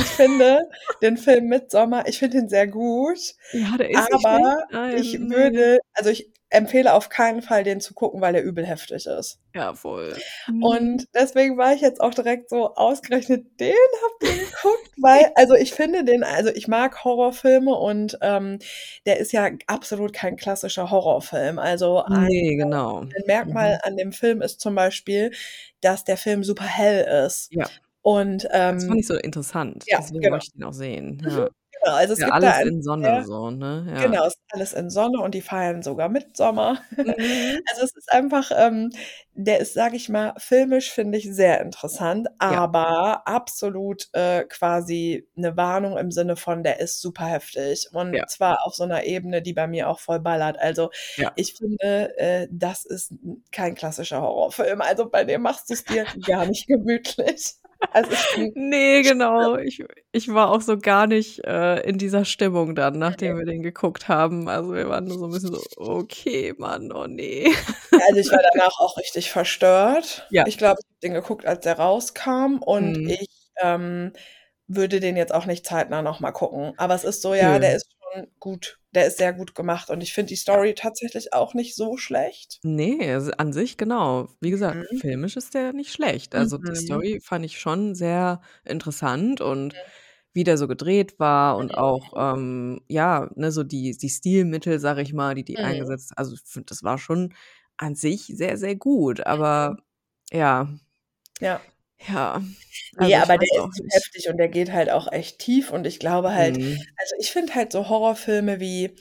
[0.00, 0.68] ich finde
[1.02, 3.18] den Film Midsommar ich finde ihn sehr gut,
[3.52, 8.20] Ja, der ist aber ich würde also, ich empfehle auf keinen Fall, den zu gucken,
[8.20, 9.38] weil der übel heftig ist.
[9.54, 10.16] Ja, voll.
[10.62, 13.74] Und deswegen war ich jetzt auch direkt so ausgerechnet, den
[14.04, 18.58] habt ihr geguckt, weil, also ich finde den, also ich mag Horrorfilme und ähm,
[19.06, 21.58] der ist ja absolut kein klassischer Horrorfilm.
[21.58, 23.00] Also ein, Nee, genau.
[23.02, 23.80] ein Merkmal Mhm.
[23.82, 25.32] an dem Film ist zum Beispiel,
[25.80, 27.48] dass der Film super hell ist.
[27.52, 27.66] Ja.
[28.02, 28.52] Und Das
[28.84, 29.84] fand ähm, ich so interessant.
[29.86, 30.32] ja, Deswegen genau.
[30.34, 31.20] wollte ich den auch sehen.
[31.22, 31.48] Mhm, Ja.
[31.84, 33.86] Genau, also es Ja, gibt da alles einen in Sonne sehr so, ne?
[33.90, 34.16] Ja.
[34.16, 36.80] Genau, es ist alles in Sonne und die feiern sogar mit Sommer.
[37.02, 37.64] Mhm.
[37.70, 38.90] Also es ist einfach, ähm,
[39.34, 42.64] der ist, sage ich mal, filmisch finde ich sehr interessant, Ja.
[42.64, 48.26] aber absolut äh, quasi eine Warnung im Sinne von, der ist super heftig und Ja.
[48.28, 50.58] zwar auf so einer Ebene, die bei mir auch voll ballert.
[50.58, 51.34] Also Ja.
[51.36, 53.12] ich finde, äh, das ist
[53.52, 54.80] kein klassischer Horrorfilm.
[54.82, 57.54] Also bei dem machst du es dir gar nicht gemütlich.
[57.92, 59.56] Also ich Nee, genau.
[59.58, 59.82] Ich
[60.12, 64.08] ich war auch so gar nicht, äh, in dieser Stimmung dann, nachdem wir den geguckt
[64.08, 64.48] haben.
[64.48, 67.46] Also, wir waren nur so 'n bisschen so: „Okay, Mann, oh ne.“
[67.98, 70.28] Also, ich war danach auch richtig verstört.
[70.30, 70.44] Ja.
[70.44, 73.14] Ich glaube, ich habe den geguckt, als der rauskam und Mhm.
[73.20, 73.28] ich,
[73.60, 74.12] ähm,
[74.66, 76.72] würde den jetzt auch nicht zeitnah noch mal gucken.
[76.78, 77.76] Aber es ist so, ja, der Nö.
[77.76, 78.80] ist schon gut.
[78.94, 82.60] Der ist sehr gut gemacht und ich finde die Story tatsächlich auch nicht so schlecht.
[82.66, 84.28] Ne, also an sich genau.
[84.40, 84.94] Wie gesagt, Mhm.
[84.94, 86.34] filmisch ist der nicht schlecht.
[86.34, 86.74] Also, die Mhm.
[86.76, 89.90] Story fand ich schon sehr interessant und Mhm.
[90.32, 91.76] wie der so gedreht war und Mhm.
[91.76, 95.64] auch, ähm, ja, ne, so die die Stilmittel, sage ich mal, die die Mhm.
[95.64, 97.34] eingesetzt also, ich finde, das war schon
[97.76, 99.54] an sich sehr, sehr gut, Mhm.
[99.60, 99.76] aber
[100.32, 100.68] ja.
[101.40, 101.73] Ja.
[102.00, 102.42] Ja,
[102.96, 103.90] also, ich aber der ist zu nicht.
[103.90, 106.94] heftig und der geht halt auch echt tief und ich glaube halt Mhm.
[106.96, 108.96] also, ich finde halt so Horrorfilme wie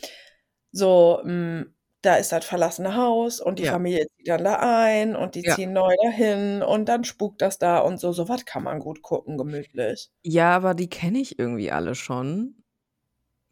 [0.72, 3.66] so, hm, da ist das verlassene Haus und die Ja.
[3.66, 5.58] Familie zieht dann da ein und die Ja.
[5.58, 8.12] ziehen neu dahin und dann spukt das da und so.
[8.14, 10.10] So was kann man gut gucken, gemütlich.
[10.26, 12.64] Ja, aber die kenne ich irgendwie alle schon.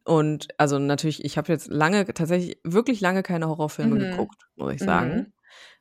[0.06, 4.00] Und also, natürlich, ich habe jetzt lange tatsächlich wirklich lange keine Horrorfilme Mhm.
[4.00, 5.34] geguckt, muss ich Mhm.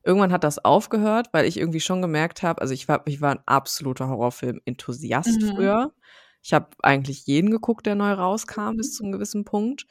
[0.05, 3.33] Irgendwann hat das aufgehört, weil ich irgendwie schon gemerkt habe also, ich war ich war
[3.35, 5.51] 'n absoluter Horrorfilm-Enthusiast Mhm.
[5.55, 5.93] früher.
[6.43, 8.95] Ich habe eigentlich jeden geguckt, der neu rauskam bis Mhm.
[8.95, 9.87] zu 'nem gewissen Punkt.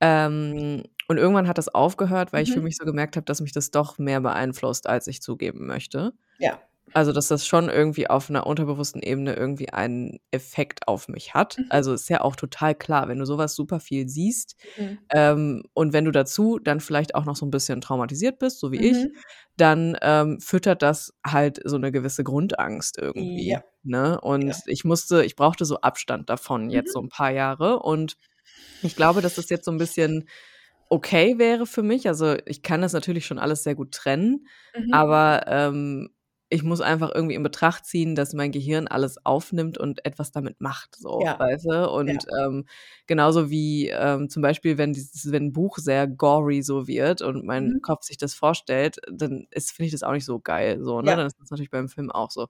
[0.00, 2.62] Ähm, und irgendwann hat das aufgehört, weil ich für Mhm.
[2.62, 6.12] mich so gemerkt habe, dass mich das doch mehr beeinflusst, als ich zugeben möchte.
[6.40, 6.66] Ja.
[6.94, 11.58] Also, dass das schon irgendwie auf 'ner unterbewussten Ebene irgendwie einen Effekt auf mich hat.
[11.58, 11.68] Mhm.
[11.68, 15.06] Also, ist ja auch total klar, wenn du so was super viel siehst, Mhm.
[15.10, 18.72] ähm, und wenn du dazu dann vielleicht auch noch so 'n bisschen traumatisiert bist, so
[18.72, 19.22] wie ich, Mhm.
[19.56, 23.62] dann, ähm, füttert das halt so 'ne gewisse Grundangst irgendwie, Ja.
[23.82, 24.20] ne?
[24.20, 24.66] Und Ja.
[24.66, 27.02] ich musste ich brauchte so Abstand davon jetzt so Mhm.
[27.02, 28.16] 'n paar Jahre und
[28.82, 30.28] ich glaube, dass das jetzt so 'n bisschen
[30.90, 32.08] okay wäre für mich.
[32.08, 35.06] Also, ich kann das natürlich schon alles sehr gut trennen, Mhm.
[35.06, 36.10] aber, ähm,
[36.56, 40.60] ich muss einfach irgendwie in Betracht ziehen, dass mein Gehirn alles aufnimmt und etwas damit
[40.60, 41.38] macht so, Ja.
[41.38, 41.90] weißt du?
[42.06, 42.20] Ja.
[42.20, 42.66] Und, ähm,
[43.06, 47.44] genauso wie, ähm, zum Beispiel, wenn dieses wenn 'n Buch sehr gory so wird und
[47.46, 47.80] mein Mhm.
[47.82, 51.14] Kopf sich das vorstellt, dann ist finde ich das auch nicht so geil so, ne?
[51.14, 51.16] Ja.
[51.16, 52.48] Dann ist das natürlich beim Film auch so.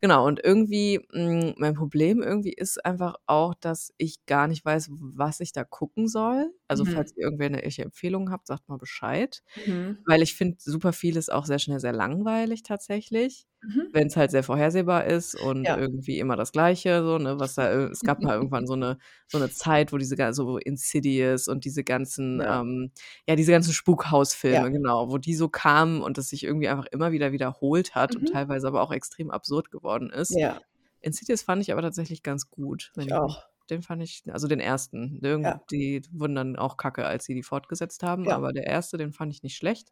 [0.00, 4.88] Genau, und irgendwie hm, mein Problem irgendwie ist einfach auch, dass ich gar nicht weiß,
[4.92, 6.52] was ich da gucken soll.
[6.68, 6.86] Also, Mhm.
[6.86, 9.42] falls ihr irgendwer 'ne welche Empfehlungen habt, sagt mal Bescheid.
[9.56, 9.98] Mhm.
[10.06, 13.92] Weil ich finde super vieles auch sehr schnell sehr langweilig tatsächlich, Mhm.
[13.92, 15.76] wenn's halt sehr vorhersehbar ist und Ja.
[15.76, 17.38] irgendwie immer das Gleiche so, ne?
[17.40, 20.58] Was da äh, es gab mal irgendwann so 'ne so 'ne Zeit, wo diese so
[20.58, 22.46] Insidious und diese ganzen, Ja.
[22.46, 22.92] ähm
[23.26, 24.72] ja, diese ganzen Spukhausfilme, Ja.
[24.72, 28.26] genau, wo die so kamen und das sich irgendwie einfach immer wieder wiederholt hat und
[28.26, 28.28] Mhm.
[28.28, 30.38] teilweise aber auch extrem absurd geworden ist.
[30.38, 30.60] Ja.
[31.00, 33.48] Insidious fand ich aber tatsächlich ganz gut, wenn Ich auch.
[33.70, 35.20] den fand ich also, den 1.
[35.22, 35.60] Irgend Ja.
[35.70, 38.32] die wurden dann auch kacke, als sie die fortgesetzt haben, Ja.
[38.32, 39.90] aber der 1., den fand ich nicht schlecht,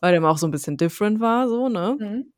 [0.00, 1.98] weil der mal auch so 'n bisschen different war so, ne?
[1.98, 2.30] Mhm.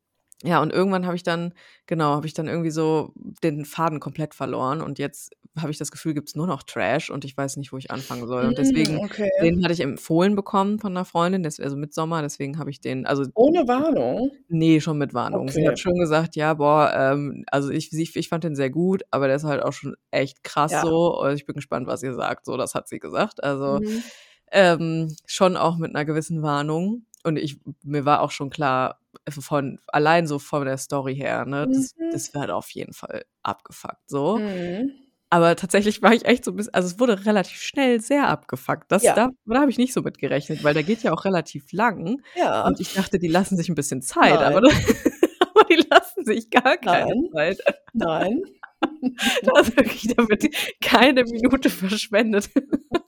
[0.44, 1.52] Ja, und irgendwann habe ich dann
[1.86, 3.12] genau, habe ich dann irgendwie so
[3.42, 7.24] den Faden komplett verloren und jetzt habe ich das Gefühl, gibt's nur noch Trash und
[7.24, 8.46] ich weiß nicht, wo ich anfangen soll.
[8.46, 9.30] Und Hm, deswegen okay.
[9.40, 13.04] den hatte ich empfohlen bekommen von 'ner Freundin, des also, Midsommar, deswegen habe ich den
[13.06, 14.30] also Ohne Warnung?
[14.50, 15.50] Ne, schon mit Warnung.
[15.52, 15.68] Sie Okay.
[15.68, 19.26] hat schon gesagt: „Ja, boah, ähm, also, ich sie ich fand den sehr gut, aber
[19.26, 20.82] der ist halt auch schon echt krass Ja.
[20.82, 23.44] so und ich bin gespannt, was ihr sagt.“ So, das hat sie gesagt.
[23.44, 24.08] Also, Mhm.
[24.52, 27.04] ähm, schon auch mit 'ner gewissen Warnung.
[27.24, 31.44] Und ich mir war auch schon klar, also, von allein so von der Story her,
[31.46, 32.10] ne, das Mhm.
[32.12, 34.38] das wird auf jeden Fall abgefuckt so.
[34.40, 34.92] Mhm.
[35.30, 38.90] Aber tatsächlich war ich echt so 'n bisschen also, es wurde relativ schnell sehr abgefuckt.
[38.92, 39.14] Das Ja.
[39.14, 42.22] da da habe ich nicht so mit gerechnet, weil der geht ja auch relativ lang
[42.34, 42.66] Ja.
[42.66, 44.62] und ich dachte, die lassen sich 'n bisschen Zeit, aber
[45.40, 47.30] aber die lassen sich gar keine Nein.
[47.34, 47.58] Zeit.
[47.94, 48.42] Nein.
[49.44, 50.44] Da ist wirklich da wird
[50.82, 52.50] keine Minute verschwendet.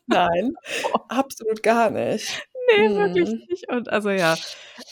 [0.08, 1.06] Nein, Boah.
[1.08, 2.42] absolut gar nicht.
[2.76, 3.48] Ne, wirklich Mhm.
[3.48, 3.68] nicht.
[3.70, 4.40] Und also, ja,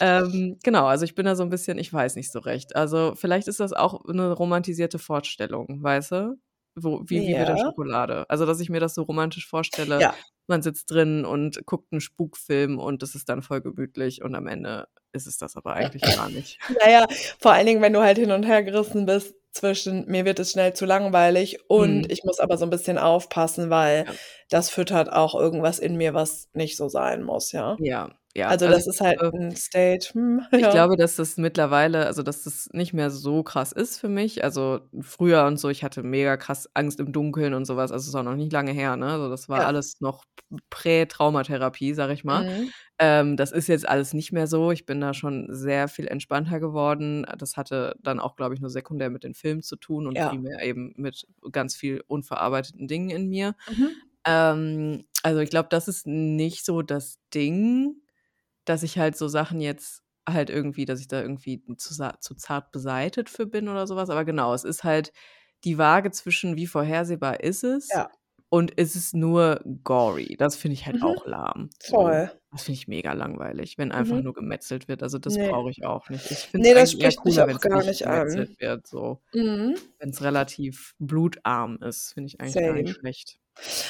[0.00, 2.76] ähm, genau, also, ich bin da so 'n bisschen ich weiß nicht so recht.
[2.76, 6.40] Also, vielleicht ist das auch 'ne romantisierte Vorstellung, weißt du?
[6.76, 7.72] Wo wie wie mit der Ja.
[7.72, 8.28] Schokolade.
[8.30, 10.18] Also, dass ich mir das so romantisch vorstelle, Ja.
[10.46, 14.46] man sitzt drin und guckt einen Spukfilm und es ist dann voll gemütlich und am
[14.46, 16.58] Ende ist es das aber eigentlich gar nicht.
[16.84, 17.06] Naja,
[17.38, 20.52] vor allen Dingen, wenn du halt hin und her gerissen bist zwischen mir wird es
[20.52, 22.10] schnell zu langweilig und Mhm.
[22.10, 24.14] ich muss aber so ein bisschen aufpassen, weil Ja.
[24.50, 27.80] das füttert auch irgendwas in mir, was nicht so sein muss, ja.
[27.80, 28.56] Ja, ja.
[28.58, 30.70] Also, Also, das ist halt glaube 'n State, hm, ich ja.
[30.70, 34.42] glaube, dass das mittlerweile also, dass das nicht mehr so krass ist für mich.
[34.42, 37.92] Also, früher und so, ich hatte mega krass Angst im Dunkeln und so was.
[37.92, 39.06] Also, ist auch noch nicht lange her, ne?
[39.12, 39.66] Also, das war Ja.
[39.66, 40.24] alles noch
[40.70, 42.46] Prä-Traumatherapie, sage ich mal.
[42.46, 42.70] Mhm.
[42.98, 44.72] Ähm, das ist jetzt alles nicht mehr so.
[44.72, 47.26] Ich bin da schon sehr viel entspannter geworden.
[47.38, 50.22] Das hatte dann auch, glaube ich, nur sekundär mit den Filmen zu tun und Ja.
[50.22, 53.54] primär eben mit ganz viel unverarbeiteten Dingen in mir.
[53.66, 54.08] Mhm.
[54.26, 58.02] Ähm, also, ich glaube, das ist nicht so das Ding,
[58.68, 62.72] dass ich halt so Sachen jetzt halt irgendwie dass ich da irgendwie zu zu zart
[62.72, 64.10] beseitet für bin oder so was.
[64.10, 65.12] Aber genau, es ist halt
[65.64, 68.10] die Waage zwischen wie vorhersehbar ist es Ja.
[68.50, 70.36] und ist es nur gory.
[70.38, 71.02] Das finde ich halt Mhm.
[71.02, 71.70] auch lahm.
[71.82, 72.30] So, Voll.
[72.52, 74.24] das finde ich mega langweilig, wenn einfach Mhm.
[74.24, 75.02] nur gemetzelt wird.
[75.02, 75.48] Also, das Ne.
[75.48, 76.30] brauche ich auch nicht.
[76.30, 78.28] Ich finde Ne, es das spricht mich cooler, auch wenn's gar nicht nicht an.
[78.28, 79.22] gemetzelt wird, so.
[79.34, 79.76] Mhm.
[79.98, 83.00] Wenn's relativ blutarm ist, finde ich eigentlich gar nicht Same.
[83.00, 83.38] schlecht.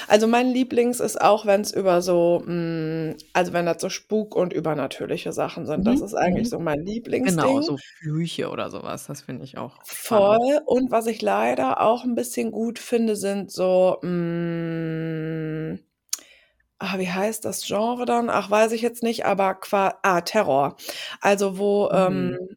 [0.09, 4.53] Also, mein Lieblings ist auch, wenn's über so hm, also, wenn das so Spuk und
[4.53, 5.87] übernatürliche Sachen sind.
[5.87, 6.51] Das Mhm, ist eigentlich mhm.
[6.51, 6.85] so mein
[7.23, 7.63] Genau, Lieblingsding.
[7.63, 10.43] so Flüche oder so was, das finde ich auch spannend.
[10.45, 10.61] Voll.
[10.67, 15.79] Und was ich leider auch 'n bisschen gut finde, sind so, hm
[16.81, 18.31] ah, wie heißt das Genre dann?
[18.31, 20.77] Ach, weiß ich jetzt nicht, aber qua ah, Terror.
[21.21, 21.91] Also, wo, Mhm.
[21.93, 22.57] ähm,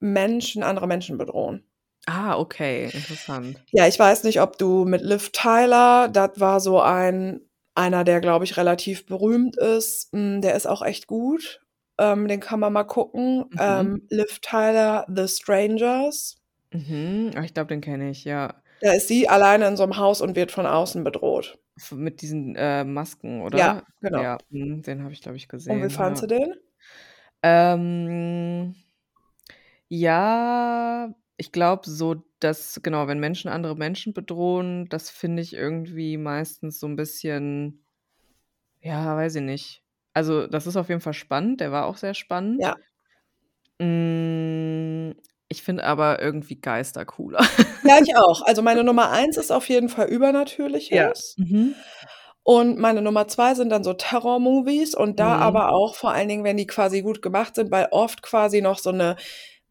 [0.00, 1.64] Menschen andere Menschen bedrohen.
[2.06, 3.64] Ah, okay, interessant.
[3.72, 7.40] Ja, ich weiß nicht, ob du mit Liv Tyler das war so ein
[7.74, 10.10] einer, der, glaube ich, relativ berühmt ist.
[10.12, 11.60] Hm, der ist auch echt gut.
[11.98, 13.44] Ähm, den kann man mal gucken.
[13.50, 13.58] Mhm.
[13.60, 16.36] Ähm, Liv Tyler, The Strangers.
[16.72, 17.32] Mhm.
[17.36, 18.54] Ah, ich glaube, den kenne ich, ja.
[18.80, 21.58] Da ist sie alleine in so 'nem Haus und wird von außen bedroht.
[21.92, 23.58] Mit diesen, äh, Masken, oder?
[23.58, 24.22] Ja, genau.
[24.22, 26.28] Ja, mhm, den habe ich, glaube ich, Und wie gesehen, fandst ja.
[26.28, 26.54] du den?
[27.42, 28.74] Ähm,
[29.88, 31.08] ja,
[31.38, 36.80] ich glaube so, dass genau, wenn Menschen andere Menschen bedrohen, das finde ich irgendwie meistens
[36.80, 37.84] so 'n bisschen
[38.82, 39.82] ja, weiß ich nicht.
[40.14, 42.60] Also, das ist auf jeden Fall spannend, der war auch sehr spannend.
[42.60, 42.76] Ja.
[43.80, 45.14] Hm,
[45.48, 47.40] ich finde aber irgendwie Geister cooler.
[47.82, 48.42] Ja, ich auch.
[48.42, 50.08] Also, meine Nummer 1 ist auf jeden Fall
[50.90, 51.10] Ja.
[51.10, 51.36] Übernatürliches.
[51.36, 51.84] Mhm.
[52.48, 55.40] Und meine Nummer 2 sind dann so Terror-Movies und da Mhm.
[55.40, 58.78] aber auch vor allen Dingen, wenn die quasi gut gemacht sind, weil oft quasi noch
[58.78, 59.16] so 'ne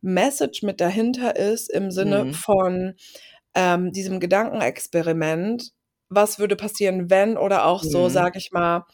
[0.05, 2.31] Message mit dahinter ist im Sinne Mhm.
[2.31, 2.95] von,
[3.55, 5.71] ähm, diesem Gedankenexperiment.
[6.09, 8.09] Was würde passieren, wenn oder auch so, Mhm.
[8.09, 8.85] sage ich mal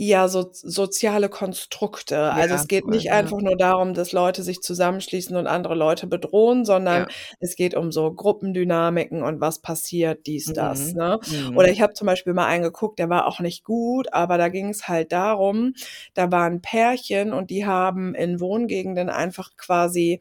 [0.00, 2.32] ja, so soziale Konstrukte.
[2.32, 3.12] Also, Ja, es geht nicht ja.
[3.12, 7.18] einfach nur darum, dass Leute sich zusammenschließen und andere Leute bedrohen, sondern Ja.
[7.40, 10.94] es geht um so Gruppendynamiken und was passiert, dies, das, Mhm.
[10.94, 11.18] ne?
[11.26, 11.48] Mhm.
[11.54, 14.48] Oder ich habe zum Beispiel mal einen geguckt, der war auch nicht gut, aber da
[14.48, 15.74] ging's halt darum,
[16.14, 20.20] da war 'n Pärchen und die haben in Wohngegenden einfach quasi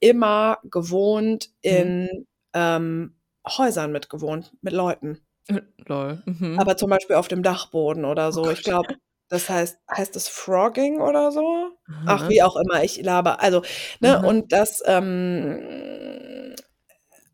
[0.00, 1.98] immer gewohnt Mhm.
[2.00, 2.08] in,
[2.54, 3.14] ähm,
[3.46, 5.20] Häusern mitgewohnt mit Leuten.
[5.86, 6.22] Lol.
[6.26, 6.58] Mhm.
[6.58, 8.50] Aber zum Beispiel auf dem Dachboden oder Oh so.
[8.50, 8.64] Ich Gott.
[8.64, 8.88] glaube,
[9.28, 11.70] das heißt heißt das Frogging oder so?
[12.06, 12.30] Ach, Aha.
[12.30, 13.62] wie auch immer, ich laber also,
[14.00, 14.22] ne, Mhm.
[14.22, 16.54] und das, ähm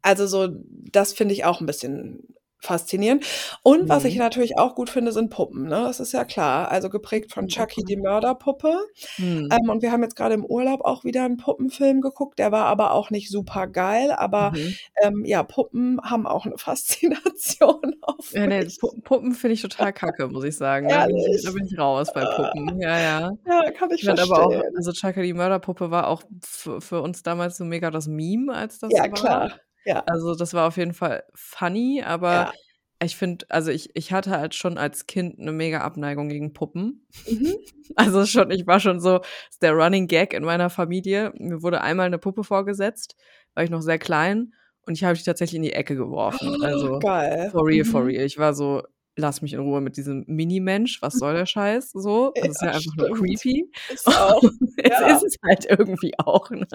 [0.02, 0.48] also, so
[0.92, 2.33] das finde ich auch 'n bisschen
[2.64, 3.24] faszinierend.
[3.62, 4.18] Und was ich Mhm.
[4.18, 5.84] natürlich auch gut finde, sind Puppen, ne?
[5.86, 6.70] Das ist ja klar.
[6.70, 8.78] Also, geprägt von Mhm, Chucky, die Mörderpuppe.
[9.18, 9.58] Mhm.
[9.62, 12.66] Ähm, und wir haben jetzt grade im Urlaub auch wieder 'n Puppenfilm geguckt, der war
[12.66, 14.78] aber auch nicht supergeil, aber, Mhm.
[15.02, 18.70] ähm, ja, Puppen haben auch 'ne Faszination auf Ja, ne.
[18.78, 20.88] Pu Puppen finde ich total kacke, muss ich sagen.
[20.88, 22.26] Da bin ich da bin ich raus bei Ah.
[22.26, 22.80] Puppen.
[22.80, 23.30] Ja, ja.
[23.46, 24.76] Ja, kann ich Ich fand aber auch verstehen.
[24.76, 28.92] also, Chucky die Mörderpuppe war auch für uns damals so mega das Meme, als das
[28.92, 29.28] Ja, war.
[29.28, 29.60] klar.
[29.86, 30.04] Ja.
[30.06, 32.54] Also, das war auf jeden Fall funny, aber Ja.
[33.02, 37.06] ich finde also, ich ich hatte halt schon als Kind 'ne mega Abneigung gegen Puppen.
[37.26, 37.56] Mhm.
[37.96, 39.20] Also, schon ich war schon so
[39.50, 41.32] ist der Running Gag in meiner Familie.
[41.38, 43.16] Mir wurde einmal 'ne Puppe vorgesetzt,
[43.54, 44.54] war ich noch sehr klein
[44.86, 46.56] und ich habe die tatsächlich in die Ecke geworfen.
[46.60, 47.52] Also, Geil.
[47.52, 48.06] for real, for Mhm.
[48.06, 48.24] real.
[48.26, 48.82] Ich war so:
[49.16, 51.00] „Lass mich in Ruhe mit diesem Minimensch.
[51.02, 52.32] Was soll der Scheiß?“ So.
[52.40, 53.28] Das ist ja Ja, einfach nur stimmt.
[53.40, 53.70] creepy.
[53.92, 54.42] Ist auch.
[54.76, 55.06] Es Ja.
[55.16, 56.66] ist es halt irgendwie auch, ne?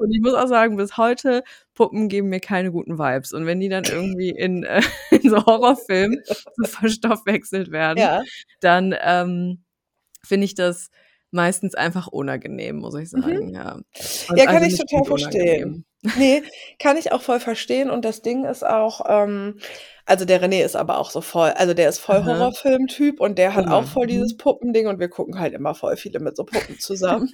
[0.00, 1.42] Und ich muss auch sagen, bis heute,
[1.74, 3.32] Puppen geben mir keine guten Vibes.
[3.32, 6.22] Und wenn die dann irgendwie in, äh in so Horrorfilmen
[6.56, 8.22] so verstoffwechselt werden, Ja.
[8.60, 9.64] dann, ähm,
[10.24, 10.90] finde ich das
[11.34, 13.40] meistens einfach unangenehm, muss ich Mhm.
[13.40, 13.80] sagen, ja.
[14.28, 15.80] Und Ja, kann also ich nicht total verstehen.
[15.84, 15.84] unangenehm.
[16.14, 16.44] Ne,
[16.80, 19.58] kann ich auch voll verstehen und das Ding ist auch, ähm
[20.06, 22.24] also, der René ist aber auch so voll also, der ist voll.
[22.24, 23.70] Horrorfilm-Typ und der hat Cool.
[23.70, 24.38] auch voll dieses Mhm.
[24.38, 27.30] Puppending und wir gucken halt immer voll viele mit so Puppen zusammen.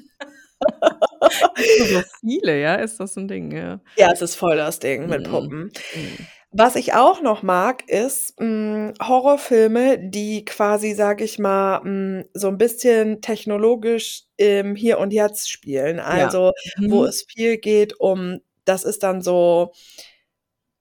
[1.88, 2.76] So viele, ja?
[2.76, 3.80] Ist das 'n Ding, ja?
[3.96, 5.24] Ja, es ist voll das Ding mit Mhm.
[5.24, 5.72] Puppen.
[5.92, 6.30] Mhm.
[6.52, 12.48] Was ich auch noch mag, ist, hm, Horrorfilme, die quasi, sage ich mal, hm, so
[12.48, 16.00] 'n bisschen technologisch im Hier und Jetzt spielen.
[16.08, 16.30] Ja.
[16.30, 16.50] Also,
[16.82, 17.04] wo Mhm.
[17.04, 19.72] es viel geht um das ist dann so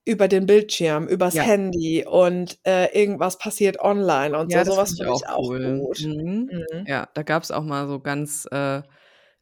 [0.07, 1.45] über den Bildschirm, übers Ja.
[1.45, 4.63] Handy und, äh, irgendwas passiert online und so.
[4.63, 5.61] Ja, So was finde ich auch ich auch cool.
[5.61, 5.97] gut.
[5.97, 6.51] Mhm.
[6.51, 6.87] Mhm.
[6.87, 8.81] Ja, da gab's auch mal so ganz äh,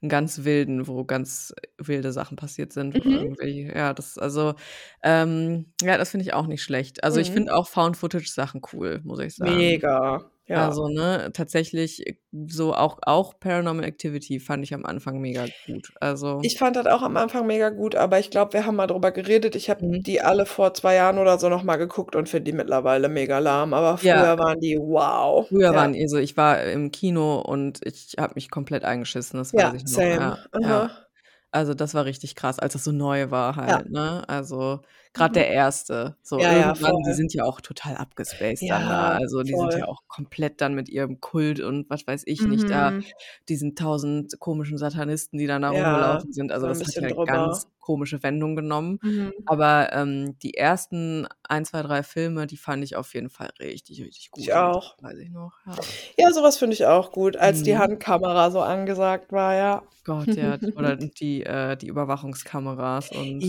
[0.07, 3.37] 'n ganz wilden, wo ganz wilde Sachen passiert sind, Mhm.
[3.75, 4.55] ja, das also,
[5.03, 7.03] ähm ja, das finde ich auch nicht schlecht.
[7.03, 7.31] Also, ich Mhm.
[7.31, 9.77] finde auch Found-Footage-Sachen cool, muss ich sagen.
[9.79, 10.71] Mega, ja.
[10.71, 12.03] Also, ne, tatsächlich
[12.47, 15.93] so auch auch Paranormal Activity fand ich am Anfang mega gut.
[15.99, 18.85] Also Ich fand das auch am Anfang mega gut, aber ich glaube, wir haben mal
[18.85, 19.55] drüber geredet.
[19.55, 20.01] Ich habe Mhm.
[20.05, 23.39] die alle vor 2 Jahren oder so noch mal geguckt und finde die mittlerweile mega
[23.39, 24.27] lahm, aber Ja.
[24.27, 25.49] früher waren die wow.
[25.49, 25.75] Früher Ja.
[25.75, 29.73] waren also, ich war im Kino und ich habe mich komplett eingeschissen, das Ja, weiß
[29.73, 30.09] ich noch.
[30.09, 30.11] same.
[30.11, 30.81] Ja, ja.
[30.81, 31.07] Aha.
[31.51, 33.77] Also, das war richtig krass, als das so neu war Ja.
[33.77, 34.27] halt, ne?
[34.29, 34.81] Also,
[35.19, 35.35] Mhm.
[35.35, 36.15] der 1.
[36.23, 37.13] So Ja, ja, irgendwann die voll.
[37.13, 39.09] sind ja auch total abgespaced dann da.
[39.09, 42.47] Ja, Also, die sind ja auch komplett dann mit ihrem Kult und was weiß ich
[42.47, 43.13] nicht da Mhm.
[43.49, 46.51] diesen 1.000 komischen Satanisten, die dann da Ja, rumgelaufen sind.
[46.51, 47.25] Also, so das hat ja drüber.
[47.25, 48.99] ganz komische Wendungen genommen.
[49.03, 49.33] Mhm.
[49.45, 54.01] Aber, ähm, die ersten 1, 2, 3 Filme, die fand ich auf jeden Fall richtig,
[54.03, 54.97] richtig Ich gruselig, auch.
[54.99, 55.87] weiß ich noch, ja.
[56.19, 57.77] Ja, so was finde ich auch gut, als die Mhm.
[57.77, 59.83] Handkamera so angesagt war, ja.
[60.05, 63.45] Gott, ja, oder die äh, die Überwachungskameras und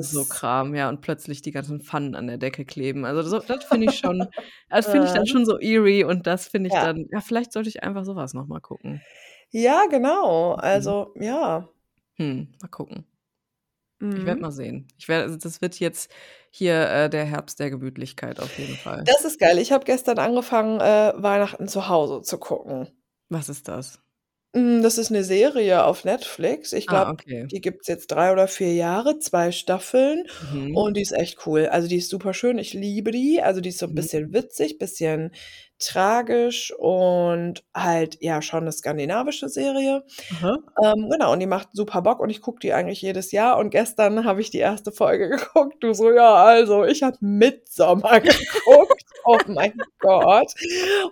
[0.00, 0.26] so Yes.
[0.26, 3.04] Kram, ja, und plötzlich die ganzen Pfannen an der Decke kleben.
[3.04, 4.28] Also, so das finde ich schon
[4.68, 5.26] das finde ich dann Mhm.
[5.26, 6.80] schon so eerie und das finde ich Ja.
[6.80, 9.06] dann ja, vielleicht sollte ich einfach so was noch mal gucken.
[9.50, 10.54] Ja, genau.
[10.54, 10.60] Mhm.
[10.60, 11.68] Also, ja.
[12.18, 13.06] Hm, mal gucken.
[14.14, 14.42] Ich werde Mhm.
[14.42, 14.88] mal sehen.
[14.98, 16.12] Ich werde also, das wird jetzt
[16.50, 19.04] hier, äh, der Herbst der Gemütlichkeit auf jeden Fall.
[19.04, 19.58] Das ist geil.
[19.58, 22.88] Ich habe gestern angefangen, äh, Weihnachten zu Hause zu gucken.
[23.28, 24.00] Was ist das?
[24.54, 26.72] Hm, das ist 'ne Serie auf Netflix.
[26.74, 27.48] Ich Ah, glaube, okay.
[27.50, 30.84] die gibt's jetzt 3 oder 4 Jahre, 2 Staffeln Mhm.
[30.84, 31.66] und die ist echt cool.
[31.66, 32.58] Also, die ist superschön.
[32.58, 33.40] Ich liebe die.
[33.42, 33.94] Also, die ist so 'n Mhm.
[33.94, 35.32] bisschen witzig, bisschen
[35.82, 40.04] tragisch und halt, ja, schon 'ne skandinavische Serie.
[40.84, 43.70] Ähm, genau, und die macht super Bock und ich gucke die eigentlich jedes Jahr und
[43.70, 44.92] gestern habe ich die 1.
[44.92, 45.76] Folge geguckt.
[45.82, 50.52] Du so: „Ja, also, ich habe Midsommar geguckt.“ Oh mein Gott.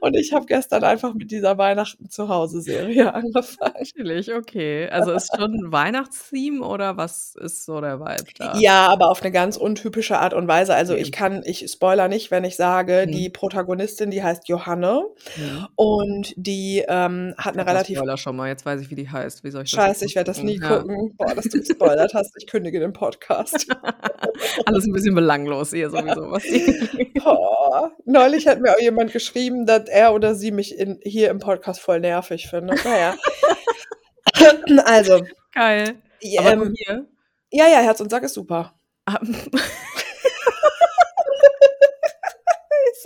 [0.01, 3.87] Und ich habe gestern einfach mit dieser Weihnachten-zu-Hause-Serie angefangen.
[3.97, 4.89] Chillig, okay.
[4.91, 8.63] Also, ist schon 'n Weihnachtstheme oder was ist so der Vibe da?
[8.63, 10.75] Ja, aber auf 'ne ganz untypische Art und Weise.
[10.75, 11.11] Also, Okay.
[11.11, 13.07] ich kann ich spoilere nicht, wenn ich sage, Mhm.
[13.07, 15.05] die Protagonistin, die heißt Johanne
[15.37, 15.67] Mhm.
[15.77, 19.09] und die, ähm, hat 'ne mal relativ Spoiler schon mal, jetzt weiß ich, wie die
[19.09, 19.43] heißt.
[19.45, 20.79] Wie soll ich Scheiße, ich werde das nie Ja.
[20.79, 21.15] gucken.
[21.17, 22.33] Boah, dass du gespoilert hast.
[22.39, 23.67] Ich kündige den Podcast.
[24.67, 26.43] Alles 'n bisschen belanglos hier sowieso, was
[27.25, 27.93] Boah.
[28.05, 31.81] Neulich hat mir auch jemand geschrieben, dass er oder sie mich in hier im Podcast
[31.81, 32.81] voll nervig findet.
[32.85, 33.15] Na ja.
[34.87, 35.23] Also,
[35.53, 35.97] Geil.
[36.39, 37.07] Aber ähm nur hier?
[37.51, 38.75] ja, ja, Herz und Sack ist super.
[39.07, 39.19] Ah.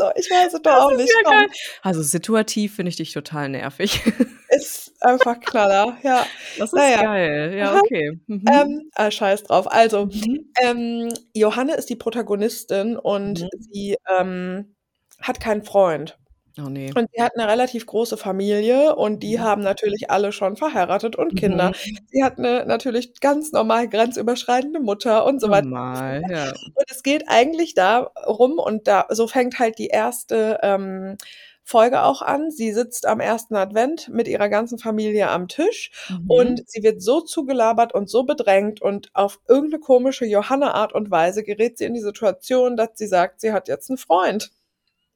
[0.05, 1.47] So, ich weiß es doch auch nicht, ja.
[1.83, 4.01] Also, situativ finde ich dich total nervig.
[4.51, 6.27] Ist einfach Knaller, ja.
[6.59, 7.03] Das ist Na ja.
[7.03, 7.55] geil.
[7.59, 8.21] Ja, okay.
[8.27, 8.45] Mhm.
[8.49, 9.71] Ähm, ah, scheiß drauf.
[9.71, 10.53] Also, Mhm.
[10.63, 13.49] ähm, Johanne ist die Protagonistin und Mhm.
[13.59, 14.77] sie, ähm,
[15.21, 16.19] hat keinen Freund.
[16.59, 16.97] Oh, ne.
[16.97, 19.43] Und sie hat 'ne relativ große Familie und die Mhm.
[19.43, 21.73] haben natürlich alle schon verheiratet und Kinder.
[21.73, 22.07] Mhm.
[22.07, 26.55] Sie hat 'ne natürlich ganz normal grenzüberschreitende Mutter und so weiter Normal, ja.
[26.77, 30.59] Und es geht eigentlich darum und da so fängt halt die 1.
[30.63, 31.17] ähm,
[31.63, 32.51] Folge auch an.
[32.51, 33.55] Sie sitzt am 1.
[33.57, 36.25] Advent mit ihrer ganzen Familie am Tisch Mhm.
[36.27, 41.11] und sie wird so zugelabert und so bedrängt und auf irgend 'ne komische Johanne-Art und
[41.11, 44.51] Weise gerät sie in die Situation, dass sie sagt, sie hat jetzt 'n Freund.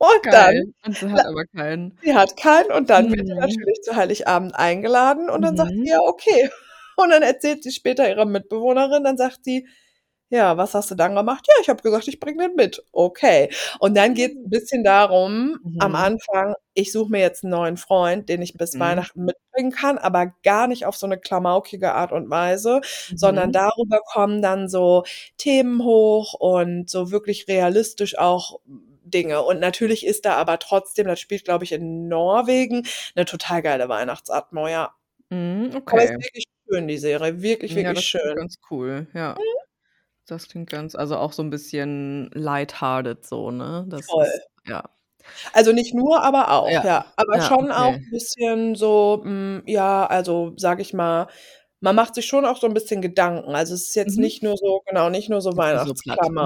[0.00, 0.64] Und Geil.
[0.70, 1.98] dann Und sie hat aber keinen.
[2.02, 3.64] sie hat keinen und dann wird sie Mhm.
[3.64, 5.90] natürlich zu Heiligabend eingeladen und dann sagt sie: Mhm.
[5.90, 6.50] „Ja, okay.“
[6.98, 9.68] Und dann erzählt sie später ihrer Mitbewohnerin, dann sagt sie:
[10.30, 13.50] „Ja, was hast du dann gemacht?“ „Ja, ich habe gesagt, ich bringe den mit.“ „Okay.“
[13.80, 15.96] Und dann geht's 'n bisschen darum am Mhm.
[15.96, 18.78] Anfang, ich suche mir jetzt 'n neuen Freund, den ich bis Mhm.
[18.80, 22.80] Weihnachten mitbringen kann, aber gar nicht auf so 'ne klamaukige Art und Weise,
[23.16, 23.52] sondern Mhm.
[23.52, 25.04] darüber kommen dann so
[25.38, 28.60] Themen hoch und so wirklich realistisch auch
[29.10, 29.42] Dinge.
[29.42, 32.86] Und natürlich ist da aber trotzdem das spielt, glaube ich, in Norwegen,
[33.16, 34.94] 'ne total geile Weihnachtsatmo, ja.
[35.30, 36.18] Mhm, Aber ist okay.
[36.18, 38.34] wirklich schön, die Serie, wirklich, Ja, wirklich das klingt schön.
[38.34, 39.38] ganz cool, ja.
[39.38, 39.58] Mhm.
[40.26, 43.86] Das klingt ganz also, auch so 'n bisschen light-hearted so, ne?
[43.88, 44.38] Das Voll.
[44.38, 44.84] ist ja.
[45.54, 47.12] Also, nicht nur, aber auch, Ja, ja.
[47.16, 48.00] Aber ja, schon auch okay.
[48.06, 51.28] 'n bisschen so, hm, ja, also, sage ich mal,
[51.80, 53.54] man macht sich schon auch so 'n bisschen Gedanken.
[53.54, 54.18] Also, es ist jetzt Mhm.
[54.18, 55.92] nicht nur so genau, nicht nur so nicht so.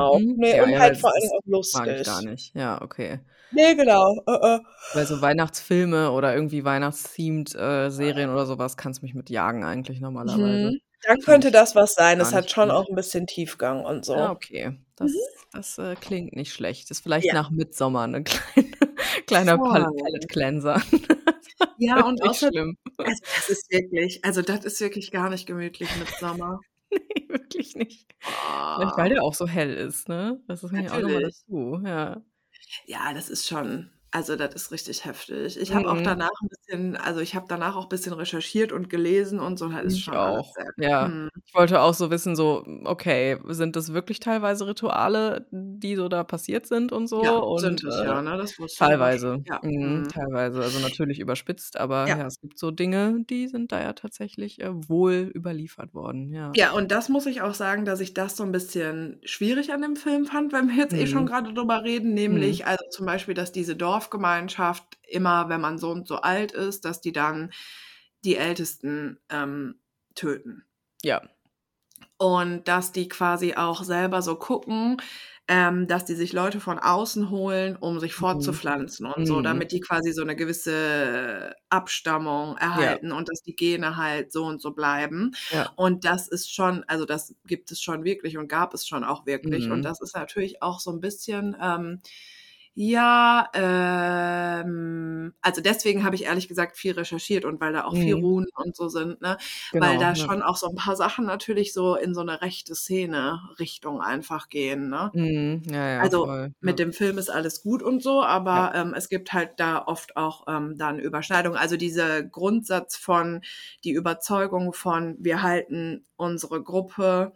[0.03, 0.37] Mhm.
[0.39, 2.23] Ne, Ja, und ja, halt das vor allem das auch mag ich gar lustig.
[2.23, 2.55] nicht.
[2.55, 3.21] Ja, okay.
[3.51, 4.23] Ne, genau.
[4.27, 4.61] Äh, äh.
[4.95, 9.65] Weil so Weihnachtsfilme oder irgendwie Weihnachts-themed, äh, Serien oder so was kannst mich mit jagen
[9.65, 10.73] eigentlich normalerweise.
[10.73, 10.79] Mhm.
[11.03, 12.21] Dann könnte das was sein.
[12.21, 12.71] Es hat schon gut.
[12.71, 14.33] auch 'n bisschen Tiefgang und Ah, so.
[14.33, 14.79] okay.
[15.01, 15.15] Mhm.
[15.15, 16.91] Das das, äh, klingt nicht schlecht.
[16.91, 17.33] Ist vielleicht Ja.
[17.33, 18.91] nach Midsommar 'ne kleine
[19.27, 19.97] kleiner Pal Voll.
[19.97, 20.83] Palate Cleanser.
[21.79, 22.77] Ja, und Nicht außer schlimm.
[22.99, 26.61] also, das ist wirklich also, das ist wirklich gar nicht gemütlich Midsommar.
[26.93, 28.07] Ne, wirklich nicht.
[28.19, 29.09] Vielleicht, weil Boah.
[29.09, 30.43] der auch so hell ist, ne?
[30.47, 31.37] Das kommt ja auch noch mal Natürlich.
[31.47, 32.23] dazu, ja.
[32.87, 35.59] Ja, das ist schon also, das ist richtig heftig.
[35.59, 36.03] Ich habe auch Mhm.
[36.03, 39.85] danach 'n bisschen also, ich habe danach auch bisschen recherchiert und gelesen und so, das
[39.87, 41.13] ist Ich schon alles auch, sehr ja.
[41.13, 41.29] mhm.
[41.45, 46.23] Ich wollte auch so wissen, so, okay, sind das wirklich teilweise Rituale, die so da
[46.25, 47.21] passiert sind und so?
[47.21, 48.37] Ja, Und, sind es äh ja, ne?
[48.37, 48.97] Das wusste ich.
[48.97, 50.13] teilweise, Ja, mhm, mhm.
[50.13, 52.17] teilweise, also, natürlich überspitzt, aber Ja.
[52.17, 56.55] ja, es gibt so Dinge, die sind da ja tatsächlich, äh, wohl überliefert worden, ja.
[56.55, 59.81] Ja, und das muss ich auch sagen, dass ich das so 'n bisschen schwierig an
[59.81, 61.27] dem Film fand, wenn wir jetzt eh schon Mhm.
[61.27, 62.53] grade drüber reden, Mhm.
[62.53, 66.85] nämlich also, zum Beispiel, dass diese Dorfgemeinschaft immer, wenn man so und so alt ist,
[66.85, 67.53] dass die dann
[68.24, 69.81] die Ältesten, ähm,
[70.15, 70.65] töten.
[71.05, 71.33] Ja.
[72.20, 74.97] Und dass die quasi auch selber so gucken,
[75.49, 78.61] ähm, dass die sich Leute von außen holen, um sich Mhm.
[78.95, 79.43] fortzupflanzen und so, Mhm.
[79.43, 82.97] damit die quasi so 'ne gewisse Abstammung Ja.
[82.97, 85.33] erhalten und dass die Gene halt so und so bleiben.
[85.51, 85.74] Ja.
[85.74, 89.27] Und das ist schon also, das gibt es schon wirklich und gab es schon auch
[89.27, 89.69] wirklich.
[89.70, 89.85] Und Mhm.
[89.85, 92.01] das ist natürlich auch so 'n bisschen, ähm
[92.74, 98.15] ja, ähm also, deswegen habe ich ehrlich gesagt viel recherchiert und weil da auch viel
[98.15, 98.15] Mhm.
[98.15, 99.39] Runen und so sind, ne?
[99.73, 100.28] Genau, Weil da ja.
[100.28, 104.89] schon auch so 'n paar Sachen natürlich so in so 'ne rechte Szene-Richtung einfach gehen,
[104.89, 105.15] ne?
[105.15, 106.77] Mhm, ja, ja, Also, voll, ja.
[106.77, 110.16] mit dem Film ist alles gut und so, aber, ähm, es gibt halt da oft
[110.16, 111.59] auch, ähm, dann Überschneidungen.
[111.59, 113.43] Also, dieser Grundsatz von
[113.85, 117.35] die Überzeugung von: „Wir halten unsere Gruppe,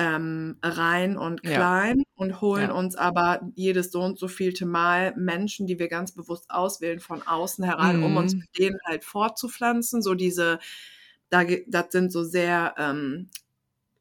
[0.00, 1.66] ähm, rein und Ja.
[1.68, 2.72] klein und holen Ja.
[2.72, 7.22] uns aber jedes so und so vielte Mal Menschen, die wir ganz bewusst auswählen, von
[7.24, 8.40] außen heran, um uns Mhm.
[8.40, 10.60] mit denen halt fortzupflanzen.“ So diese
[11.30, 13.30] da das sind so sehr, ähm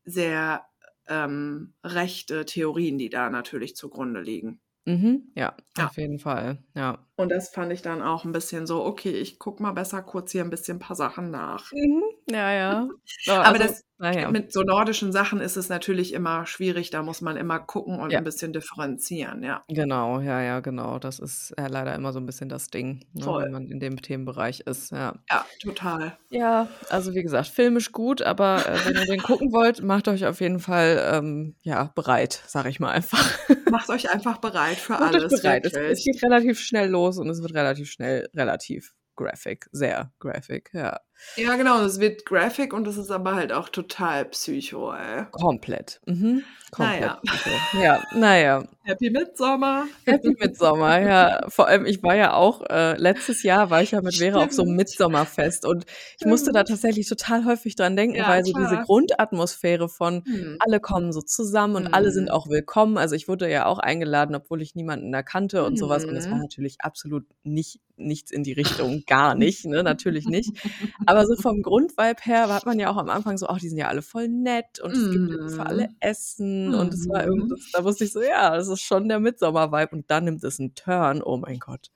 [0.05, 0.65] sehr,
[1.07, 4.59] ähm, rechte Theorien, die da natürlich zugrunde liegen.
[4.87, 5.89] Mhm, ja, Ja.
[5.89, 7.09] auf jeden Fall, ja.
[7.19, 10.31] Und das fand ich dann auch 'n bisschen so: „Okay, ich gucke mal besser kurz
[10.31, 12.89] hier 'n bisschen paar Sachen nach.“ Mhm, ja, ja.
[13.27, 14.31] Oh, Aber also das na ja.
[14.31, 18.11] mit so nordischen Sachen ist es natürlich immer schwierig, da muss man immer gucken und
[18.11, 18.19] Ja.
[18.19, 19.63] 'n bisschen differenzieren, ja.
[19.71, 20.97] Genau, ja, ja, genau.
[20.97, 24.01] Das ist, äh, leider immer so 'n bisschen das Ding, ne, wenn man in dem
[24.01, 25.13] Themenbereich ist, ja.
[25.29, 26.19] Ja, total.
[26.31, 30.27] Ja, also, wie gesagt, filmisch gut, aber, äh, wenn ihr den gucken wollt, macht euch
[30.27, 33.17] auf jeden Fall, ähm, ja, bereit, sage ich mal einfach.
[33.69, 35.65] Macht euch einfach bereit für Macht euch alles, bereit.
[35.65, 40.71] Es es geht relativ schnell los und es wird relativ schnell relativ graphic, sehr graphic,
[40.73, 40.99] ja.
[41.37, 45.25] Ja, genau, es wird graphic und es ist aber halt auch total Psycho, ey.
[45.33, 47.21] Komplett, mhm, komplett ja.
[47.21, 47.61] Psycho.
[47.71, 48.63] Ja, na ja.
[48.83, 49.87] Happy Midsommar.
[50.07, 51.41] Happy Midsommar, ja.
[51.49, 54.53] Vor allem, ich war ja auch äh, letztes Jahr war ich ja mit Vera auf
[54.53, 54.75] so 'm Stimmt.
[54.75, 55.85] Midsommerfest und
[56.17, 56.65] ich musste da Stimmt.
[56.65, 58.79] tatsächlich total häufig dran denken, Ja, weil so diese klar.
[58.79, 60.59] Grundatmosphäre von Mhm.
[60.59, 62.31] alle kommen so zusammen und alle sind Mhm.
[62.31, 62.97] auch willkommen.
[62.97, 66.15] Also, ich wurde ja auch eingeladen, obwohl ich niemanden da kannte und so was und
[66.17, 66.41] es war Mhm.
[66.41, 70.53] natürlich absolut nicht nichts in die Richtung, gar nicht, ne, natürlich nicht.
[71.09, 73.77] Aber so vom Grundvibe her hat man ja auch am Anfang so: „Ach, die sind
[73.79, 75.97] ja alle voll nett und es gibt irgendwie für alle Mhm.
[75.99, 77.25] Essen“ und es war Mhm.
[77.25, 80.59] irgendwas da wusste ich so: „Ja, das ist schon der Midsommar-Vibe“ und dann nimmt es
[80.59, 81.87] 'n Turn, oh mein Gott.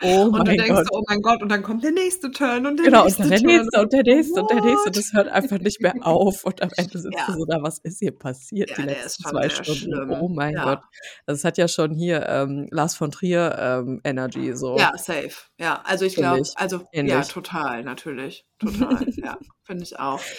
[0.00, 0.88] Oh Und du mein denkst Gott.
[0.88, 3.18] so: „Oh mein Gott“, und dann kommt der nächste Turn und der Genau, und nächste
[3.18, 3.40] dann der Turn.
[3.40, 4.98] nächste und der nächste und der nächste und What?
[4.98, 7.38] es hört einfach nicht mehr auf und am Ende sitzt du Ja.
[7.40, 10.06] so da: „Was ist hier passiert Ja, die letzten ist schon 2 sehr Stunden?“ schlimm.
[10.06, 10.60] Oh mein Ja.
[10.60, 10.84] Gott.
[11.26, 14.90] Also, es hat ja schon hier, ähm, Lars von Trier, ähm, Energy so.
[14.90, 15.30] Ja, safe.
[15.58, 17.26] Ja, also, ich glaube also, ja, Ähnlich.
[17.26, 18.37] total, natürlich.
[18.58, 20.32] Total, ja, finde ich auch.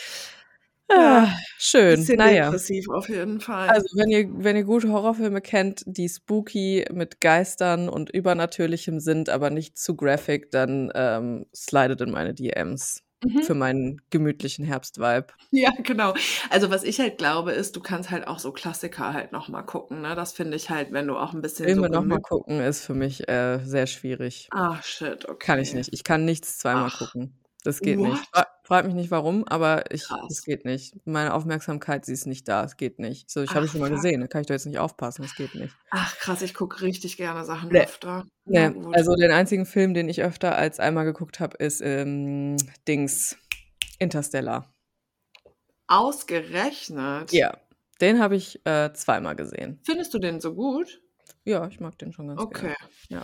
[0.92, 2.10] Ah, Ja, schön.
[2.10, 2.52] bisschen Na ja.
[2.52, 3.72] depressiv auf jeden Fall.
[3.72, 9.30] Also, wenn ihr wenn ihr gute Horrorfilme kennt, die spooky mit Geistern und Übernatürlichem sind,
[9.30, 13.04] aber nicht zu graphic, dann, ähm, slidet in meine DMs
[13.40, 13.54] für Mhm.
[13.54, 15.28] meinen gemütlichen Herbst-Vibe.
[15.52, 16.14] Ja, genau.
[16.52, 19.64] Also, was ich halt glaube, ist, du kannst halt auch so Klassiker halt noch mal
[19.64, 20.16] gucken, ne?
[20.16, 22.60] Das finde ich halt, wenn du auch 'n bisschen so Filme noch mal gemüt gucken
[22.62, 24.52] ist für mich, äh, sehr schwierig.
[24.52, 25.76] Ah, shit, Kann ich okay.
[25.76, 25.94] nicht.
[25.94, 26.92] Ich kann nichts zweimal Ach.
[26.92, 27.39] gucken.
[27.64, 28.12] Das geht nicht.
[28.18, 28.28] What?
[28.34, 30.96] Fra frag mich nicht warum, aber ich es geht nicht.
[31.06, 32.64] Meine Aufmerksamkeit, sie ist nicht da.
[32.64, 33.30] Es geht nicht.
[33.30, 35.24] So, ich habe ich schon mal gesehen, da kann ich doch jetzt nicht aufpassen.
[35.24, 35.76] Das geht nicht.
[35.90, 37.84] Ach krass, ich gucke richtig gerne Sachen Ne.
[37.84, 38.26] öfter.
[38.46, 38.96] Ne, gut.
[38.96, 42.56] also, den einzigen Film, den ich öfter als einmal geguckt habe, ist, ähm,
[42.88, 43.38] Dings,
[43.98, 44.72] Interstellar.
[45.88, 47.32] Ausgerechnet?
[47.34, 47.58] Ja,
[48.00, 49.80] den habe ich, äh, zweimal gesehen.
[49.84, 51.02] Findest du den so gut?
[51.44, 52.76] Ja, ich mag den schon ganz Okay.
[53.10, 53.24] gerne.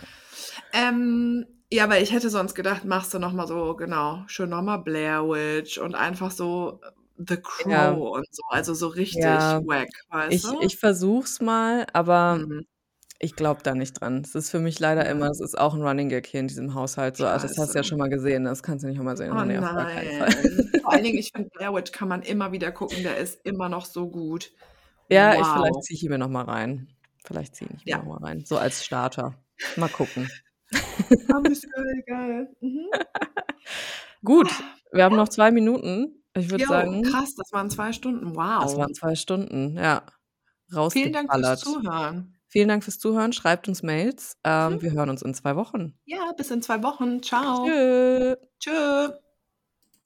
[0.72, 4.62] Ähm, ja, weil ich hätte sonst gedacht, machst du noch mal so genau, schön noch
[4.62, 6.80] mal Blair Witch und einfach so
[7.16, 8.06] The Crow Ja.
[8.16, 9.62] und so, also, so richtig Ja.
[9.62, 10.56] wack, weißt Ich du?
[10.60, 12.66] ich versuche es mal, aber Mhm.
[13.20, 14.22] ich glaube da nicht dran.
[14.24, 16.74] Es ist für mich leider immer es ist auch 'n Running Gag hier in diesem
[16.74, 17.26] Haushalt so.
[17.26, 17.84] Ah, das hast du ja Scheiße.
[17.84, 19.34] schon mal gesehen, das kannst du nicht noch mal sehen.
[19.34, 20.32] Oh Ne, keinen Fall.
[20.32, 20.72] nein.
[20.80, 23.68] Vor allen Dingen, ich finde, Blair Witch kann man immer wieder gucken, der ist immer
[23.68, 24.52] noch so gut.
[25.10, 25.84] Ja, ich vielleicht Wow.
[25.84, 26.88] ziehe ich ihn mir noch mal rein.
[27.24, 27.98] Vielleicht ziehe ich mir Ja.
[27.98, 29.40] noch mal rein, so als Starter.
[29.76, 30.42] Mal gucken.
[31.32, 32.56] Amüsgeil, geil.
[32.60, 32.86] Mhm.
[34.24, 34.50] Gut,
[34.92, 36.22] wir haben noch 2 Minuten.
[36.36, 38.34] Ich würde Jo, sagen krass, das waren 2 Stunden.
[38.34, 38.76] das Wow.
[38.78, 40.02] waren 2 Stunden, ja.
[40.90, 41.60] Vielen Dank fürs.
[41.60, 42.32] Zuhören.
[42.48, 43.32] Vielen Dank fürs Zuhören.
[43.32, 44.36] Schreibt uns Mails.
[44.44, 44.82] Ähm, Mhm.
[44.82, 45.98] wir hören uns in 2 Wochen.
[46.04, 47.22] Ja, bis in 2 Wochen.
[47.22, 47.66] Ciao.
[47.66, 48.36] Tschö.
[48.60, 49.08] Tschö.